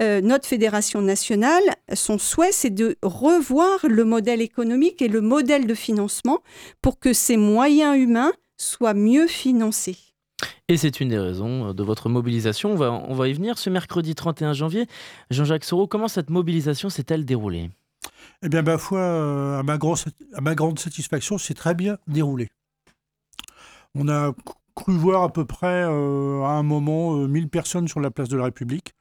euh, 0.01 0.21
notre 0.21 0.47
fédération 0.47 1.03
nationale, 1.03 1.63
son 1.95 2.19
souhait, 2.19 2.53
c'est 2.53 2.71
de 2.71 2.97
revoir 3.03 3.81
le 3.85 4.05
modèle 4.05 4.41
économique 4.41 5.03
et 5.03 5.09
le 5.09 5.21
modèle 5.21 5.67
de 5.67 5.75
financement 5.75 6.41
pour 6.81 6.99
que 6.99 7.13
ces 7.13 7.37
moyens 7.37 7.97
humains 7.97 8.33
soient 8.57 8.95
mieux 8.95 9.27
financés. 9.27 10.12
Et 10.73 10.79
c'est 10.79 11.01
une 11.01 11.11
des 11.11 11.19
raisons 11.19 11.69
euh, 11.69 11.73
de 11.75 11.83
votre 11.83 12.09
mobilisation. 12.09 12.73
On 12.73 13.15
va, 13.15 13.29
y 13.29 13.35
venir 13.35 13.59
ce 13.59 13.69
mercredi 13.69 14.15
31 14.15 14.55
janvier. 14.55 14.87
Jean-Jacques 15.31 15.65
Soro, 15.65 15.87
comment 15.87 16.09
cette 16.09 16.31
mobilisation 16.31 16.89
s'est-elle 16.89 17.27
déroulée? 17.27 17.71
Eh 18.43 18.49
bien, 18.49 18.63
ma 18.63 18.79
foi, 18.79 19.01
euh, 19.01 19.59
à 19.59 19.63
ma, 19.63 20.55
grande 20.55 20.79
satisfaction, 20.79 21.37
c'est 21.37 21.53
très 21.53 21.75
bien 21.75 21.99
déroulé. 22.07 22.49
On 23.95 24.09
a 24.09 24.33
cru 24.75 24.97
voir 24.97 25.25
à 25.25 25.31
peu 25.31 25.45
près 25.45 25.85
euh, 25.85 26.43
à 26.45 26.53
un 26.53 26.63
moment 26.63 27.19
euh, 27.19 27.27
1000 27.27 27.51
personnes 27.51 27.87
sur 27.87 28.01
la 28.01 28.11
place 28.11 28.31
de 28.31 28.39
la 28.39 28.45
République. 28.45 28.95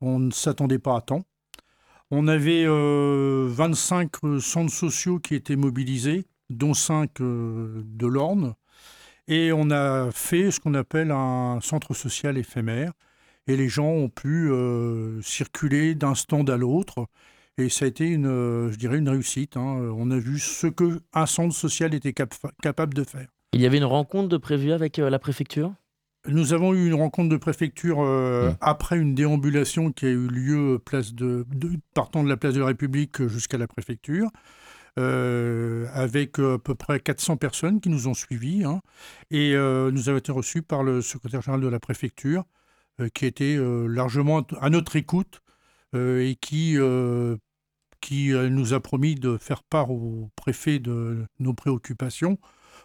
On 0.00 0.20
ne 0.20 0.30
s'attendait 0.30 0.78
pas 0.78 0.98
à 0.98 1.00
tant. 1.00 1.24
On 2.12 2.28
avait 2.28 2.66
euh, 2.68 3.48
25 3.50 4.12
euh, 4.22 4.38
centres 4.38 4.72
sociaux 4.72 5.18
qui 5.18 5.34
étaient 5.34 5.56
mobilisés, 5.56 6.24
dont 6.50 6.72
5 6.72 7.20
de 7.20 8.06
l'Orne. 8.06 8.54
Et 9.28 9.52
on 9.52 9.70
a 9.70 10.10
fait 10.12 10.50
ce 10.50 10.60
qu'on 10.60 10.74
appelle 10.74 11.10
un 11.10 11.58
centre 11.62 11.94
social 11.94 12.36
éphémère. 12.36 12.92
Et 13.46 13.56
les 13.56 13.68
gens 13.68 13.88
ont 13.88 14.08
pu 14.08 14.50
euh, 14.50 15.20
circuler 15.22 15.94
d'un 15.94 16.14
stand 16.14 16.48
à 16.50 16.56
l'autre. 16.56 17.06
Et 17.56 17.68
ça 17.68 17.84
a 17.84 17.88
été, 17.88 18.06
une, 18.06 18.26
euh, 18.26 18.72
je 18.72 18.76
dirais, 18.78 18.98
une 18.98 19.08
réussite. 19.08 19.56
hein. 19.56 19.92
On 19.96 20.10
a 20.10 20.18
vu 20.18 20.38
ce 20.38 20.66
qu'un 20.66 21.26
centre 21.26 21.54
social 21.54 21.94
était 21.94 22.12
cap- 22.12 22.34
capable 22.62 22.94
de 22.94 23.04
faire. 23.04 23.28
Il 23.52 23.60
y 23.60 23.66
avait 23.66 23.78
une 23.78 23.84
rencontre 23.84 24.28
de 24.28 24.36
prévue 24.36 24.72
avec 24.72 24.98
euh, 24.98 25.08
la 25.10 25.18
préfecture? 25.18 25.72
Nous 26.26 26.54
avons 26.54 26.72
eu 26.72 26.86
une 26.86 26.94
rencontre 26.94 27.28
de 27.28 27.36
préfecture 27.36 28.00
euh, 28.00 28.50
Mmh. 28.50 28.56
après 28.62 28.98
une 28.98 29.14
déambulation 29.14 29.92
qui 29.92 30.06
a 30.06 30.08
eu 30.08 30.26
lieu 30.26 30.78
place 30.82 31.12
de, 31.14 31.44
de- 31.54 31.72
partant 31.94 32.24
de 32.24 32.28
la 32.30 32.38
place 32.38 32.54
de 32.54 32.60
la 32.60 32.66
République 32.66 33.26
jusqu'à 33.28 33.58
la 33.58 33.66
préfecture, 33.68 34.28
avec 34.96 36.38
euh, 36.40 36.54
à 36.56 36.58
peu 36.58 36.74
près 36.74 37.00
400 37.00 37.36
personnes 37.36 37.80
qui 37.80 37.88
nous 37.88 38.08
ont 38.08 38.14
suivis. 38.14 38.64
hein. 38.64 38.80
et 39.30 39.54
euh, 39.54 39.90
nous 39.90 40.08
avons 40.08 40.18
été 40.18 40.32
reçus 40.32 40.62
par 40.62 40.82
le 40.82 41.02
secrétaire 41.02 41.42
général 41.42 41.60
de 41.60 41.68
la 41.68 41.80
préfecture, 41.80 42.44
euh, 43.00 43.08
qui 43.08 43.26
était 43.26 43.56
euh, 43.56 43.86
largement 43.86 44.42
à 44.60 44.70
notre 44.70 44.96
écoute 44.96 45.40
euh, 45.94 46.20
et 46.28 46.36
qui, 46.36 46.74
euh, 46.78 47.36
qui 48.00 48.32
euh, 48.32 48.48
nous 48.48 48.74
a 48.74 48.80
promis 48.80 49.14
de 49.14 49.36
faire 49.38 49.62
part 49.64 49.90
au 49.90 50.30
préfet 50.36 50.78
de 50.78 51.26
nos 51.40 51.54
préoccupations 51.54 52.38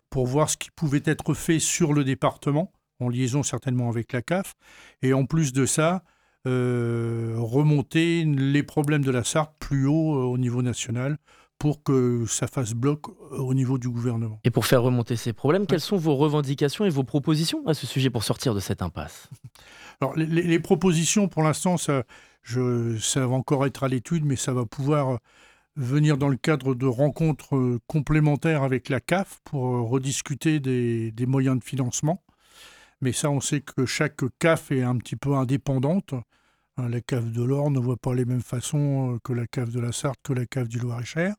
pour 0.10 0.28
voir 0.28 0.50
ce 0.50 0.58
qui 0.58 0.72
pouvait 0.72 1.04
être 1.06 1.34
fait 1.34 1.60
sur 1.60 1.94
le 1.94 2.04
département, 2.04 2.72
en 3.00 3.10
liaison 3.10 3.44
certainement 3.44 3.90
avec 3.90 4.14
la 4.14 4.22
CAF, 4.22 4.56
et 5.02 5.14
en 5.14 5.26
plus 5.26 5.54
de 5.54 5.66
ça, 5.66 6.04
euh, 6.48 7.36
remonter 7.38 8.24
les 8.26 8.64
problèmes 8.64 9.04
de 9.04 9.12
la 9.12 9.24
Sarthe 9.24 9.56
plus 9.60 9.86
haut 9.88 10.16
euh, 10.16 10.24
au 10.24 10.38
niveau 10.38 10.62
national 10.62 11.18
pour 11.60 11.84
que 11.84 12.26
ça 12.26 12.48
fasse 12.48 12.74
bloc 12.74 13.08
au 13.32 13.54
niveau 13.54 13.78
du 13.78 13.90
gouvernement. 13.90 14.40
Et 14.44 14.50
pour 14.50 14.66
faire 14.66 14.82
remonter 14.82 15.16
ces 15.16 15.34
problèmes, 15.34 15.68
quelles 15.68 15.82
sont 15.82 15.98
vos 15.98 16.16
revendications 16.16 16.86
et 16.86 16.90
vos 16.90 17.04
propositions 17.04 17.68
à 17.68 17.74
ce 17.74 17.86
sujet 17.86 18.10
pour 18.10 18.24
sortir 18.24 18.56
de 18.56 18.60
cette 18.60 18.82
impasse? 18.82 19.30
Alors, 20.02 20.16
les, 20.16 20.26
les 20.26 20.60
propositions, 20.60 21.28
pour 21.28 21.44
l'instant, 21.44 21.78
ça, 21.78 22.04
je, 22.44 22.98
ça 22.98 23.28
va 23.28 23.36
encore 23.36 23.66
être 23.66 23.84
à 23.84 23.90
l'étude, 23.90 24.26
mais 24.26 24.38
ça 24.38 24.54
va 24.54 24.66
pouvoir 24.66 25.20
venir 25.76 26.18
dans 26.18 26.28
le 26.28 26.38
cadre 26.38 26.76
de 26.76 26.86
rencontres 26.86 27.56
euh, 27.56 27.80
complémentaires 27.88 28.64
avec 28.64 28.90
la 28.90 29.00
CAF 29.00 29.40
pour 29.46 29.68
euh, 29.68 29.82
rediscuter 29.82 30.60
des, 30.60 31.26
moyens 31.26 31.58
de 31.58 31.64
financement. 31.64 32.24
Mais 33.02 33.14
ça, 33.14 33.30
on 33.30 33.40
sait 33.40 33.62
que 33.62 33.86
chaque 33.86 34.22
CAF 34.40 34.72
est 34.72 34.84
un 34.84 34.98
petit 34.98 35.16
peu 35.16 35.36
indépendante. 35.36 36.14
Hein, 36.80 36.90
la 36.90 37.02
CAF 37.02 37.32
de 37.32 37.44
l'Or 37.44 37.72
ne 37.72 37.80
voit 37.80 37.98
pas 37.98 38.14
les 38.14 38.26
mêmes 38.26 38.42
façons 38.42 39.16
euh, 39.16 39.18
que 39.24 39.34
la 39.34 39.46
CAF 39.46 39.70
de 39.70 39.80
la 39.80 39.92
Sarthe, 39.92 40.20
que 40.24 40.34
la 40.34 40.46
CAF 40.46 40.68
du 40.68 40.80
Loir-et-Cher. 40.80 41.36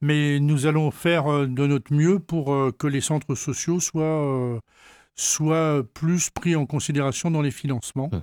Mais 0.00 0.38
nous 0.40 0.66
allons 0.66 0.90
faire 0.90 1.48
de 1.48 1.66
notre 1.66 1.92
mieux 1.92 2.18
pour 2.18 2.46
que 2.78 2.86
les 2.86 3.00
centres 3.00 3.34
sociaux 3.34 3.80
soient, 3.80 4.60
soient 5.14 5.82
plus 5.94 6.30
pris 6.30 6.56
en 6.56 6.66
considération 6.66 7.30
dans 7.30 7.42
les 7.42 7.50
financements. 7.50 8.10
Hum. 8.12 8.22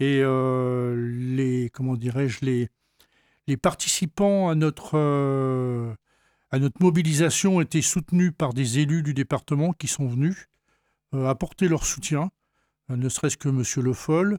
Et 0.00 0.22
les, 0.22 1.70
comment 1.72 1.94
dirais-je, 1.96 2.44
les, 2.44 2.68
les 3.46 3.56
participants 3.56 4.48
à 4.48 4.54
notre, 4.54 4.96
euh, 4.96 5.94
à 6.50 6.58
notre 6.58 6.80
mobilisation 6.80 7.60
étaient 7.60 7.82
soutenus 7.82 8.32
par 8.36 8.54
des 8.54 8.78
élus 8.78 9.02
du 9.02 9.14
département 9.14 9.72
qui 9.72 9.88
sont 9.88 10.06
venus 10.06 10.48
euh, 11.14 11.28
apporter 11.28 11.68
leur 11.68 11.84
soutien, 11.84 12.30
euh, 12.90 12.96
ne 12.96 13.08
serait-ce 13.08 13.36
que 13.36 13.48
M. 13.48 13.62
Le 13.84 13.92
Foll, 13.92 14.38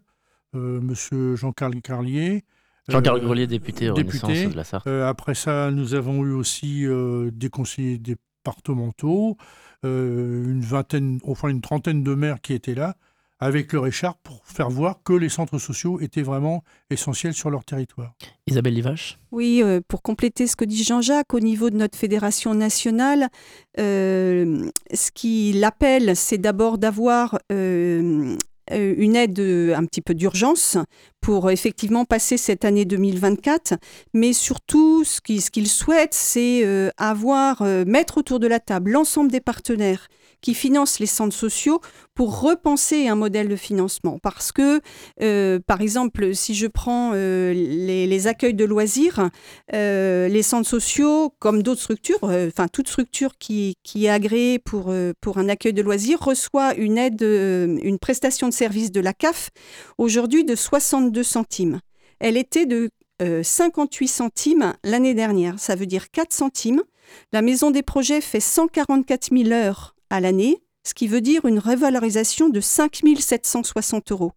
M. 0.53 0.93
Jean-Carl 1.35 1.81
Carlier. 1.81 2.43
Jean-Carl 2.87 3.19
Grelier, 3.19 3.47
député, 3.47 3.91
député. 3.91 4.47
de 4.47 4.55
la 4.55 4.63
Sarthe. 4.63 4.87
après 4.87 5.33
ça, 5.33 5.71
nous 5.71 5.95
avons 5.95 6.23
eu 6.23 6.33
aussi 6.33 6.85
des 7.31 7.49
conseillers 7.49 7.97
départementaux, 7.97 9.37
une 9.83 10.61
vingtaine, 10.61 11.19
enfin 11.25 11.49
une 11.49 11.61
trentaine 11.61 12.03
de 12.03 12.13
maires 12.13 12.41
qui 12.41 12.53
étaient 12.53 12.75
là 12.75 12.95
avec 13.39 13.73
leur 13.73 13.85
écharpe 13.85 14.19
pour 14.23 14.41
faire 14.45 14.69
voir 14.69 15.01
que 15.03 15.13
les 15.13 15.29
centres 15.29 15.59
sociaux 15.59 15.99
étaient 15.99 16.21
vraiment 16.21 16.63
essentiels 16.89 17.33
sur 17.33 17.49
leur 17.49 17.65
territoire. 17.65 18.13
Isabelle 18.47 18.73
Livache 18.73 19.19
Oui, 19.31 19.61
euh, 19.61 19.81
pour 19.87 20.01
compléter 20.01 20.47
ce 20.47 20.55
que 20.55 20.65
dit 20.65 20.83
Jean-Jacques, 20.83 21.33
au 21.33 21.39
niveau 21.39 21.69
de 21.69 21.75
notre 21.75 21.97
fédération 21.97 22.53
nationale, 22.53 23.27
euh, 23.79 24.69
ce 24.93 25.11
qu'il 25.11 25.63
appelle, 25.63 26.15
c'est 26.15 26.37
d'abord 26.37 26.77
d'avoir 26.77 27.37
euh, 27.51 28.37
une 28.71 29.15
aide 29.15 29.39
un 29.39 29.85
petit 29.85 30.01
peu 30.01 30.13
d'urgence 30.13 30.77
pour 31.25 31.49
effectivement 31.49 32.05
passer 32.05 32.37
cette 32.37 32.65
année 32.65 32.85
2024, 32.85 33.73
mais 34.13 34.31
surtout 34.31 35.03
ce 35.03 35.19
qu'il 35.19 35.67
souhaite, 35.67 36.13
c'est 36.13 36.63
avoir, 36.97 37.63
mettre 37.87 38.19
autour 38.19 38.39
de 38.39 38.45
la 38.45 38.59
table 38.59 38.91
l'ensemble 38.91 39.31
des 39.31 39.41
partenaires 39.41 40.07
qui 40.45 40.53
financent 40.53 40.99
les 40.99 41.07
centres 41.07 41.35
sociaux 41.35 41.81
pour 42.13 42.41
repenser 42.41 43.07
un 43.07 43.15
modèle 43.15 43.47
de 43.47 43.55
financement. 43.55 44.19
Parce 44.21 44.51
que, 44.51 44.79
euh, 45.23 45.59
par 45.65 45.81
exemple, 45.81 46.35
si 46.35 46.53
je 46.53 46.67
prends 46.67 47.13
euh, 47.15 47.51
les, 47.53 48.27
accueils 48.27 48.53
de 48.53 48.63
loisirs, 48.63 49.31
euh, 49.73 50.27
les 50.27 50.43
centres 50.43 50.69
sociaux, 50.69 51.33
comme 51.39 51.63
d'autres 51.63 51.81
structures, 51.81 52.19
enfin 52.23 52.67
toute 52.67 52.87
structure 52.87 53.37
qui, 53.39 53.75
qui 53.81 54.05
est 54.05 54.09
agréée 54.09 54.59
pour, 54.59 54.93
pour 55.19 55.39
un 55.39 55.49
accueil 55.49 55.73
de 55.73 55.81
loisirs, 55.81 56.19
reçoit 56.21 56.75
une 56.75 56.99
aide, 56.99 57.23
une 57.23 57.97
prestation 57.97 58.47
de 58.47 58.53
service 58.53 58.91
de 58.91 59.01
la 59.01 59.13
CAF, 59.13 59.49
aujourd'hui 59.97 60.45
de 60.45 60.55
62 60.55 61.14
centimes. 61.23 61.79
Elle 62.19 62.37
était 62.37 62.65
de 62.65 62.89
58 63.19 64.07
centimes 64.07 64.73
l'année 64.83 65.13
dernière. 65.13 65.59
Ça 65.59 65.75
veut 65.75 65.85
dire 65.85 66.11
4 66.11 66.33
centimes. 66.33 66.83
La 67.31 67.41
maison 67.41 67.71
des 67.71 67.83
projets 67.83 68.21
fait 68.21 68.39
144 68.39 69.29
000 69.31 69.51
heures 69.51 69.95
à 70.09 70.19
l'année, 70.19 70.61
ce 70.83 70.93
qui 70.93 71.07
veut 71.07 71.21
dire 71.21 71.45
une 71.45 71.59
revalorisation 71.59 72.49
de 72.49 72.59
5 72.59 73.01
760 73.19 74.11
euros. 74.11 74.31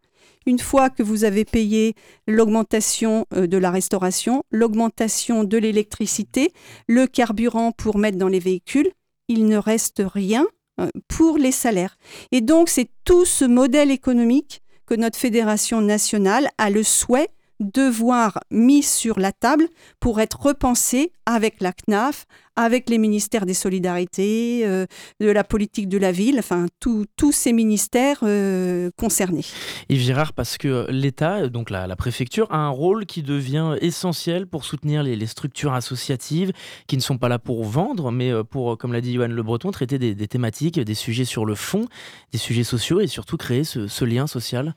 Une 0.47 0.59
fois 0.59 0.89
que 0.89 1.03
vous 1.03 1.25
avez 1.25 1.45
payé 1.45 1.95
l'augmentation 2.27 3.27
euh, 3.35 3.47
de 3.47 3.59
la 3.59 3.71
restauration, 3.71 4.45
l'augmentation 4.51 5.45
de 5.45 5.59
l'électricité, 5.59 6.53
le 6.87 7.07
carburant 7.07 7.73
pour 7.73 7.99
mettre 7.99 8.17
dans 8.17 8.29
les 8.29 8.39
véhicules, 8.39 8.91
il 9.29 9.47
ne 9.47 9.59
reste 9.59 10.03
rien 10.03 10.47
euh, 10.81 10.89
pour 11.07 11.37
les 11.37 11.53
salaires. 11.53 11.99
Et 12.33 12.41
donc 12.41 12.71
c'est 12.71 12.89
tout 13.05 13.27
ce 13.27 13.45
modèle 13.45 13.91
économique 13.91 14.63
que 14.89 14.95
notre 14.95 15.19
fédération 15.19 15.83
nationale 15.83 16.49
a 16.57 16.71
le 16.71 16.83
souhait 16.83 17.29
devoir 17.61 18.41
mis 18.51 18.83
sur 18.83 19.19
la 19.19 19.33
table 19.33 19.69
pour 20.01 20.21
être 20.21 20.41
repensé 20.41 21.13
avec 21.27 21.61
la 21.61 21.73
CNAF, 21.73 22.27
avec 22.57 22.89
les 22.89 22.99
ministères 22.99 23.47
des 23.47 23.55
solidarités, 23.55 24.63
euh, 24.65 24.87
de 25.21 25.29
la 25.31 25.45
politique 25.45 25.89
de 25.89 25.99
la 25.99 26.11
ville, 26.11 26.37
enfin 26.39 26.67
tous 26.81 27.33
ces 27.33 27.53
ministères 27.53 28.19
euh, 28.23 28.91
concernés. 28.97 29.45
Yves 29.89 30.01
Girard, 30.01 30.33
parce 30.33 30.57
que 30.57 30.87
l'État, 30.91 31.49
donc 31.49 31.71
la, 31.71 31.95
préfecture, 31.97 32.47
a 32.51 32.57
un 32.57 32.69
rôle 32.69 33.07
qui 33.07 33.23
devient 33.23 33.77
essentiel 33.81 34.47
pour 34.47 34.65
soutenir 34.65 35.03
les, 35.03 35.27
structures 35.27 35.75
associatives 35.75 36.53
qui 36.87 36.97
ne 36.97 37.03
sont 37.03 37.19
pas 37.19 37.29
là 37.29 37.39
pour 37.39 37.65
vendre, 37.65 38.11
mais 38.11 38.31
euh, 38.33 38.43
pour, 38.43 38.79
comme 38.79 38.93
l'a 38.93 39.01
dit 39.01 39.15
Johan 39.15 39.29
Le 39.29 39.43
Breton, 39.43 39.71
traiter 39.71 39.99
des, 39.99 40.29
thématiques, 40.29 40.81
des 40.81 40.95
sujets 40.95 41.25
sur 41.25 41.45
le 41.45 41.55
fond, 41.55 41.87
des 42.33 42.39
sujets 42.39 42.65
sociaux 42.65 43.01
et 43.01 43.07
surtout 43.07 43.37
créer 43.37 43.65
ce 43.65 44.05
lien 44.05 44.27
social. 44.27 44.75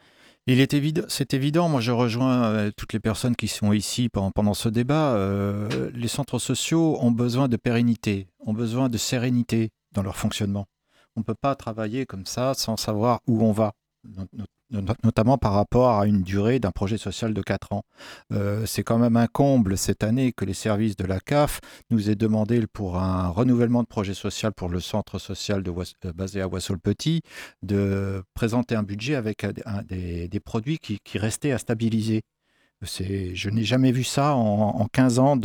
C'est 1.08 1.34
évident. 1.34 1.70
Moi, 1.70 1.82
je 1.82 1.92
rejoins 1.92 2.44
euh, 2.46 2.72
toutes 2.76 2.94
les 2.94 3.00
personnes 3.00 3.36
qui 3.36 3.48
sont 3.48 3.74
ici 3.74 4.10
pendant, 4.10 4.54
ce 4.54 4.70
débat. 4.70 5.14
Euh, 5.14 5.92
les 5.94 6.08
centres 6.08 6.40
sociaux 6.40 6.98
ont 7.00 7.12
besoin 7.12 7.48
de 7.48 7.58
pérennité, 7.58 8.28
ont 8.40 8.54
besoin 8.54 8.90
de 8.90 8.98
sérénité 8.98 9.70
dans 9.92 10.04
leur 10.04 10.18
fonctionnement. 10.18 10.66
On 11.16 11.20
ne 11.20 11.26
peut 11.26 11.36
pas 11.40 11.56
travailler 11.56 12.06
comme 12.06 12.26
ça 12.26 12.54
sans 12.56 12.76
savoir 12.76 13.20
où 13.28 13.44
on 13.44 13.52
va 13.52 13.74
notamment 14.72 15.38
par 15.38 15.54
rapport 15.54 16.00
à 16.00 16.06
une 16.08 16.24
durée 16.24 16.60
d'un 16.60 16.72
projet 16.72 16.98
social 16.98 17.34
de 17.34 17.42
4 17.42 17.74
ans. 17.74 17.84
Euh, 18.34 18.66
c'est 18.66 18.84
quand 18.84 18.98
même 18.98 19.18
un 19.18 19.28
comble 19.28 19.78
cette 19.78 20.04
année 20.04 20.32
que 20.32 20.46
les 20.46 20.54
services 20.54 20.96
de 20.96 21.06
la 21.06 21.20
CAF 21.20 21.60
nous 21.90 22.10
aient 22.10 22.16
demandé 22.16 22.66
pour 22.68 22.98
un 22.98 23.28
renouvellement 23.30 23.84
de 23.84 23.88
projet 23.88 24.14
social 24.14 24.54
pour 24.54 24.70
le 24.70 24.80
centre 24.80 25.20
social 25.20 25.64
euh, 25.68 26.14
basé 26.14 26.42
à 26.42 26.48
Wassol-Petit 26.48 27.22
de 27.62 28.24
présenter 28.34 28.76
un 28.76 28.84
budget 28.84 29.16
avec 29.16 29.46
des, 29.88 30.40
produits 30.44 30.80
qui, 30.80 31.18
restaient 31.18 31.52
à 31.52 31.58
stabiliser. 31.58 32.22
Je 32.82 33.50
n'ai 33.50 33.64
jamais 33.64 33.92
vu 33.92 34.04
ça 34.04 34.34
en, 34.34 34.88
15 34.88 35.20
ans 35.20 35.40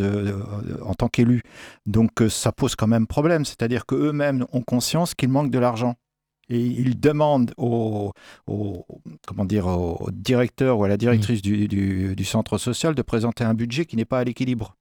en 0.82 0.94
tant 0.94 1.08
qu'élu. 1.08 1.42
Donc 1.84 2.22
euh, 2.22 2.28
ça 2.28 2.52
pose 2.52 2.74
quand 2.76 2.86
même 2.86 3.06
problème. 3.06 3.44
C'est-à-dire 3.44 3.84
qu'eux-mêmes 3.86 4.46
ont 4.52 4.62
conscience 4.62 5.14
qu'il 5.14 5.28
manque 5.28 5.50
de 5.50 5.58
l'argent 5.58 5.96
et 6.48 6.60
il 6.60 7.00
demande 7.00 7.52
au, 7.56 8.12
comment 9.26 9.44
dire, 9.44 9.66
au 9.66 10.08
directeur 10.12 10.78
ou 10.78 10.84
à 10.84 10.88
la 10.88 10.96
directrice 10.96 11.42
du, 11.42 11.66
du, 11.68 12.24
centre 12.24 12.58
social 12.58 12.94
de 12.94 13.02
présenter 13.02 13.44
un 13.44 13.54
budget 13.54 13.84
qui 13.84 13.96
n'est 13.96 14.04
pas 14.04 14.20
à 14.20 14.24
l'équilibre. 14.24 14.76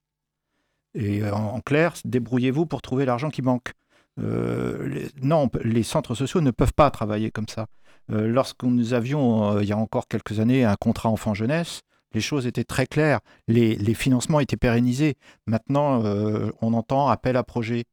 Et 0.94 1.28
en, 1.30 1.60
clair, 1.62 1.94
débrouillez-vous 2.06 2.66
pour 2.66 2.82
trouver 2.82 3.06
l'argent 3.06 3.30
qui 3.30 3.42
manque. 3.42 3.74
Euh, 4.20 5.08
non, 5.22 5.50
les 5.64 5.84
centres 5.84 6.16
sociaux 6.16 6.42
ne 6.42 6.52
peuvent 6.52 6.74
pas 6.74 6.90
travailler 6.90 7.32
comme 7.32 7.48
ça. 7.48 7.68
Euh, 8.12 8.28
lorsque 8.28 8.64
nous 8.64 8.94
avions, 8.94 9.58
euh, 9.58 9.64
il 9.64 9.68
y 9.68 9.74
a 9.74 9.78
encore 9.78 10.08
quelques 10.08 10.40
années, 10.40 10.64
un 10.64 10.76
contrat 10.76 11.10
enfant-jeunesse, 11.10 11.82
les 12.14 12.22
choses 12.22 12.48
étaient 12.48 12.64
très 12.64 12.86
claires. 12.86 13.20
Les, 13.48 13.76
les 13.76 13.94
financements 13.94 14.40
étaient 14.40 14.56
pérennisés. 14.56 15.16
Maintenant, 15.48 16.02
on 16.62 16.74
entend 16.74 17.10
appel 17.10 17.36
à 17.36 17.44
projet. 17.44 17.84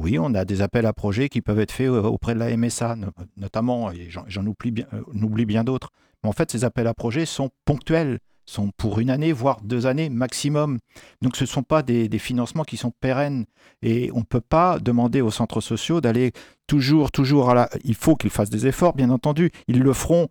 Oui, 0.00 0.18
on 0.18 0.34
a 0.34 0.46
des 0.46 0.62
appels 0.62 0.86
à 0.86 0.94
projets 0.94 1.28
qui 1.28 1.42
peuvent 1.42 1.60
être 1.60 1.72
faits 1.72 1.88
euh, 1.88 2.02
auprès 2.02 2.32
de 2.32 2.38
la 2.38 2.56
MSA, 2.56 2.96
notamment, 3.36 3.92
et 3.92 4.08
j'en 4.08 4.46
oublie 4.46 4.70
bien, 4.70 4.86
euh, 4.94 5.02
oublie 5.12 5.44
bien 5.44 5.62
d'autres. 5.62 5.90
Mais 6.22 6.30
en 6.30 6.32
fait, 6.32 6.50
ces 6.50 6.64
appels 6.64 6.86
à 6.86 6.94
projets 6.94 7.26
sont 7.26 7.50
ponctuels, 7.66 8.18
sont 8.46 8.70
pour 8.78 8.98
une 8.98 9.10
année, 9.10 9.30
voire 9.30 9.60
deux 9.60 9.84
années 9.84 10.08
maximum. 10.08 10.78
Donc 11.20 11.36
ce 11.36 11.44
ne 11.44 11.48
sont 11.48 11.62
pas 11.62 11.82
des, 11.82 12.08
financements 12.18 12.64
qui 12.64 12.78
sont 12.78 12.92
pérennes. 12.98 13.44
Et 13.82 14.10
on 14.14 14.20
ne 14.20 14.24
peut 14.24 14.40
pas 14.40 14.78
demander 14.78 15.20
aux 15.20 15.30
centres 15.30 15.60
sociaux 15.60 16.00
d'aller 16.00 16.32
toujours, 16.66 17.12
toujours 17.12 17.50
à 17.50 17.54
la... 17.54 17.70
Il 17.84 17.94
faut 17.94 18.16
qu'ils 18.16 18.30
fassent 18.30 18.50
des 18.50 18.66
efforts, 18.66 18.94
bien 18.94 19.10
entendu, 19.10 19.50
ils 19.68 19.80
le 19.80 19.92
feront. 19.92 20.28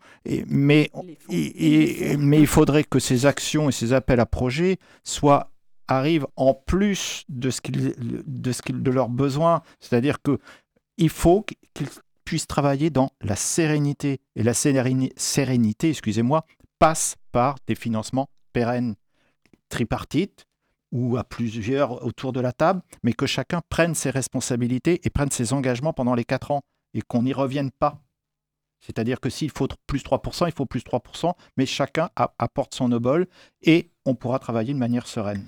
mais, 0.48 0.90
mais 1.30 2.40
il 2.40 2.48
faudrait 2.48 2.84
que 2.84 2.98
ces 2.98 3.28
actions 3.28 3.70
et 3.70 3.72
ces 3.72 3.94
appels 3.94 4.20
à 4.20 4.26
projets 4.26 4.78
soient 5.04 5.52
arrivent 5.90 6.28
en 6.36 6.54
plus 6.54 7.26
de 7.28 8.92
leurs 8.92 9.10
besoins, 9.10 9.62
c'est-à-dire 9.80 10.22
que 10.22 10.40
il 10.98 11.10
faut 11.10 11.46
qu'ils 11.74 11.88
puissent 12.24 12.48
travailler 12.48 12.90
dans 12.90 13.10
la 13.22 13.36
sérénité 13.36 14.20
et 14.36 14.44
la 14.44 14.54
sérénité, 14.54 15.90
excusez-moi, 15.90 16.46
passe 16.78 17.16
par 17.32 17.56
des 17.68 17.76
financements 17.76 18.30
pérennes, 18.54 18.96
tripartites 19.70 20.46
ou 20.92 21.18
à 21.18 21.24
plusieurs 21.24 22.04
autour 22.06 22.34
de 22.34 22.40
la 22.40 22.52
table, 22.52 22.82
mais 23.04 23.14
que 23.14 23.26
chacun 23.26 23.62
prenne 23.70 23.96
ses 23.96 24.10
responsabilités 24.10 25.02
et 25.04 25.10
prenne 25.10 25.32
ses 25.32 25.54
engagements 25.54 25.94
pendant 25.94 26.16
les 26.16 26.24
quatre 26.24 26.52
ans 26.52 26.62
et 26.94 27.02
qu'on 27.02 27.24
n'y 27.24 27.34
revienne 27.34 27.72
pas. 27.72 28.02
C'est-à-dire 28.80 29.20
que 29.20 29.30
s'il 29.30 29.52
faut 29.52 29.68
plus 29.88 30.00
3%, 30.00 30.48
il 30.48 30.54
faut 30.54 30.66
plus 30.66 30.82
3%, 30.82 31.34
mais 31.58 31.66
chacun 31.66 32.10
apporte 32.38 32.74
son 32.74 32.92
obol 32.92 33.28
et 33.62 33.92
on 34.06 34.16
pourra 34.16 34.40
travailler 34.40 34.74
de 34.74 34.80
manière 34.80 35.06
sereine. 35.06 35.48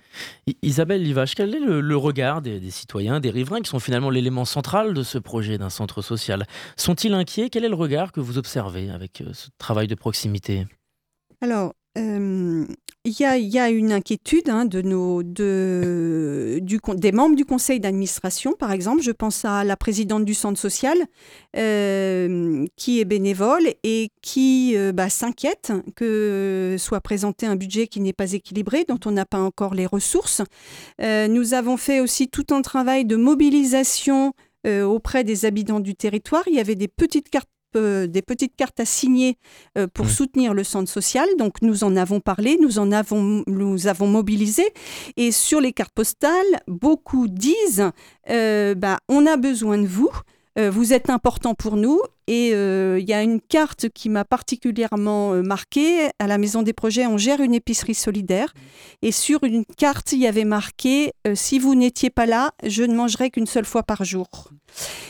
Isabelle 0.62 1.02
Livache, 1.02 1.36
quel 1.36 1.56
est 1.56 1.60
le, 1.60 1.98
regard 1.98 2.42
des, 2.42 2.70
citoyens, 2.70 3.20
des 3.20 3.30
riverains, 3.30 3.62
qui 3.62 3.70
sont 3.70 3.80
finalement 3.80 4.10
l'élément 4.10 4.46
central 4.46 4.94
de 4.94 5.04
ce 5.04 5.18
projet 5.18 5.58
d'un 5.58 5.70
centre 5.70 6.02
social? 6.02 6.46
Sont-ils 6.78 7.14
inquiets? 7.14 7.50
Quel 7.50 7.64
est 7.64 7.70
le 7.70 7.76
regard 7.76 8.12
que 8.12 8.20
vous 8.20 8.38
observez 8.38 8.90
avec 8.90 9.22
euh, 9.22 9.34
ce 9.34 9.48
travail 9.58 9.88
de 9.88 9.96
proximité? 9.96 10.68
Alors, 11.42 11.74
euh, 11.98 12.66
il 13.04 13.20
y, 13.20 13.58
a, 13.58 13.70
une 13.70 13.92
inquiétude 13.92 14.48
hein, 14.50 14.66
des 14.66 14.84
membres 17.12 17.36
du 17.36 17.46
conseil 17.46 17.80
d'administration, 17.80 18.54
par 18.54 18.72
exemple. 18.72 19.02
Je 19.02 19.10
pense 19.10 19.44
à 19.44 19.64
la 19.64 19.76
présidente 19.76 20.24
du 20.24 20.36
centre 20.36 20.60
social, 20.60 20.98
euh, 21.58 22.64
qui 22.76 23.00
est 23.00 23.06
bénévole 23.06 23.74
et 23.84 24.10
qui 24.22 24.74
euh, 24.76 24.92
bah, 24.92 25.10
s'inquiète 25.10 25.74
que 25.96 26.76
soit 26.78 27.02
présenté 27.02 27.48
un 27.48 27.56
budget 27.56 27.88
qui 27.88 28.02
n'est 28.02 28.14
pas 28.14 28.34
équilibré, 28.34 28.86
dont 28.88 29.00
on 29.06 29.12
n'a 29.12 29.26
pas 29.26 29.40
encore 29.40 29.74
les 29.74 29.88
ressources. 29.88 30.44
nous 31.00 31.54
avons 31.56 31.78
fait 31.78 32.02
aussi 32.02 32.28
tout 32.28 32.46
un 32.52 32.62
travail 32.62 33.06
de 33.06 33.16
mobilisation 33.16 34.34
auprès 34.68 35.24
des 35.24 35.46
habitants 35.46 35.80
du 35.80 35.96
territoire. 35.96 36.44
Il 36.46 36.54
y 36.54 36.60
avait 36.60 36.76
des 36.76 36.88
petites 36.88 37.30
cartes 37.30 37.50
des 37.78 38.22
petites 38.22 38.56
cartes 38.56 38.80
à 38.80 38.86
signer 38.86 39.38
euh, 39.78 39.88
pour 39.88 40.06
mmh. 40.06 40.10
soutenir 40.10 40.54
le 40.54 40.64
centre 40.64 40.90
social. 40.90 41.28
Donc 41.38 41.62
nous 41.62 41.84
en 41.84 41.96
avons 41.96 42.20
parlé, 42.20 42.58
nous 42.62 42.80
en 42.80 42.92
avons, 42.92 43.44
nous 43.48 43.88
avons 43.88 44.08
mobilisé. 44.08 44.64
Et 45.18 45.32
sur 45.32 45.62
les 45.62 45.74
cartes 45.74 45.94
postales, 45.94 46.62
beaucoup 46.68 47.28
disent, 47.28 47.92
euh, 48.30 48.76
bah, 48.76 49.00
on 49.08 49.26
a 49.26 49.38
besoin 49.38 49.78
de 49.78 49.88
vous. 49.88 50.12
Euh, 50.62 50.70
vous 50.70 50.94
êtes 50.94 51.10
important 51.10 51.56
pour 51.56 51.76
nous 51.76 52.00
et 52.28 52.52
euh, 52.54 53.00
il 53.00 53.10
y 53.10 53.14
a 53.14 53.24
une 53.24 53.42
carte 53.42 53.90
qui 53.90 54.10
m'a 54.10 54.24
particulièrement 54.24 55.34
euh, 55.34 55.42
marquée. 55.42 56.10
À 56.20 56.28
la 56.28 56.38
Maison 56.38 56.62
des 56.62 56.74
Projets, 56.74 57.08
on 57.08 57.18
gère 57.18 57.42
une 57.42 57.54
épicerie 57.54 57.96
solidaire 57.96 58.54
et 59.02 59.12
sur 59.12 59.44
une 59.44 59.66
carte, 59.66 60.12
il 60.12 60.20
y 60.20 60.28
avait 60.28 60.46
marqué 60.46 61.14
Si 61.34 61.58
vous 61.58 61.74
n'étiez 61.74 62.10
pas 62.10 62.26
là, 62.26 62.52
je 62.64 62.84
ne 62.84 62.96
mangerai 62.96 63.32
qu'une 63.32 63.48
seule 63.48 63.66
fois 63.66 63.84
par 63.84 64.04
jour. 64.04 64.28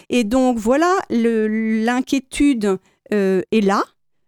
Et 0.10 0.24
donc 0.24 0.58
voilà, 0.58 0.94
l'inquiétude 1.10 2.78
est 3.12 3.66
là. 3.66 3.84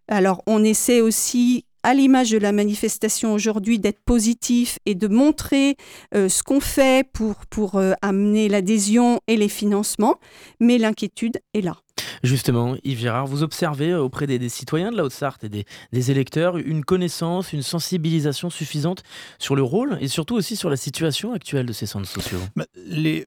Alors 0.08 0.42
on 0.46 0.62
essaie 0.62 1.00
aussi 1.00 1.64
à 1.84 1.94
l'image 1.94 2.30
de 2.30 2.38
la 2.38 2.50
manifestation 2.50 3.32
aujourd'hui, 3.34 3.78
d'être 3.78 4.00
positif 4.04 4.78
et 4.86 4.94
de 4.94 5.06
montrer 5.06 5.76
euh, 6.14 6.28
ce 6.28 6.42
qu'on 6.42 6.60
fait 6.60 7.06
pour, 7.12 7.46
pour 7.46 7.76
euh, 7.76 7.92
amener 8.02 8.48
l'adhésion 8.48 9.20
et 9.28 9.36
les 9.36 9.50
financements, 9.50 10.18
mais 10.58 10.78
l'inquiétude 10.78 11.38
est 11.52 11.60
là. 11.60 11.76
Justement, 12.22 12.74
Yves 12.84 13.00
Gérard, 13.00 13.26
vous 13.26 13.42
observez 13.42 13.90
euh, 13.90 14.00
auprès 14.00 14.26
des, 14.26 14.48
citoyens 14.48 14.90
de 14.90 14.96
la 14.96 15.04
Haute-Sarthe 15.04 15.44
et 15.44 15.48
des, 15.50 15.66
des, 15.92 16.10
électeurs 16.10 16.56
une 16.56 16.84
connaissance, 16.84 17.52
une 17.52 17.62
sensibilisation 17.62 18.48
suffisante 18.48 19.02
sur 19.38 19.54
le 19.54 19.62
rôle 19.62 19.98
et 20.00 20.08
surtout 20.08 20.34
aussi 20.34 20.56
sur 20.56 20.70
la 20.70 20.76
situation 20.76 21.34
actuelle 21.34 21.66
de 21.66 21.72
ces 21.74 21.86
centres 21.86 22.08
sociaux? 22.08 22.40
Bah, 22.56 22.64
les, 22.86 23.26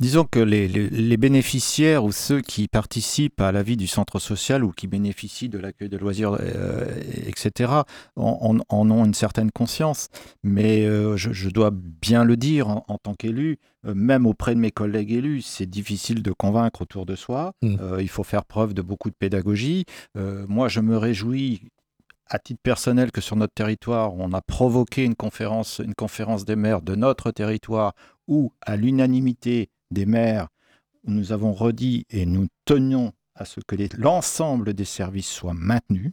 Disons 0.00 0.24
que 0.24 0.40
les, 0.40 1.16
bénéficiaires 1.18 2.04
ou 2.04 2.10
ceux 2.10 2.40
qui 2.40 2.68
participent 2.68 3.42
à 3.42 3.52
la 3.52 3.62
vie 3.62 3.76
du 3.76 3.86
centre 3.86 4.18
social 4.18 4.64
ou 4.64 4.72
qui 4.72 4.86
bénéficient 4.86 5.50
de 5.50 5.58
l'accueil 5.58 5.90
de 5.90 5.98
loisirs, 5.98 6.38
euh, 6.40 6.86
etc., 7.26 7.70
en, 8.16 8.58
ont 8.70 9.04
une 9.04 9.12
certaine 9.12 9.50
conscience. 9.50 10.08
Mais 10.42 10.86
euh, 10.86 11.18
je, 11.18 11.50
dois 11.50 11.70
bien 11.70 12.24
le 12.24 12.38
dire 12.38 12.68
en, 12.68 12.96
tant 13.02 13.12
qu'élu, 13.12 13.58
euh, 13.84 13.92
même 13.94 14.24
auprès 14.24 14.54
de 14.54 14.60
mes 14.60 14.70
collègues 14.70 15.12
élus, 15.12 15.42
c'est 15.42 15.68
difficile 15.68 16.22
de 16.22 16.32
convaincre 16.32 16.80
autour 16.80 17.04
de 17.04 17.14
soi. 17.14 17.52
Mmh. 17.60 17.76
il 18.00 18.08
faut 18.08 18.24
faire 18.24 18.46
preuve 18.46 18.72
de 18.72 18.80
beaucoup 18.80 19.10
de 19.10 19.16
pédagogie. 19.18 19.84
moi, 20.14 20.68
je 20.68 20.80
me 20.80 20.96
réjouis 20.96 21.60
à 22.30 22.38
titre 22.38 22.60
personnel 22.62 23.12
que 23.12 23.20
sur 23.20 23.36
notre 23.36 23.52
territoire, 23.52 24.14
on 24.14 24.32
a 24.32 24.40
provoqué 24.40 25.04
une 25.04 25.16
conférence, 25.16 25.80
une 25.84 25.94
conférence 25.94 26.46
des 26.46 26.56
maires 26.56 26.80
de 26.80 26.94
notre 26.94 27.32
territoire 27.32 27.92
où, 28.28 28.52
à 28.62 28.76
l'unanimité, 28.76 29.68
des 29.90 30.06
maires 30.06 30.48
nous 31.04 31.32
avons 31.32 31.52
redit 31.52 32.06
et 32.10 32.26
nous 32.26 32.48
tenions 32.64 33.12
à 33.34 33.44
ce 33.44 33.60
que 33.66 33.76
l'ensemble 33.96 34.74
des 34.74 34.84
services 34.84 35.30
soient 35.30 35.54
maintenus. 35.54 36.12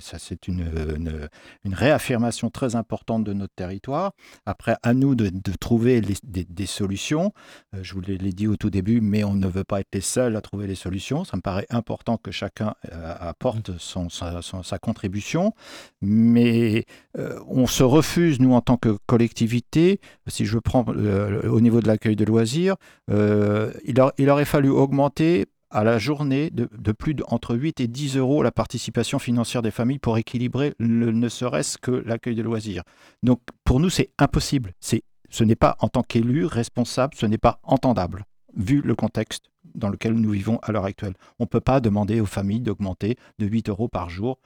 Ça, 0.00 0.18
c'est 0.18 0.48
une, 0.48 1.28
une, 1.64 1.74
réaffirmation 1.74 2.50
très 2.50 2.76
importante 2.76 3.24
de 3.24 3.32
notre 3.32 3.54
territoire. 3.54 4.12
Après, 4.44 4.76
à 4.82 4.92
nous 4.92 5.14
de, 5.14 5.30
trouver 5.58 6.00
des, 6.00 6.66
solutions. 6.66 7.32
Euh, 7.74 7.80
je 7.82 7.94
vous 7.94 8.00
l'ai 8.00 8.18
dit 8.18 8.46
au 8.46 8.56
tout 8.56 8.70
début, 8.70 9.00
mais 9.00 9.24
on 9.24 9.34
ne 9.34 9.46
veut 9.46 9.64
pas 9.64 9.80
être 9.80 9.88
les 9.94 10.00
seuls 10.00 10.36
à 10.36 10.40
trouver 10.40 10.66
les 10.66 10.74
solutions. 10.74 11.24
Ça 11.24 11.36
me 11.36 11.42
paraît 11.42 11.66
important 11.70 12.16
que 12.16 12.30
chacun 12.30 12.74
euh, 12.92 13.14
apporte 13.18 13.78
son, 13.78 14.08
sa, 14.08 14.78
contribution. 14.78 15.54
Mais 16.00 16.84
euh, 17.18 17.38
on 17.48 17.66
se 17.66 17.82
refuse, 17.82 18.40
nous, 18.40 18.52
en 18.52 18.60
tant 18.60 18.76
que 18.76 18.96
collectivité, 19.06 20.00
si 20.26 20.44
je 20.44 20.58
prends 20.58 20.84
au 20.84 21.60
niveau 21.60 21.80
de 21.80 21.86
l'accueil 21.86 22.16
de 22.16 22.24
loisirs, 22.24 22.76
il, 23.08 24.02
il 24.18 24.30
aurait 24.30 24.44
fallu 24.44 24.68
augmenter 24.68 25.46
à 25.72 25.84
la 25.84 25.98
journée 25.98 26.50
de, 26.50 26.92
plus 26.92 27.14
d'entre 27.14 27.56
8 27.56 27.80
et 27.80 27.88
10 27.88 28.16
euros 28.16 28.42
la 28.42 28.52
participation 28.52 29.18
financière 29.18 29.62
des 29.62 29.70
familles 29.70 29.98
pour 29.98 30.18
équilibrer 30.18 30.74
ne 30.78 31.28
serait-ce 31.28 31.78
que 31.78 31.90
l'accueil 31.90 32.34
de 32.34 32.42
loisirs. 32.42 32.82
Donc 33.22 33.40
pour 33.64 33.80
nous, 33.80 33.90
c'est 33.90 34.10
impossible. 34.18 34.72
Ce 34.80 35.44
n'est 35.44 35.56
pas 35.56 35.76
en 35.80 35.88
tant 35.88 36.02
qu'élu 36.02 36.44
responsable, 36.44 37.14
ce 37.16 37.26
n'est 37.26 37.38
pas 37.38 37.58
entendable, 37.62 38.24
vu 38.56 38.80
le 38.82 38.94
contexte 38.94 39.50
dans 39.74 39.88
lequel 39.88 40.14
nous 40.14 40.30
vivons 40.30 40.58
à 40.62 40.72
l'heure 40.72 40.84
actuelle. 40.84 41.14
On 41.38 41.44
ne 41.44 41.48
peut 41.48 41.60
pas 41.60 41.80
demander 41.80 42.20
aux 42.20 42.26
familles 42.26 42.60
d'augmenter 42.60 43.16
de 43.38 43.46
8 43.46 43.68
euros 43.68 43.88
par 43.88 44.10
jour 44.10 44.38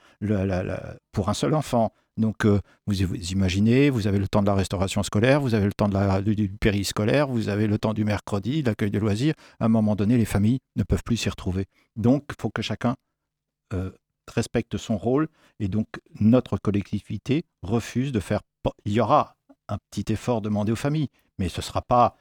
pour 1.12 1.28
un 1.28 1.34
seul 1.34 1.54
enfant. 1.54 1.92
Donc, 2.16 2.46
euh, 2.46 2.60
vous, 2.86 3.02
imaginez, 3.02 3.90
vous 3.90 4.06
avez 4.06 4.18
le 4.18 4.26
temps 4.26 4.40
de 4.40 4.46
la 4.46 4.54
restauration 4.54 5.02
scolaire, 5.02 5.40
vous 5.40 5.54
avez 5.54 5.66
le 5.66 5.72
temps 5.72 5.88
de 5.88 5.94
la, 5.94 6.22
du, 6.22 6.48
périscolaire, 6.48 7.28
vous 7.28 7.50
avez 7.50 7.66
le 7.66 7.78
temps 7.78 7.92
du 7.92 8.04
mercredi, 8.04 8.62
l'accueil 8.62 8.90
de 8.90 8.98
loisirs. 8.98 9.34
À 9.60 9.66
un 9.66 9.68
moment 9.68 9.96
donné, 9.96 10.16
les 10.16 10.24
familles 10.24 10.60
ne 10.76 10.82
peuvent 10.82 11.02
plus 11.04 11.18
s'y 11.18 11.28
retrouver. 11.28 11.66
Donc, 11.94 12.24
il 12.30 12.40
faut 12.40 12.48
que 12.50 12.62
chacun 12.62 12.96
euh, 13.74 13.90
respecte 14.34 14.78
son 14.78 14.96
rôle. 14.96 15.28
Et 15.60 15.68
donc, 15.68 15.88
notre 16.18 16.56
collectivité 16.56 17.44
refuse 17.62 18.12
de 18.12 18.20
faire. 18.20 18.40
Il 18.86 18.92
y 18.92 19.00
aura 19.00 19.36
un 19.68 19.78
petit 19.90 20.10
effort 20.12 20.40
demandé 20.40 20.72
aux 20.72 20.76
familles, 20.76 21.08
mais 21.38 21.50
ce 21.50 21.60
sera 21.60 21.82
pas, 21.82 22.16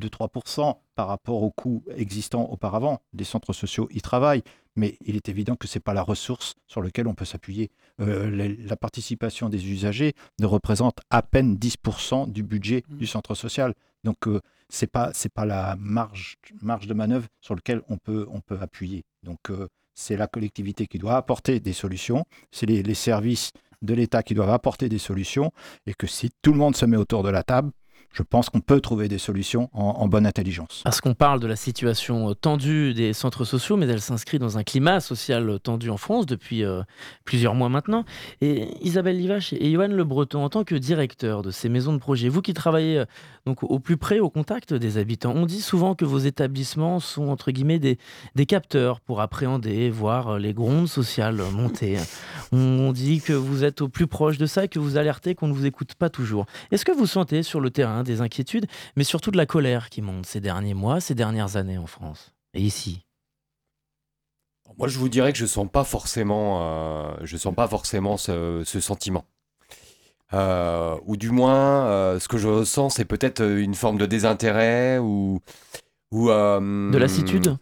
2-3% 0.00 0.76
par 0.94 1.08
rapport 1.08 1.42
aux 1.42 1.50
coûts 1.50 1.84
existants 1.96 2.48
auparavant. 2.50 3.00
Les 3.12 3.24
centres 3.24 3.52
sociaux 3.52 3.88
y 3.90 4.00
travaillent, 4.00 4.42
mais 4.76 4.96
il 5.04 5.16
est 5.16 5.28
évident 5.28 5.56
que 5.56 5.68
ce 5.68 5.78
n'est 5.78 5.82
pas 5.82 5.94
la 5.94 6.02
ressource 6.02 6.54
sur 6.66 6.82
laquelle 6.82 7.06
on 7.06 7.14
peut 7.14 7.24
s'appuyer. 7.24 7.70
Euh, 8.00 8.56
la, 8.58 8.76
participation 8.76 9.48
des 9.48 9.70
usagers 9.70 10.14
ne 10.40 10.46
représente 10.46 10.98
à 11.10 11.22
peine 11.22 11.56
10% 11.56 12.30
du 12.30 12.42
budget 12.42 12.82
mmh. 12.88 12.96
du 12.96 13.06
centre 13.06 13.34
social. 13.34 13.74
Donc, 14.02 14.26
euh, 14.26 14.40
ce 14.68 14.84
n'est 14.84 14.88
pas, 14.88 15.12
pas 15.34 15.44
la 15.44 15.76
marge, 15.78 16.36
marge 16.60 16.86
de 16.86 16.94
manœuvre 16.94 17.28
sur 17.40 17.54
laquelle 17.54 17.82
on 17.88 17.98
peut, 17.98 18.26
on 18.30 18.40
peut 18.40 18.58
appuyer. 18.60 19.04
Donc, 19.22 19.50
euh, 19.50 19.68
c'est 19.94 20.16
la 20.16 20.26
collectivité 20.26 20.86
qui 20.86 20.98
doit 20.98 21.16
apporter 21.16 21.60
des 21.60 21.72
solutions, 21.72 22.24
c'est 22.50 22.66
les, 22.66 22.82
les 22.82 22.94
services 22.94 23.52
de 23.82 23.94
l'État 23.94 24.22
qui 24.22 24.34
doivent 24.34 24.50
apporter 24.50 24.88
des 24.88 24.98
solutions, 24.98 25.52
et 25.86 25.94
que 25.94 26.06
si 26.06 26.30
tout 26.42 26.52
le 26.52 26.58
monde 26.58 26.74
se 26.74 26.84
met 26.84 26.96
autour 26.96 27.22
de 27.22 27.28
la 27.28 27.42
table, 27.42 27.70
je 28.14 28.22
pense 28.22 28.48
qu'on 28.48 28.60
peut 28.60 28.80
trouver 28.80 29.08
des 29.08 29.18
solutions 29.18 29.68
en, 29.72 30.06
bonne 30.06 30.26
intelligence. 30.26 30.82
Parce 30.84 31.00
qu'on 31.00 31.14
parle 31.14 31.40
de 31.40 31.48
la 31.48 31.56
situation 31.56 32.30
euh, 32.30 32.34
tendue 32.34 32.94
des 32.94 33.12
centres 33.12 33.44
sociaux, 33.44 33.76
mais 33.76 33.86
elle 33.86 34.00
s'inscrit 34.00 34.38
dans 34.38 34.56
un 34.56 34.62
climat 34.62 35.00
social 35.00 35.58
tendu 35.60 35.90
en 35.90 35.96
France 35.96 36.24
depuis 36.24 36.64
euh, 36.64 36.82
plusieurs 37.24 37.54
mois 37.54 37.68
maintenant. 37.68 38.04
Et 38.40 38.68
Isabelle 38.82 39.18
Livache 39.18 39.52
et 39.52 39.72
Johan 39.72 39.88
Le 39.88 40.04
Breton, 40.04 40.44
en 40.44 40.48
tant 40.48 40.62
que 40.62 40.76
directeur 40.76 41.42
de 41.42 41.50
ces 41.50 41.68
maisons 41.68 41.92
de 41.92 41.98
projet, 41.98 42.28
vous 42.28 42.40
qui 42.40 42.54
travaillez 42.54 43.00
euh, 43.00 43.04
donc 43.46 43.62
au 43.62 43.78
plus 43.78 43.96
près, 43.96 44.20
au 44.20 44.30
contact 44.30 44.72
des 44.72 44.96
habitants, 44.96 45.32
on 45.34 45.46
dit 45.46 45.60
souvent 45.60 45.94
que 45.94 46.04
vos 46.04 46.18
établissements 46.18 47.00
sont 47.00 47.28
entre 47.28 47.50
guillemets 47.50 47.78
des, 47.78 47.98
des 48.34 48.46
capteurs 48.46 49.00
pour 49.00 49.20
appréhender, 49.20 49.90
voir 49.90 50.38
les 50.38 50.54
grondes 50.54 50.88
sociales 50.88 51.42
monter. 51.52 51.98
On 52.52 52.92
dit 52.92 53.20
que 53.20 53.32
vous 53.32 53.64
êtes 53.64 53.80
au 53.80 53.88
plus 53.88 54.06
proche 54.06 54.38
de 54.38 54.46
ça, 54.46 54.68
que 54.68 54.78
vous 54.78 54.96
alertez 54.96 55.34
qu'on 55.34 55.48
ne 55.48 55.52
vous 55.52 55.66
écoute 55.66 55.94
pas 55.94 56.08
toujours. 56.08 56.46
Est-ce 56.70 56.84
que 56.84 56.92
vous 56.92 57.06
sentez 57.06 57.42
sur 57.42 57.60
le 57.60 57.70
terrain 57.70 58.02
des 58.02 58.20
inquiétudes, 58.20 58.66
mais 58.96 59.04
surtout 59.04 59.30
de 59.30 59.36
la 59.36 59.46
colère 59.46 59.90
qui 59.90 60.02
monte 60.02 60.26
ces 60.26 60.40
derniers 60.40 60.74
mois, 60.74 61.00
ces 61.00 61.14
dernières 61.14 61.56
années 61.56 61.78
en 61.78 61.86
France 61.86 62.32
et 62.54 62.60
ici? 62.60 63.04
Moi, 64.78 64.88
je 64.88 64.98
vous 64.98 65.08
dirais 65.08 65.32
que 65.32 65.38
je 65.38 65.46
sens 65.46 65.68
pas 65.70 65.84
forcément, 65.84 66.60
euh, 66.62 67.14
je 67.22 67.36
sens 67.36 67.54
pas 67.54 67.68
forcément 67.68 68.16
ce, 68.16 68.64
sentiment. 68.64 69.24
Euh, 70.34 70.96
ou 71.06 71.16
du 71.16 71.30
moins, 71.30 71.86
euh, 71.86 72.18
ce 72.18 72.28
que 72.28 72.38
je 72.38 72.48
ressens, 72.48 72.90
c'est 72.90 73.04
peut-être 73.04 73.42
une 73.42 73.74
forme 73.74 73.98
de 73.98 74.06
désintérêt 74.06 74.98
ou, 74.98 75.40
ou 76.10 76.28
de 76.28 76.98
lassitude. 76.98 77.56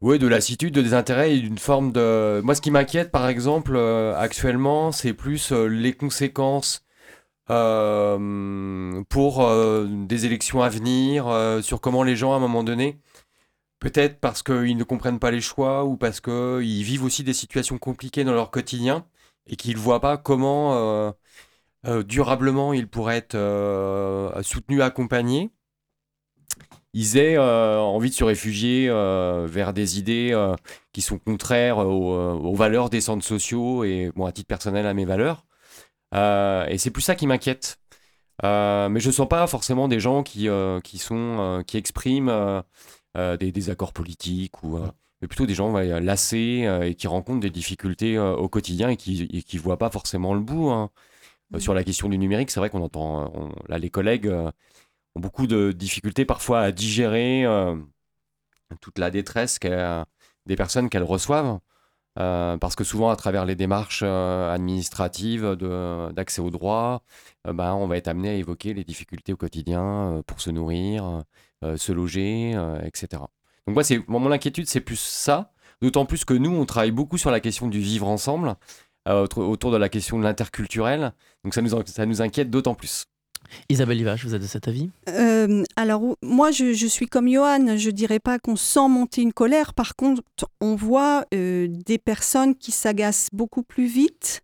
Oui, 0.00 0.18
de 0.18 0.26
lassitude, 0.26 0.74
de 0.74 0.82
désintérêt 0.82 1.34
et 1.34 1.40
d'une 1.40 1.58
forme 1.58 1.92
de. 1.92 2.40
Moi, 2.42 2.54
ce 2.54 2.60
qui 2.60 2.70
m'inquiète, 2.70 3.10
par 3.10 3.28
exemple, 3.28 3.76
actuellement, 4.16 4.92
c'est 4.92 5.12
plus 5.12 5.52
les 5.52 5.92
conséquences 5.92 6.86
euh, 7.50 9.04
pour 9.08 9.44
euh, 9.44 9.86
des 9.88 10.26
élections 10.26 10.62
à 10.62 10.68
venir, 10.68 11.28
euh, 11.28 11.62
sur 11.62 11.80
comment 11.80 12.02
les 12.02 12.16
gens, 12.16 12.32
à 12.32 12.36
un 12.36 12.40
moment 12.40 12.64
donné, 12.64 12.98
Peut-être 13.80 14.20
parce 14.20 14.42
qu'ils 14.42 14.76
ne 14.78 14.84
comprennent 14.84 15.18
pas 15.18 15.30
les 15.30 15.42
choix 15.42 15.84
ou 15.84 15.96
parce 15.98 16.20
qu'ils 16.20 16.82
vivent 16.82 17.04
aussi 17.04 17.24
des 17.24 17.34
situations 17.34 17.78
compliquées 17.78 18.24
dans 18.24 18.32
leur 18.32 18.50
quotidien 18.50 19.06
et 19.46 19.56
qu'ils 19.56 19.76
ne 19.76 19.80
voient 19.80 20.00
pas 20.00 20.16
comment 20.16 21.14
euh, 21.86 22.02
durablement 22.02 22.72
ils 22.72 22.88
pourraient 22.88 23.16
être 23.16 23.34
euh, 23.34 24.42
soutenus, 24.42 24.80
accompagnés. 24.82 25.50
Ils 26.92 27.18
aient 27.18 27.36
euh, 27.36 27.78
envie 27.78 28.08
de 28.08 28.14
se 28.14 28.24
réfugier 28.24 28.88
euh, 28.88 29.46
vers 29.46 29.74
des 29.74 29.98
idées 29.98 30.34
qui 30.92 31.02
sont 31.02 31.18
contraires 31.18 31.78
aux, 31.78 32.14
aux 32.14 32.54
valeurs 32.54 32.88
des 32.88 33.02
centres 33.02 33.24
sociaux 33.24 33.84
et, 33.84 34.10
bon, 34.16 34.24
à 34.24 34.32
titre 34.32 34.48
personnel, 34.48 34.86
à 34.86 34.94
mes 34.94 35.04
valeurs. 35.04 35.44
Et 36.14 36.78
c'est 36.78 36.90
plus 36.90 37.02
ça 37.02 37.14
qui 37.14 37.26
m'inquiète. 37.26 37.78
Mais 38.42 39.00
je 39.00 39.10
sens 39.10 39.28
pas 39.28 39.46
forcément 39.46 39.88
des 39.88 40.00
gens 40.00 40.22
qui, 40.22 40.48
qui, 40.84 40.98
sont, 40.98 41.62
qui 41.66 41.76
expriment 41.76 42.62
des 43.14 43.52
désaccords 43.52 43.92
politiques 43.92 44.62
ou 44.62 44.78
mais 45.20 45.28
plutôt 45.28 45.46
des 45.46 45.54
gens 45.54 45.72
ouais, 45.72 46.00
lassés 46.00 46.64
euh, 46.66 46.82
et 46.82 46.94
qui 46.94 47.06
rencontrent 47.06 47.40
des 47.40 47.50
difficultés 47.50 48.16
euh, 48.16 48.34
au 48.36 48.48
quotidien 48.48 48.90
et 48.90 48.96
qui 48.96 49.42
qui 49.44 49.58
voient 49.58 49.78
pas 49.78 49.90
forcément 49.90 50.34
le 50.34 50.40
bout. 50.40 50.70
hein. 50.70 50.90
Euh, 51.54 51.58
Sur 51.60 51.74
la 51.74 51.84
question 51.84 52.08
du 52.08 52.18
numérique, 52.18 52.50
c'est 52.50 52.60
vrai 52.60 52.70
qu'on 52.70 52.82
entend 52.82 53.24
euh, 53.24 53.48
là 53.68 53.78
les 53.78 53.90
collègues 53.90 54.26
euh, 54.26 54.50
ont 55.14 55.20
beaucoup 55.20 55.46
de 55.46 55.72
difficultés 55.72 56.24
parfois 56.24 56.60
à 56.60 56.72
digérer 56.72 57.44
toute 58.80 58.98
la 58.98 59.10
détresse 59.10 59.58
des 60.46 60.56
personnes 60.56 60.90
qu'elles 60.90 61.02
reçoivent. 61.02 61.58
Parce 62.16 62.76
que 62.76 62.84
souvent, 62.84 63.08
à 63.08 63.16
travers 63.16 63.46
les 63.46 63.54
démarches 63.54 64.02
administratives 64.02 65.56
d'accès 66.14 66.42
aux 66.42 66.50
droits, 66.50 67.02
ben, 67.46 67.72
on 67.74 67.86
va 67.86 67.96
être 67.96 68.08
amené 68.08 68.28
à 68.28 68.34
évoquer 68.34 68.74
les 68.74 68.84
difficultés 68.84 69.32
au 69.32 69.38
quotidien 69.38 70.22
pour 70.26 70.42
se 70.42 70.50
nourrir, 70.50 71.22
se 71.62 71.92
loger, 71.92 72.50
etc. 72.84 73.22
Donc 73.66 73.74
moi, 73.74 73.84
c'est, 73.84 74.06
mon 74.08 74.30
inquiétude, 74.30 74.66
c'est 74.66 74.80
plus 74.82 75.00
ça, 75.00 75.50
d'autant 75.80 76.04
plus 76.04 76.26
que 76.26 76.34
nous, 76.34 76.50
on 76.50 76.66
travaille 76.66 76.90
beaucoup 76.90 77.16
sur 77.16 77.30
la 77.30 77.40
question 77.40 77.68
du 77.68 77.80
vivre 77.80 78.06
ensemble, 78.06 78.56
autour, 79.06 79.48
autour 79.48 79.70
de 79.70 79.76
la 79.76 79.88
question 79.88 80.18
de 80.18 80.24
l'interculturel, 80.24 81.12
donc 81.44 81.54
ça 81.54 81.62
nous, 81.62 81.70
ça 81.86 82.06
nous 82.06 82.22
inquiète 82.22 82.50
d'autant 82.50 82.74
plus. 82.74 83.04
Isabelle 83.68 83.98
Livache, 83.98 84.24
vous 84.24 84.34
êtes 84.34 84.42
de 84.42 84.46
cet 84.46 84.68
avis? 84.68 84.90
Euh, 85.08 85.62
alors, 85.76 86.16
moi, 86.22 86.50
je, 86.50 86.72
je 86.72 86.86
suis 86.86 87.06
comme 87.06 87.28
Johan. 87.28 87.76
Je 87.76 87.90
dirais 87.90 88.18
pas 88.18 88.38
qu'on 88.38 88.56
sent 88.56 88.88
monter 88.88 89.22
une 89.22 89.32
colère. 89.32 89.74
Par 89.74 89.96
contre, 89.96 90.22
on 90.60 90.74
voit 90.74 91.24
euh, 91.34 91.68
des 91.68 91.98
personnes 91.98 92.54
qui 92.54 92.72
s'agacent 92.72 93.28
beaucoup 93.32 93.62
plus 93.62 93.86
vite, 93.86 94.42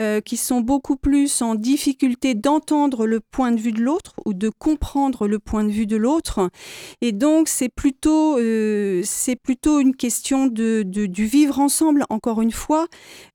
euh, 0.00 0.20
qui 0.20 0.36
sont 0.36 0.60
beaucoup 0.60 0.96
plus 0.96 1.42
en 1.42 1.54
difficulté 1.54 2.34
d'entendre 2.34 3.06
le 3.06 3.20
point 3.20 3.52
de 3.52 3.60
vue 3.60 3.72
de 3.72 3.80
l'autre 3.80 4.14
ou 4.24 4.34
de 4.34 4.48
comprendre 4.48 5.26
le 5.26 5.38
point 5.38 5.64
de 5.64 5.70
vue 5.70 5.86
de 5.86 5.96
l'autre. 5.96 6.50
Et 7.00 7.12
donc, 7.12 7.48
c'est 7.48 7.68
plutôt, 7.68 8.38
euh, 8.38 9.02
plutôt 9.42 9.80
une 9.80 9.94
question 9.94 10.46
de- 10.46 10.82
du 10.82 11.26
vivre 11.26 11.58
ensemble. 11.58 12.04
Encore 12.10 12.40
une 12.42 12.52
fois, 12.52 12.86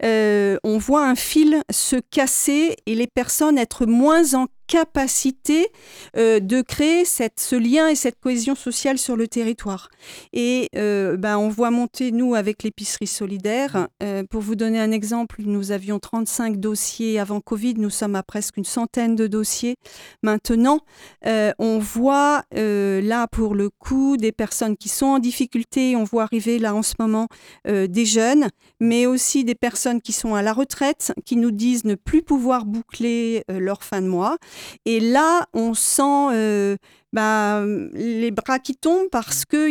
Euh, 0.04 0.58
on 0.64 0.78
voit 0.78 1.06
un 1.08 1.16
fil 1.16 1.62
se 1.72 1.96
casser 2.12 2.76
et 2.86 2.96
les 2.96 3.08
personnes 3.08 3.58
être 3.58 3.86
moins 3.86 4.34
en 4.34 4.48
capacité 4.72 5.68
euh, 6.16 6.40
de 6.40 6.62
créer 6.62 7.04
cette, 7.04 7.42
ce 7.42 7.58
lien 7.58 7.90
et 7.90 7.96
cette 7.96 8.18
cohésion 8.22 8.56
sociale 8.56 8.98
sur 8.98 9.18
le 9.18 9.28
territoire. 9.28 9.90
Et 10.32 10.70
euh, 10.78 11.18
ben, 11.18 11.38
on 11.38 11.50
voit 11.50 11.72
monter, 11.72 12.14
nous, 12.14 12.36
avec 12.36 12.64
l'épicerie 12.64 13.08
solidaire. 13.08 13.90
euh, 14.02 14.24
pour 14.24 14.42
vous 14.42 14.56
donner 14.56 14.80
un 14.80 14.92
exemple, 14.92 15.42
nous 15.46 15.72
avions 15.72 16.00
35 16.00 16.58
dossiers 16.58 17.20
avant 17.20 17.42
Covid, 17.42 17.74
nous 17.76 17.90
sommes 17.90 18.16
à 18.16 18.24
presque 18.24 18.56
une 18.56 18.64
centaine 18.64 19.18
de 19.18 19.28
dossiers 19.28 19.76
maintenant. 20.24 20.80
On 21.26 21.80
voit 21.80 22.44
là, 22.54 23.28
pour 23.28 23.56
le 23.56 23.70
coup, 23.70 24.16
des 24.16 24.32
personnes 24.32 24.78
qui 24.78 24.88
sont 24.88 25.08
en 25.08 25.20
difficulté. 25.20 25.98
On 25.98 26.06
voit 26.06 26.24
arriver 26.24 26.60
là 26.60 26.74
en 26.74 26.82
ce 26.82 26.94
moment 26.98 27.28
des 27.66 28.06
jeunes, 28.06 28.48
mais 28.80 29.06
aussi 29.06 29.44
des 29.44 29.56
personnes 29.56 30.02
qui 30.02 30.14
sont 30.14 30.36
à 30.36 30.42
la 30.42 30.54
retraite, 30.54 31.14
qui 31.26 31.36
nous 31.36 31.52
disent 31.52 31.84
ne 31.84 31.96
plus 31.96 32.22
pouvoir 32.22 32.66
boucler 32.66 33.44
leur 33.50 33.84
fin 33.84 34.02
de 34.02 34.08
mois. 34.08 34.38
Et 34.86 35.00
là, 35.00 35.48
on 35.54 35.74
sent 35.74 36.02
euh, 36.34 36.76
bah, 37.14 37.64
les 37.94 38.32
bras 38.32 38.60
qui 38.60 38.76
tombent 38.76 39.10
parce 39.12 39.46
que 39.46 39.70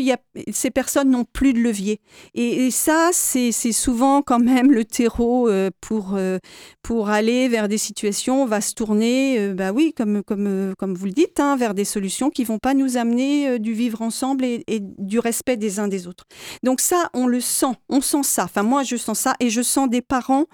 ces 0.52 0.70
personnes 0.70 1.10
n'ont 1.10 1.24
plus 1.24 1.52
de 1.52 1.60
levier. 1.60 2.00
Et, 2.34 2.70
ça, 2.70 3.10
c'est 3.12 3.52
souvent 3.72 4.22
quand 4.22 4.38
même 4.38 4.70
le 4.70 4.84
terreau 4.84 5.48
euh, 5.48 5.70
pour, 5.80 6.14
euh, 6.14 6.38
pour 6.82 7.08
aller 7.08 7.48
vers 7.48 7.68
des 7.68 7.78
situations. 7.78 8.42
On 8.42 8.46
va 8.46 8.60
se 8.60 8.74
tourner, 8.74 9.38
euh, 9.38 9.54
bah 9.54 9.72
oui, 9.72 9.92
comme, 9.96 10.22
comme, 10.22 10.74
comme 10.78 10.94
vous 10.94 11.06
le 11.06 11.12
dites, 11.12 11.40
hein, 11.40 11.56
vers 11.56 11.74
des 11.74 11.84
solutions 11.84 12.30
qui 12.30 12.44
vont 12.44 12.58
pas 12.58 12.74
nous 12.74 12.96
amener 12.96 13.58
du 13.58 13.72
vivre 13.72 14.02
ensemble 14.02 14.44
et, 14.44 14.64
du 14.80 15.18
respect 15.18 15.56
des 15.56 15.78
uns 15.78 15.88
des 15.88 16.06
autres. 16.06 16.24
Donc 16.62 16.80
ça, 16.80 17.10
on 17.14 17.26
le 17.26 17.40
sent, 17.40 17.74
on 17.88 18.00
sent 18.00 18.22
ça. 18.22 18.44
Enfin, 18.44 18.62
moi, 18.62 18.82
je 18.82 18.96
sens 18.96 19.18
ça 19.18 19.34
et 19.40 19.50
je 19.50 19.62
sens 19.62 19.88
des 19.88 20.02
parents 20.02 20.46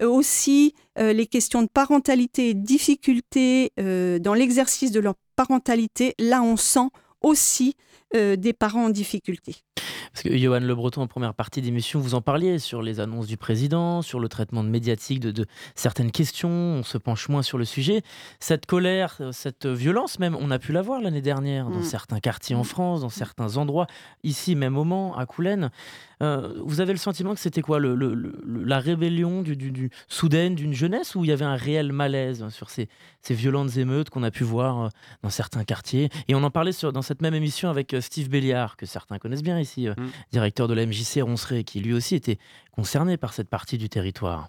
aussi 0.00 0.74
les 0.96 1.26
questions 1.26 1.62
de 1.62 1.68
parentalité 1.72 2.50
et 2.50 2.54
difficultés 2.54 3.72
dans 3.76 4.34
l'exercice 4.34 4.90
de 4.90 5.00
leur 5.00 5.14
parentalité. 5.36 6.14
Là, 6.18 6.42
on 6.42 6.56
sent 6.56 6.88
aussi 7.20 7.76
euh, 8.14 8.36
des 8.36 8.52
parents 8.52 8.86
en 8.86 8.90
difficulté. 8.90 9.56
Parce 10.12 10.22
que 10.22 10.36
Johan 10.36 10.60
Le 10.60 10.74
Breton, 10.74 11.02
en 11.02 11.06
première 11.08 11.34
partie 11.34 11.60
d'émission, 11.60 11.98
vous 11.98 12.14
en 12.14 12.20
parliez 12.20 12.60
sur 12.60 12.82
les 12.82 13.00
annonces 13.00 13.26
du 13.26 13.36
président, 13.36 14.00
sur 14.00 14.20
le 14.20 14.28
traitement 14.28 14.62
de 14.62 14.68
médiatique 14.68 15.18
de, 15.18 15.32
de 15.32 15.44
certaines 15.74 16.12
questions. 16.12 16.48
On 16.50 16.82
se 16.84 16.98
penche 16.98 17.28
moins 17.28 17.42
sur 17.42 17.58
le 17.58 17.64
sujet. 17.64 18.02
Cette 18.38 18.66
colère, 18.66 19.16
euh, 19.20 19.32
cette 19.32 19.66
violence, 19.66 20.20
même, 20.20 20.36
on 20.38 20.50
a 20.52 20.58
pu 20.60 20.72
la 20.72 20.82
voir 20.82 21.00
l'année 21.00 21.22
dernière 21.22 21.68
dans 21.68 21.80
Mm. 21.80 21.82
certains 21.84 22.20
quartiers 22.20 22.54
en 22.54 22.62
France, 22.64 23.00
dans 23.00 23.08
certains 23.08 23.56
endroits, 23.56 23.88
ici 24.22 24.54
même 24.54 24.76
au 24.78 24.84
Mans, 24.84 25.16
à 25.16 25.26
Coulennes. 25.26 25.70
Euh, 26.22 26.54
vous 26.64 26.80
avez 26.80 26.92
le 26.92 26.98
sentiment 26.98 27.34
que 27.34 27.40
c'était 27.40 27.60
quoi 27.60 27.80
le, 27.80 27.96
le- 27.96 28.14
le- 28.14 28.40
La 28.64 28.78
rébellion 28.78 29.42
du, 29.42 29.56
du- 29.56 29.72
du- 29.72 29.90
soudaine 30.06 30.54
d'une 30.54 30.72
jeunesse 30.72 31.16
ou 31.16 31.24
il 31.24 31.28
y 31.28 31.32
avait 31.32 31.44
un 31.44 31.56
réel 31.56 31.92
malaise 31.92 32.46
sur 32.50 32.70
ces, 32.70 32.88
ces 33.20 33.34
violentes 33.34 33.76
émeutes 33.76 34.10
qu'on 34.10 34.22
a 34.22 34.30
pu 34.30 34.44
voir 34.44 34.90
dans 35.24 35.30
certains 35.30 35.64
quartiers? 35.64 36.08
Et 36.28 36.36
on 36.36 36.44
en 36.44 36.50
parlait 36.50 36.70
sur, 36.72 36.92
dans 36.92 37.02
cette 37.02 37.20
même 37.20 37.34
émission 37.34 37.68
avec 37.68 37.96
Steve 38.04 38.28
Béliard, 38.28 38.76
que 38.76 38.86
certains 38.86 39.18
connaissent 39.18 39.42
bien 39.42 39.58
ici, 39.58 39.88
euh, 39.88 39.94
Mm. 39.96 40.08
directeur 40.32 40.68
de 40.68 40.74
la 40.74 40.82
MJC 40.86 41.20
Ronceret, 41.22 41.64
qui 41.64 41.80
lui 41.80 41.92
aussi 41.92 42.14
était 42.14 42.38
concerné 42.72 43.16
par 43.16 43.32
cette 43.32 43.48
partie 43.48 43.78
du 43.78 43.88
territoire. 43.88 44.48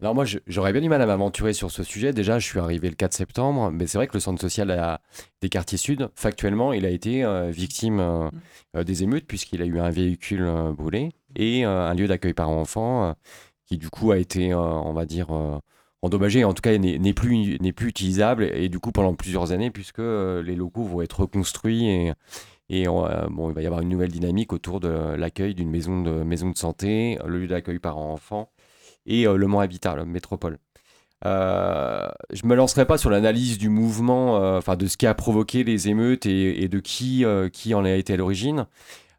Alors 0.00 0.16
moi, 0.16 0.24
j'aurais 0.48 0.72
bien 0.72 0.80
du 0.80 0.88
mal 0.88 1.00
à 1.00 1.06
m'aventurer 1.06 1.52
sur 1.52 1.70
ce 1.70 1.84
sujet. 1.84 2.12
Déjà, 2.12 2.40
je 2.40 2.46
suis 2.46 2.58
arrivé 2.58 2.88
le 2.88 2.96
4 2.96 3.12
septembre, 3.12 3.70
mais 3.70 3.86
c'est 3.86 3.98
vrai 3.98 4.08
que 4.08 4.14
le 4.14 4.20
centre 4.20 4.40
social 4.40 4.68
à- 4.72 5.00
des 5.42 5.48
quartiers 5.48 5.78
sud, 5.78 6.08
factuellement, 6.16 6.72
il 6.72 6.84
a 6.86 6.90
été 6.90 7.22
euh, 7.24 7.50
victime 7.52 8.00
euh, 8.00 8.28
euh, 8.76 8.82
des 8.82 9.04
émeutes 9.04 9.26
puisqu'il 9.28 9.62
a 9.62 9.64
eu 9.64 9.78
un 9.78 9.90
véhicule 9.90 10.42
euh, 10.42 10.72
brûlé 10.72 11.10
et 11.36 11.64
euh, 11.64 11.88
un 11.88 11.94
lieu 11.94 12.08
d'accueil 12.08 12.34
par 12.34 12.48
enfants 12.50 13.10
euh, 13.10 13.12
qui 13.66 13.78
du 13.78 13.90
coup 13.90 14.10
a 14.10 14.18
été, 14.18 14.52
euh, 14.52 14.58
on 14.58 14.92
va 14.92 15.06
dire, 15.06 15.30
euh, 15.30 15.58
endommagé. 16.02 16.42
En 16.42 16.52
tout 16.52 16.62
cas, 16.62 16.76
n'est 16.76 16.98
n'est 16.98 17.14
plus, 17.14 17.58
n'est 17.60 17.72
plus 17.72 17.90
utilisable 17.90 18.42
et, 18.42 18.68
du 18.68 18.80
coup 18.80 18.90
pendant 18.90 19.14
plusieurs 19.14 19.52
années 19.52 19.70
puisque 19.70 20.00
euh, 20.00 20.42
les 20.42 20.56
locaux 20.56 20.82
vont 20.82 21.00
être 21.02 21.20
reconstruits 21.20 21.86
et 21.86 22.12
et 22.72 22.88
euh, 22.88 23.26
bon, 23.28 23.50
il 23.50 23.54
va 23.54 23.60
y 23.60 23.66
avoir 23.66 23.82
une 23.82 23.90
nouvelle 23.90 24.10
dynamique 24.10 24.54
autour 24.54 24.80
de 24.80 24.88
l'accueil 24.88 25.54
d'une 25.54 25.68
maison 25.68 26.00
de, 26.00 26.10
maison 26.22 26.48
de 26.50 26.56
santé, 26.56 27.18
le 27.26 27.40
lieu 27.40 27.46
d'accueil 27.46 27.78
parents-enfants 27.78 28.50
et 29.04 29.26
euh, 29.26 29.36
le 29.36 29.46
Mans 29.46 29.60
Habitat, 29.60 29.94
la 29.94 30.06
métropole. 30.06 30.56
Euh, 31.26 32.08
je 32.32 32.46
me 32.46 32.54
lancerai 32.54 32.86
pas 32.86 32.96
sur 32.96 33.10
l'analyse 33.10 33.58
du 33.58 33.68
mouvement, 33.68 34.38
euh, 34.38 34.56
enfin 34.56 34.76
de 34.76 34.86
ce 34.86 34.96
qui 34.96 35.06
a 35.06 35.12
provoqué 35.12 35.64
les 35.64 35.90
émeutes 35.90 36.24
et, 36.24 36.66
de 36.66 36.80
qui, 36.80 37.26
qui 37.52 37.74
en 37.74 37.84
a 37.84 37.90
été 37.90 38.14
à 38.14 38.16
l'origine. 38.16 38.66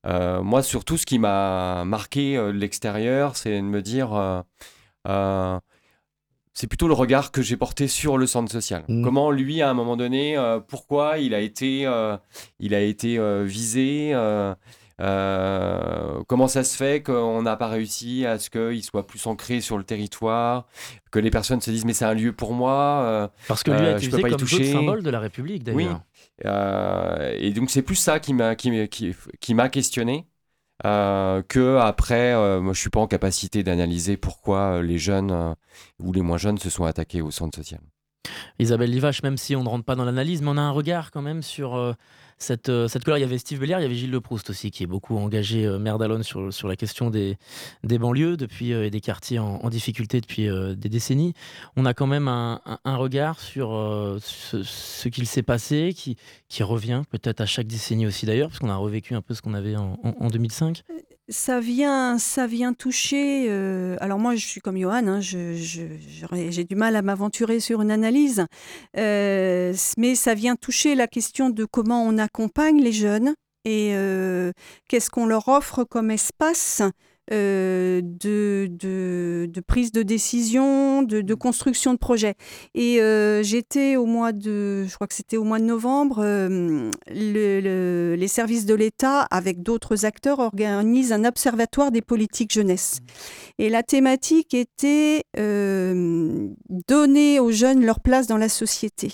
Moi, 0.04 0.64
surtout, 0.64 0.98
ce 0.98 1.06
qui 1.06 1.20
m'a 1.20 1.86
marqué 1.86 2.36
de 2.36 2.50
l'extérieur, 2.50 3.38
c'est 3.38 3.56
de 3.56 3.62
me 3.62 3.84
dire, 3.84 4.44
c'est 6.54 6.68
plutôt 6.68 6.88
le 6.88 6.94
regard 6.94 7.32
que 7.32 7.42
j'ai 7.42 7.58
porté 7.58 7.88
sur 7.88 8.18
le 8.18 8.28
centre 8.28 8.52
social. 8.52 8.84
Mm. 8.88 9.04
Comment 9.04 9.32
lui, 9.32 9.62
à 9.62 9.70
un 9.70 9.74
moment 9.74 9.98
donné, 9.98 10.38
euh, 10.38 10.60
pourquoi 10.60 11.18
il 11.18 11.34
a 11.34 11.40
été, 11.40 11.86
euh, 11.86 12.16
il 12.60 12.76
a 12.76 12.82
été 12.82 13.18
euh, 13.18 13.44
visé. 13.44 14.14
comment 16.28 16.48
ça 16.48 16.64
se 16.64 16.78
fait 16.78 17.02
qu'on 17.02 17.42
n'a 17.42 17.56
pas 17.56 17.68
réussi 17.68 18.26
à 18.26 18.38
ce 18.38 18.50
qu'il 18.50 18.84
soit 18.84 19.08
plus 19.08 19.26
ancré 19.26 19.62
sur 19.62 19.78
le 19.78 19.84
territoire, 19.84 20.68
que 21.12 21.20
les 21.20 21.32
personnes 21.32 21.62
se 21.62 21.72
disent 21.72 21.86
mais 21.86 21.94
c'est 21.94 22.06
un 22.06 22.14
lieu 22.14 22.34
pour 22.34 22.54
moi. 22.54 23.32
Parce 23.48 23.64
que 23.64 23.72
lui 23.72 23.80
a 23.80 23.98
été 23.98 24.08
peux 24.10 24.18
visé 24.18 24.22
pas 24.22 24.30
y 24.30 24.32
comme 24.38 24.48
symboles 24.48 25.04
de 25.04 25.10
la 25.10 25.20
République, 25.20 25.64
d'ailleurs. 25.64 26.02
euh, 26.46 27.36
et 27.38 27.52
donc 27.52 27.70
c'est 27.70 27.82
plus 27.82 27.96
ça 27.96 28.20
qui 28.20 28.34
m'a 28.34 28.56
qui, 28.56 28.88
qui, 28.90 29.16
qui 29.40 29.54
m'a 29.54 29.70
questionné 29.70 30.28
euh, 30.86 31.42
que 31.48 31.78
après 31.78 32.34
euh, 32.34 32.60
moi 32.60 32.74
je 32.74 32.80
suis 32.80 32.90
pas 32.90 33.00
en 33.00 33.08
capacité 33.08 33.64
d'analyser 33.64 34.18
pourquoi 34.18 34.78
euh, 34.78 34.82
les 34.82 34.98
jeunes 34.98 35.32
euh, 35.32 35.54
ou 36.02 36.12
les 36.12 36.22
moins 36.22 36.38
jeunes 36.38 36.58
se 36.58 36.70
sont 36.70 36.84
attaqués 36.84 37.22
au 37.22 37.32
centre 37.32 37.56
social. 37.58 37.80
Isabelle 38.58 38.90
Livache, 38.90 39.22
même 39.22 39.38
si 39.38 39.56
on 39.56 39.64
ne 39.64 39.70
rentre 39.70 39.86
pas 39.86 39.96
dans 39.96 40.06
l'analyse, 40.06 40.42
mais 40.42 40.50
on 40.50 40.58
a 40.58 40.62
un 40.62 40.72
regard 40.72 41.12
quand 41.12 41.22
même 41.22 41.42
sur 41.42 41.96
cette, 42.44 42.70
euh, 42.70 42.88
cette 42.88 43.04
couleur. 43.04 43.18
Il 43.18 43.22
y 43.22 43.24
avait 43.24 43.38
Steve 43.38 43.60
Belliard, 43.60 43.80
il 43.80 43.84
y 43.84 43.86
avait 43.86 43.96
Gilles 43.96 44.12
Leproust 44.12 44.50
aussi, 44.50 44.70
qui 44.70 44.84
est 44.84 44.88
beaucoup 44.88 45.18
engagé, 45.18 45.66
euh, 45.66 45.80
maire 45.80 45.98
d'Alonne, 45.98 46.24
sur, 46.24 46.54
sur 46.54 46.68
la 46.68 46.76
question 46.76 47.10
des, 47.10 47.38
des 47.84 47.98
banlieues 47.98 48.38
depuis, 48.38 48.72
et 48.72 48.90
des 48.90 49.02
quartiers 49.02 49.40
en, 49.40 49.70
difficulté 49.70 50.22
depuis 50.22 50.48
des 50.76 50.90
décennies. 50.90 51.34
On 51.76 51.86
a 51.86 51.94
quand 51.94 52.06
même 52.06 52.28
un, 52.28 52.60
regard 52.86 53.40
sur 53.40 53.70
ce, 54.22 55.08
qu'il 55.08 55.26
s'est 55.26 55.42
passé, 55.42 55.94
qui, 55.96 56.18
qui 56.50 56.62
revient 56.62 57.02
peut-être 57.10 57.42
à 57.42 57.46
chaque 57.46 57.68
décennie 57.68 58.06
aussi 58.06 58.26
d'ailleurs, 58.26 58.50
parce 58.50 58.60
qu'on 58.60 58.70
a 58.70 58.76
revécu 58.76 59.16
un 59.16 59.22
peu 59.22 59.34
ce 59.34 59.42
qu'on 59.42 59.54
avait 59.54 59.76
en 59.76 60.28
2005 60.30 60.84
ça 61.30 61.60
vient, 61.60 62.18
ça 62.18 62.48
vient 62.48 62.74
toucher. 62.74 63.48
Euh, 63.50 63.96
alors 64.02 64.20
moi, 64.20 64.36
je 64.36 64.46
suis 64.46 64.62
comme 64.62 64.78
Johan, 64.78 65.08
hein, 65.08 65.20
j'ai 65.22 66.64
du 66.64 66.76
mal 66.76 66.96
à 66.96 67.02
m'aventurer 67.02 67.60
sur 67.60 67.82
une 67.82 67.92
analyse, 67.92 68.46
euh, 68.98 69.74
mais 69.98 70.16
ça 70.16 70.34
vient 70.34 70.56
toucher 70.56 70.96
la 70.96 71.08
question 71.08 71.50
de 71.50 71.66
comment 71.66 72.04
on 72.04 72.18
accompagne 72.18 72.82
les 72.82 72.92
jeunes 72.92 73.36
et 73.66 73.92
euh, 73.94 74.52
qu'est-ce 74.90 75.10
qu'on 75.10 75.26
leur 75.26 75.48
offre 75.48 75.86
comme 75.86 76.12
espace 76.12 76.82
euh, 77.32 78.02
de, 78.04 78.68
de, 78.70 79.62
prise 79.66 79.94
de 79.94 80.04
décision, 80.04 81.04
de, 81.04 81.22
de 81.22 81.34
construction 81.34 81.94
de 81.94 81.98
projet. 81.98 82.34
Et 82.76 83.02
euh, 83.02 83.42
j'étais 83.44 83.96
au 83.96 84.06
mois 84.06 84.34
de, 84.34 84.86
je 84.86 84.94
crois 84.94 85.08
que 85.08 85.14
c'était 85.14 85.38
au 85.38 85.46
mois 85.46 85.60
de 85.60 85.64
novembre, 85.64 86.20
euh, 86.20 86.92
le, 87.08 88.16
les 88.16 88.28
services 88.28 88.66
de 88.66 88.74
l'État, 88.74 89.22
avec 89.32 89.64
d'autres 89.64 90.04
acteurs, 90.04 90.40
organisent 90.40 91.14
un 91.14 91.24
observatoire 91.24 91.92
des 91.92 92.02
politiques 92.02 92.52
jeunesse. 92.52 93.00
Et 93.58 93.70
la 93.70 93.84
thématique 93.84 94.54
était 94.54 95.24
donner 96.88 97.40
aux 97.40 97.52
jeunes 97.52 97.86
leur 97.86 98.00
place 98.02 98.28
dans 98.28 98.38
la 98.38 98.50
société. 98.50 99.12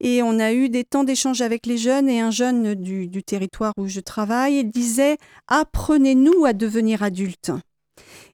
Et 0.00 0.22
on 0.22 0.38
a 0.38 0.52
eu 0.52 0.68
des 0.68 0.84
temps 0.84 1.04
d'échange 1.04 1.40
avec 1.40 1.66
les 1.66 1.78
jeunes 1.78 2.08
et 2.08 2.20
un 2.20 2.30
jeune 2.30 2.74
du, 2.74 3.08
du 3.08 3.22
territoire 3.22 3.72
où 3.76 3.86
je 3.86 4.00
travaille 4.00 4.64
disait, 4.64 5.16
apprenez-nous 5.48 6.44
à 6.44 6.52
devenir 6.52 7.02
adultes. 7.02 7.23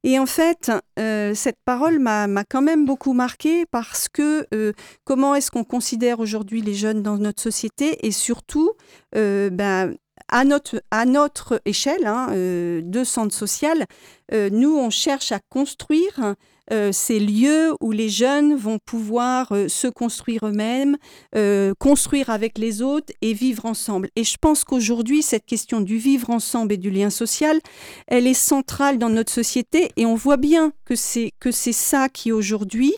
Et 0.03 0.19
en 0.19 0.27
fait, 0.27 0.73
euh, 0.99 1.35
cette 1.35 1.59
parole 1.65 1.99
m'a 1.99 2.45
quand 2.49 2.63
même 2.63 2.87
beaucoup 2.87 3.13
marqué 3.13 3.67
parce 3.67 4.09
que 4.09 4.47
euh, 4.55 4.73
comment 5.05 5.35
est-ce 5.35 5.51
qu'on 5.51 5.65
considère 5.65 6.21
aujourd'hui 6.21 6.63
les 6.63 6.75
jeunes 6.75 7.03
dans 7.03 7.19
notre 7.19 7.43
société 7.43 8.07
et 8.07 8.11
surtout, 8.11 8.73
euh, 9.15 9.51
ben, 9.51 9.95
à, 10.29 10.45
notre, 10.45 10.83
à 10.91 11.05
notre 11.05 11.61
échelle 11.67 12.07
hein, 12.07 12.29
de 12.31 13.05
centre 13.05 13.35
social, 13.35 13.85
nous, 14.33 14.77
on 14.77 14.91
cherche 14.91 15.33
à 15.33 15.41
construire 15.49 16.37
euh, 16.73 16.93
ces 16.93 17.19
lieux 17.19 17.75
où 17.81 17.91
les 17.91 18.09
jeunes 18.09 18.55
vont 18.55 18.79
pouvoir 18.79 19.53
euh, 19.53 19.69
se 19.69 19.89
construire 19.89 20.47
eux-mêmes, 20.47 20.97
euh, 21.35 21.73
construire 21.79 22.31
avec 22.31 22.59
les 22.59 22.81
autres 22.83 23.13
et 23.23 23.33
vivre 23.33 23.67
ensemble. 23.67 24.09
Et 24.17 24.25
je 24.25 24.37
pense 24.41 24.65
qu'aujourd'hui, 24.65 25.23
cette 25.23 25.47
question 25.47 25.81
du 25.81 25.99
vivre 25.99 26.31
ensemble 26.31 26.73
et 26.73 26.77
du 26.77 26.91
lien 26.91 27.11
social, 27.11 27.59
elle 28.07 28.27
est 28.27 28.35
centrale 28.35 28.99
dans 28.99 29.09
notre 29.09 29.33
société 29.33 29.91
et 29.97 30.07
on 30.07 30.15
voit 30.15 30.37
bien 30.37 30.73
que 30.85 30.95
c'est 30.95 31.33
que 31.41 31.51
c'est 31.51 31.73
ça 31.73 32.09
qui 32.09 32.33
aujourd'hui 32.33 32.95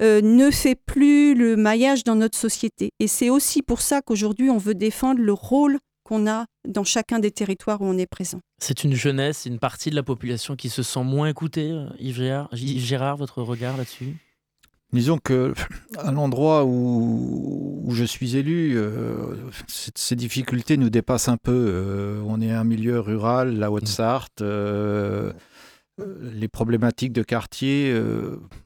ne 0.00 0.50
fait 0.50 0.74
plus 0.74 1.34
le 1.34 1.56
maillage 1.56 2.04
dans 2.04 2.14
notre 2.14 2.38
société. 2.38 2.90
Et 2.98 3.06
c'est 3.06 3.30
aussi 3.30 3.62
pour 3.62 3.80
ça 3.80 4.02
qu'aujourd'hui, 4.02 4.50
on 4.50 4.58
veut 4.58 4.74
défendre 4.74 5.20
le 5.20 5.32
rôle 5.32 5.78
qu'on 6.12 6.26
a 6.26 6.44
dans 6.68 6.84
chacun 6.84 7.20
des 7.20 7.30
territoires 7.30 7.80
où 7.80 7.86
on 7.86 7.96
est 7.96 8.06
présent. 8.06 8.40
C'est 8.58 8.84
une 8.84 8.92
jeunesse, 8.94 9.46
une 9.46 9.58
partie 9.58 9.88
de 9.88 9.94
la 9.94 10.02
population 10.02 10.56
qui 10.56 10.68
se 10.68 10.82
sent 10.82 11.04
moins 11.04 11.28
écoutée. 11.28 11.70
Euh, 11.70 11.88
Yves 11.98 12.84
Gérard, 12.84 13.16
votre 13.16 13.40
regard 13.40 13.78
là-dessus? 13.78 14.16
Disons 14.92 15.16
que 15.16 15.54
à 15.96 16.12
l'endroit 16.12 16.66
où, 16.66 17.88
je 17.92 18.04
suis 18.04 18.36
élu, 18.36 18.74
euh, 18.76 19.36
ces 19.66 20.14
difficultés 20.14 20.76
nous 20.76 20.90
dépassent 20.90 21.30
un 21.30 21.38
peu. 21.38 21.64
Euh, 21.66 22.22
on 22.26 22.42
est 22.42 22.50
un 22.50 22.64
milieu 22.64 23.00
rural, 23.00 23.58
la 23.58 23.70
Haute-Sarthe. 23.70 24.42
les 25.98 26.48
problématiques 26.48 27.14
de 27.14 27.22
quartier, 27.22 27.98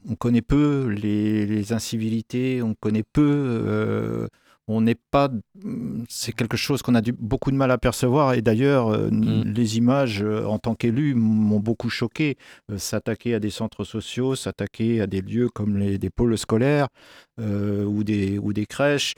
on 0.09 0.15
connaît 0.15 0.41
peu. 0.41 0.87
Les, 0.89 1.45
les, 1.45 1.71
incivilités, 1.71 2.61
on 2.61 2.73
connaît 2.73 3.03
peu 3.03 4.27
on 4.67 4.81
n'est 4.81 4.95
pas. 4.95 5.29
C'est 6.09 6.33
quelque 6.33 6.57
chose 6.57 6.81
qu'on 6.81 6.95
a 6.95 7.01
du, 7.01 7.13
beaucoup 7.13 7.51
de 7.51 7.55
mal 7.55 7.71
à 7.71 7.77
percevoir. 7.77 8.33
Et 8.33 8.41
d'ailleurs, 8.41 8.89
euh, 8.89 9.09
mm. 9.09 9.53
les 9.53 9.77
images 9.77 10.21
euh, 10.21 10.45
en 10.45 10.59
tant 10.59 10.75
qu'élu 10.75 11.15
m'ont 11.15 11.59
beaucoup 11.59 11.89
choqué. 11.89 12.37
Euh, 12.71 12.77
s'attaquer 12.77 13.33
à 13.33 13.39
des 13.39 13.49
centres 13.49 13.83
sociaux, 13.83 14.35
s'attaquer 14.35 15.01
à 15.01 15.07
des 15.07 15.21
lieux 15.21 15.49
comme 15.49 15.77
les, 15.77 15.97
des 15.97 16.09
pôles 16.09 16.37
scolaires 16.37 16.87
ou, 17.39 18.03
des, 18.03 18.39
ou 18.39 18.51
des 18.51 18.65
crèches 18.65 19.13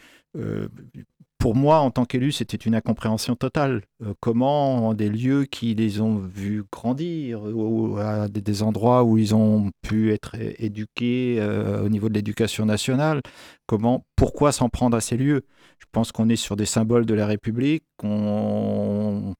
pour 1.39 1.55
moi, 1.55 1.79
en 1.79 1.89
tant 1.89 2.03
qu'élu, 2.03 2.33
c'était 2.33 2.57
une 2.57 2.75
incompréhension 2.75 3.35
totale. 3.35 3.83
Euh, 4.03 4.13
comment 4.19 4.93
des 4.93 5.09
lieux 5.09 5.45
qui 5.45 5.73
les 5.73 6.01
ont 6.01 6.17
vus 6.17 6.63
grandir, 6.69 7.41
ou 7.41 7.97
à 7.97 8.27
des 8.27 8.61
endroits 8.61 9.05
où 9.05 9.17
ils 9.17 9.33
ont 9.33 9.71
pu 9.81 10.11
être 10.11 10.35
éduqués 10.37 11.37
euh, 11.39 11.85
au 11.85 11.89
niveau 11.89 12.09
de 12.09 12.13
l'éducation 12.13 12.65
nationale, 12.65 13.21
comment, 13.67 14.05
pourquoi 14.17 14.51
s'en 14.51 14.67
prendre 14.67 14.97
à 14.97 15.01
ces 15.01 15.15
lieux? 15.15 15.45
Je 15.79 15.85
pense 15.93 16.11
qu'on 16.11 16.27
est 16.27 16.35
sur 16.35 16.57
des 16.57 16.65
symboles 16.65 17.05
de 17.05 17.13
la 17.13 17.25
République. 17.25 17.85
Il 18.03 19.33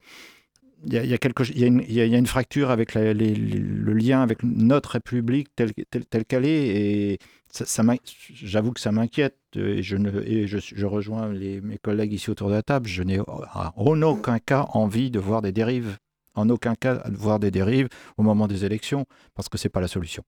y, 0.86 0.98
a, 0.98 2.06
une, 2.06 2.28
fracture 2.28 2.70
avec 2.70 2.96
le 2.96 3.94
lien 3.94 4.22
avec 4.22 4.42
notre 4.44 4.92
République 4.92 5.50
telle 5.54 6.26
qu'elle 6.26 6.46
est. 6.46 7.20
ça, 7.52 7.84
j'avoue 8.34 8.72
que 8.72 8.80
ça 8.80 8.92
m'inquiète 8.92 9.38
et, 9.56 9.82
je, 9.82 9.98
ne, 9.98 10.46
je, 10.46 10.86
rejoins 10.86 11.34
les, 11.34 11.62
mes 11.62 11.78
collègues 11.78 12.14
ici 12.14 12.30
autour 12.30 12.50
de 12.50 12.54
la 12.54 12.62
table. 12.62 12.88
Je 12.88 13.04
n'ai 13.04 13.20
en 13.20 14.02
aucun 14.02 14.40
cas 14.40 14.68
envie 14.74 15.10
de 15.10 15.20
voir 15.20 15.42
des 15.42 15.52
dérives, 15.52 15.98
en 16.36 16.50
aucun 16.50 16.76
cas 16.76 17.10
de 17.10 17.16
voir 17.16 17.40
des 17.40 17.52
dérives 17.52 17.90
au 18.18 18.24
moment 18.24 18.48
des 18.48 18.66
élections, 18.66 19.06
parce 19.36 19.50
que 19.50 19.58
ce 19.58 19.68
n'est 19.68 19.72
pas 19.72 19.82
la 19.82 19.88
solution. 19.88 20.24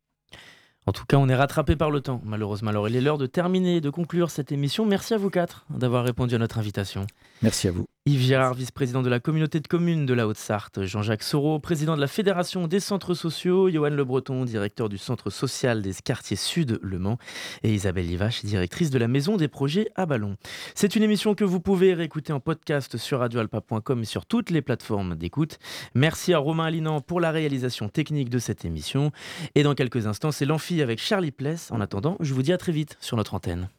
En 0.88 0.94
tout 0.94 1.06
cas, 1.06 1.18
on 1.18 1.30
est 1.30 1.36
rattrapé 1.36 1.76
par 1.76 1.92
le 1.92 2.02
temps, 2.02 2.22
malheureusement. 2.26 2.72
Alors, 2.72 2.90
il 2.90 2.96
est 2.96 3.02
l'heure 3.02 3.20
de 3.20 3.28
terminer 3.28 3.82
de 3.82 3.90
conclure 3.92 4.32
cette 4.32 4.52
émission. 4.52 4.84
Merci 4.86 5.14
à 5.14 5.18
vous 5.18 5.30
quatre 5.30 5.66
d'avoir 5.70 6.04
répondu 6.04 6.34
à 6.34 6.40
notre 6.40 6.58
invitation. 6.58 7.06
Merci 7.42 7.68
à 7.68 7.72
vous. 7.72 7.88
Yves 8.06 8.22
Gérard, 8.22 8.54
vice-président 8.54 9.02
de 9.02 9.10
la 9.10 9.20
communauté 9.20 9.60
de 9.60 9.68
communes 9.68 10.06
de 10.06 10.14
la 10.14 10.28
Haute-Sarthe, 10.28 10.86
Jean-Jacques 10.86 11.24
Soro, 11.24 11.60
président 11.60 11.96
de 11.96 12.02
la 12.02 12.08
Fédération 12.08 12.68
des 12.68 12.80
centres 12.80 13.14
sociaux, 13.14 13.70
Johan 13.70 13.90
Le 13.90 14.04
Breton, 14.04 14.44
directeur 14.46 14.90
du 14.90 14.98
centre 14.98 15.30
social 15.30 15.82
des 15.82 15.94
quartiers 16.04 16.36
sud 16.36 16.80
Le 16.82 17.00
Mans, 17.00 17.18
et 17.62 17.74
Isabelle 17.74 18.08
Livache, 18.08 18.44
directrice 18.44 18.90
de 18.90 18.98
la 18.98 19.08
maison 19.08 19.38
des 19.38 19.48
projets 19.48 19.90
à 19.96 20.06
Ballon. 20.06 20.36
C'est 20.76 20.96
une 20.96 21.04
émission 21.04 21.36
que 21.36 21.44
vous 21.44 21.60
pouvez 21.60 21.94
réécouter 21.94 22.34
en 22.34 22.40
podcast 22.40 22.98
sur 22.98 23.20
radioalpa.com 23.20 24.02
et 24.02 24.06
sur 24.06 24.26
toutes 24.26 24.50
les 24.50 24.62
plateformes 24.62 25.16
d'écoute. 25.16 25.60
Merci 25.96 26.34
à 26.34 26.40
Romain 26.40 26.66
Alinan 26.66 27.02
pour 27.02 27.22
la 27.22 27.32
réalisation 27.32 27.88
technique 27.90 28.30
de 28.30 28.40
cette 28.40 28.66
émission. 28.66 29.12
Et 29.56 29.64
dans 29.64 29.76
quelques 29.76 30.08
instants, 30.08 30.32
c'est 30.32 30.46
l'amphi 30.46 30.82
avec 30.82 31.00
Charlie 31.00 31.32
Pless. 31.32 31.72
En 31.72 31.82
attendant, 31.82 32.18
je 32.20 32.34
vous 32.34 32.42
dis 32.42 32.54
à 32.54 32.58
très 32.58 32.72
vite 32.72 32.98
sur 33.00 33.18
notre 33.18 33.34
antenne. 33.34 33.70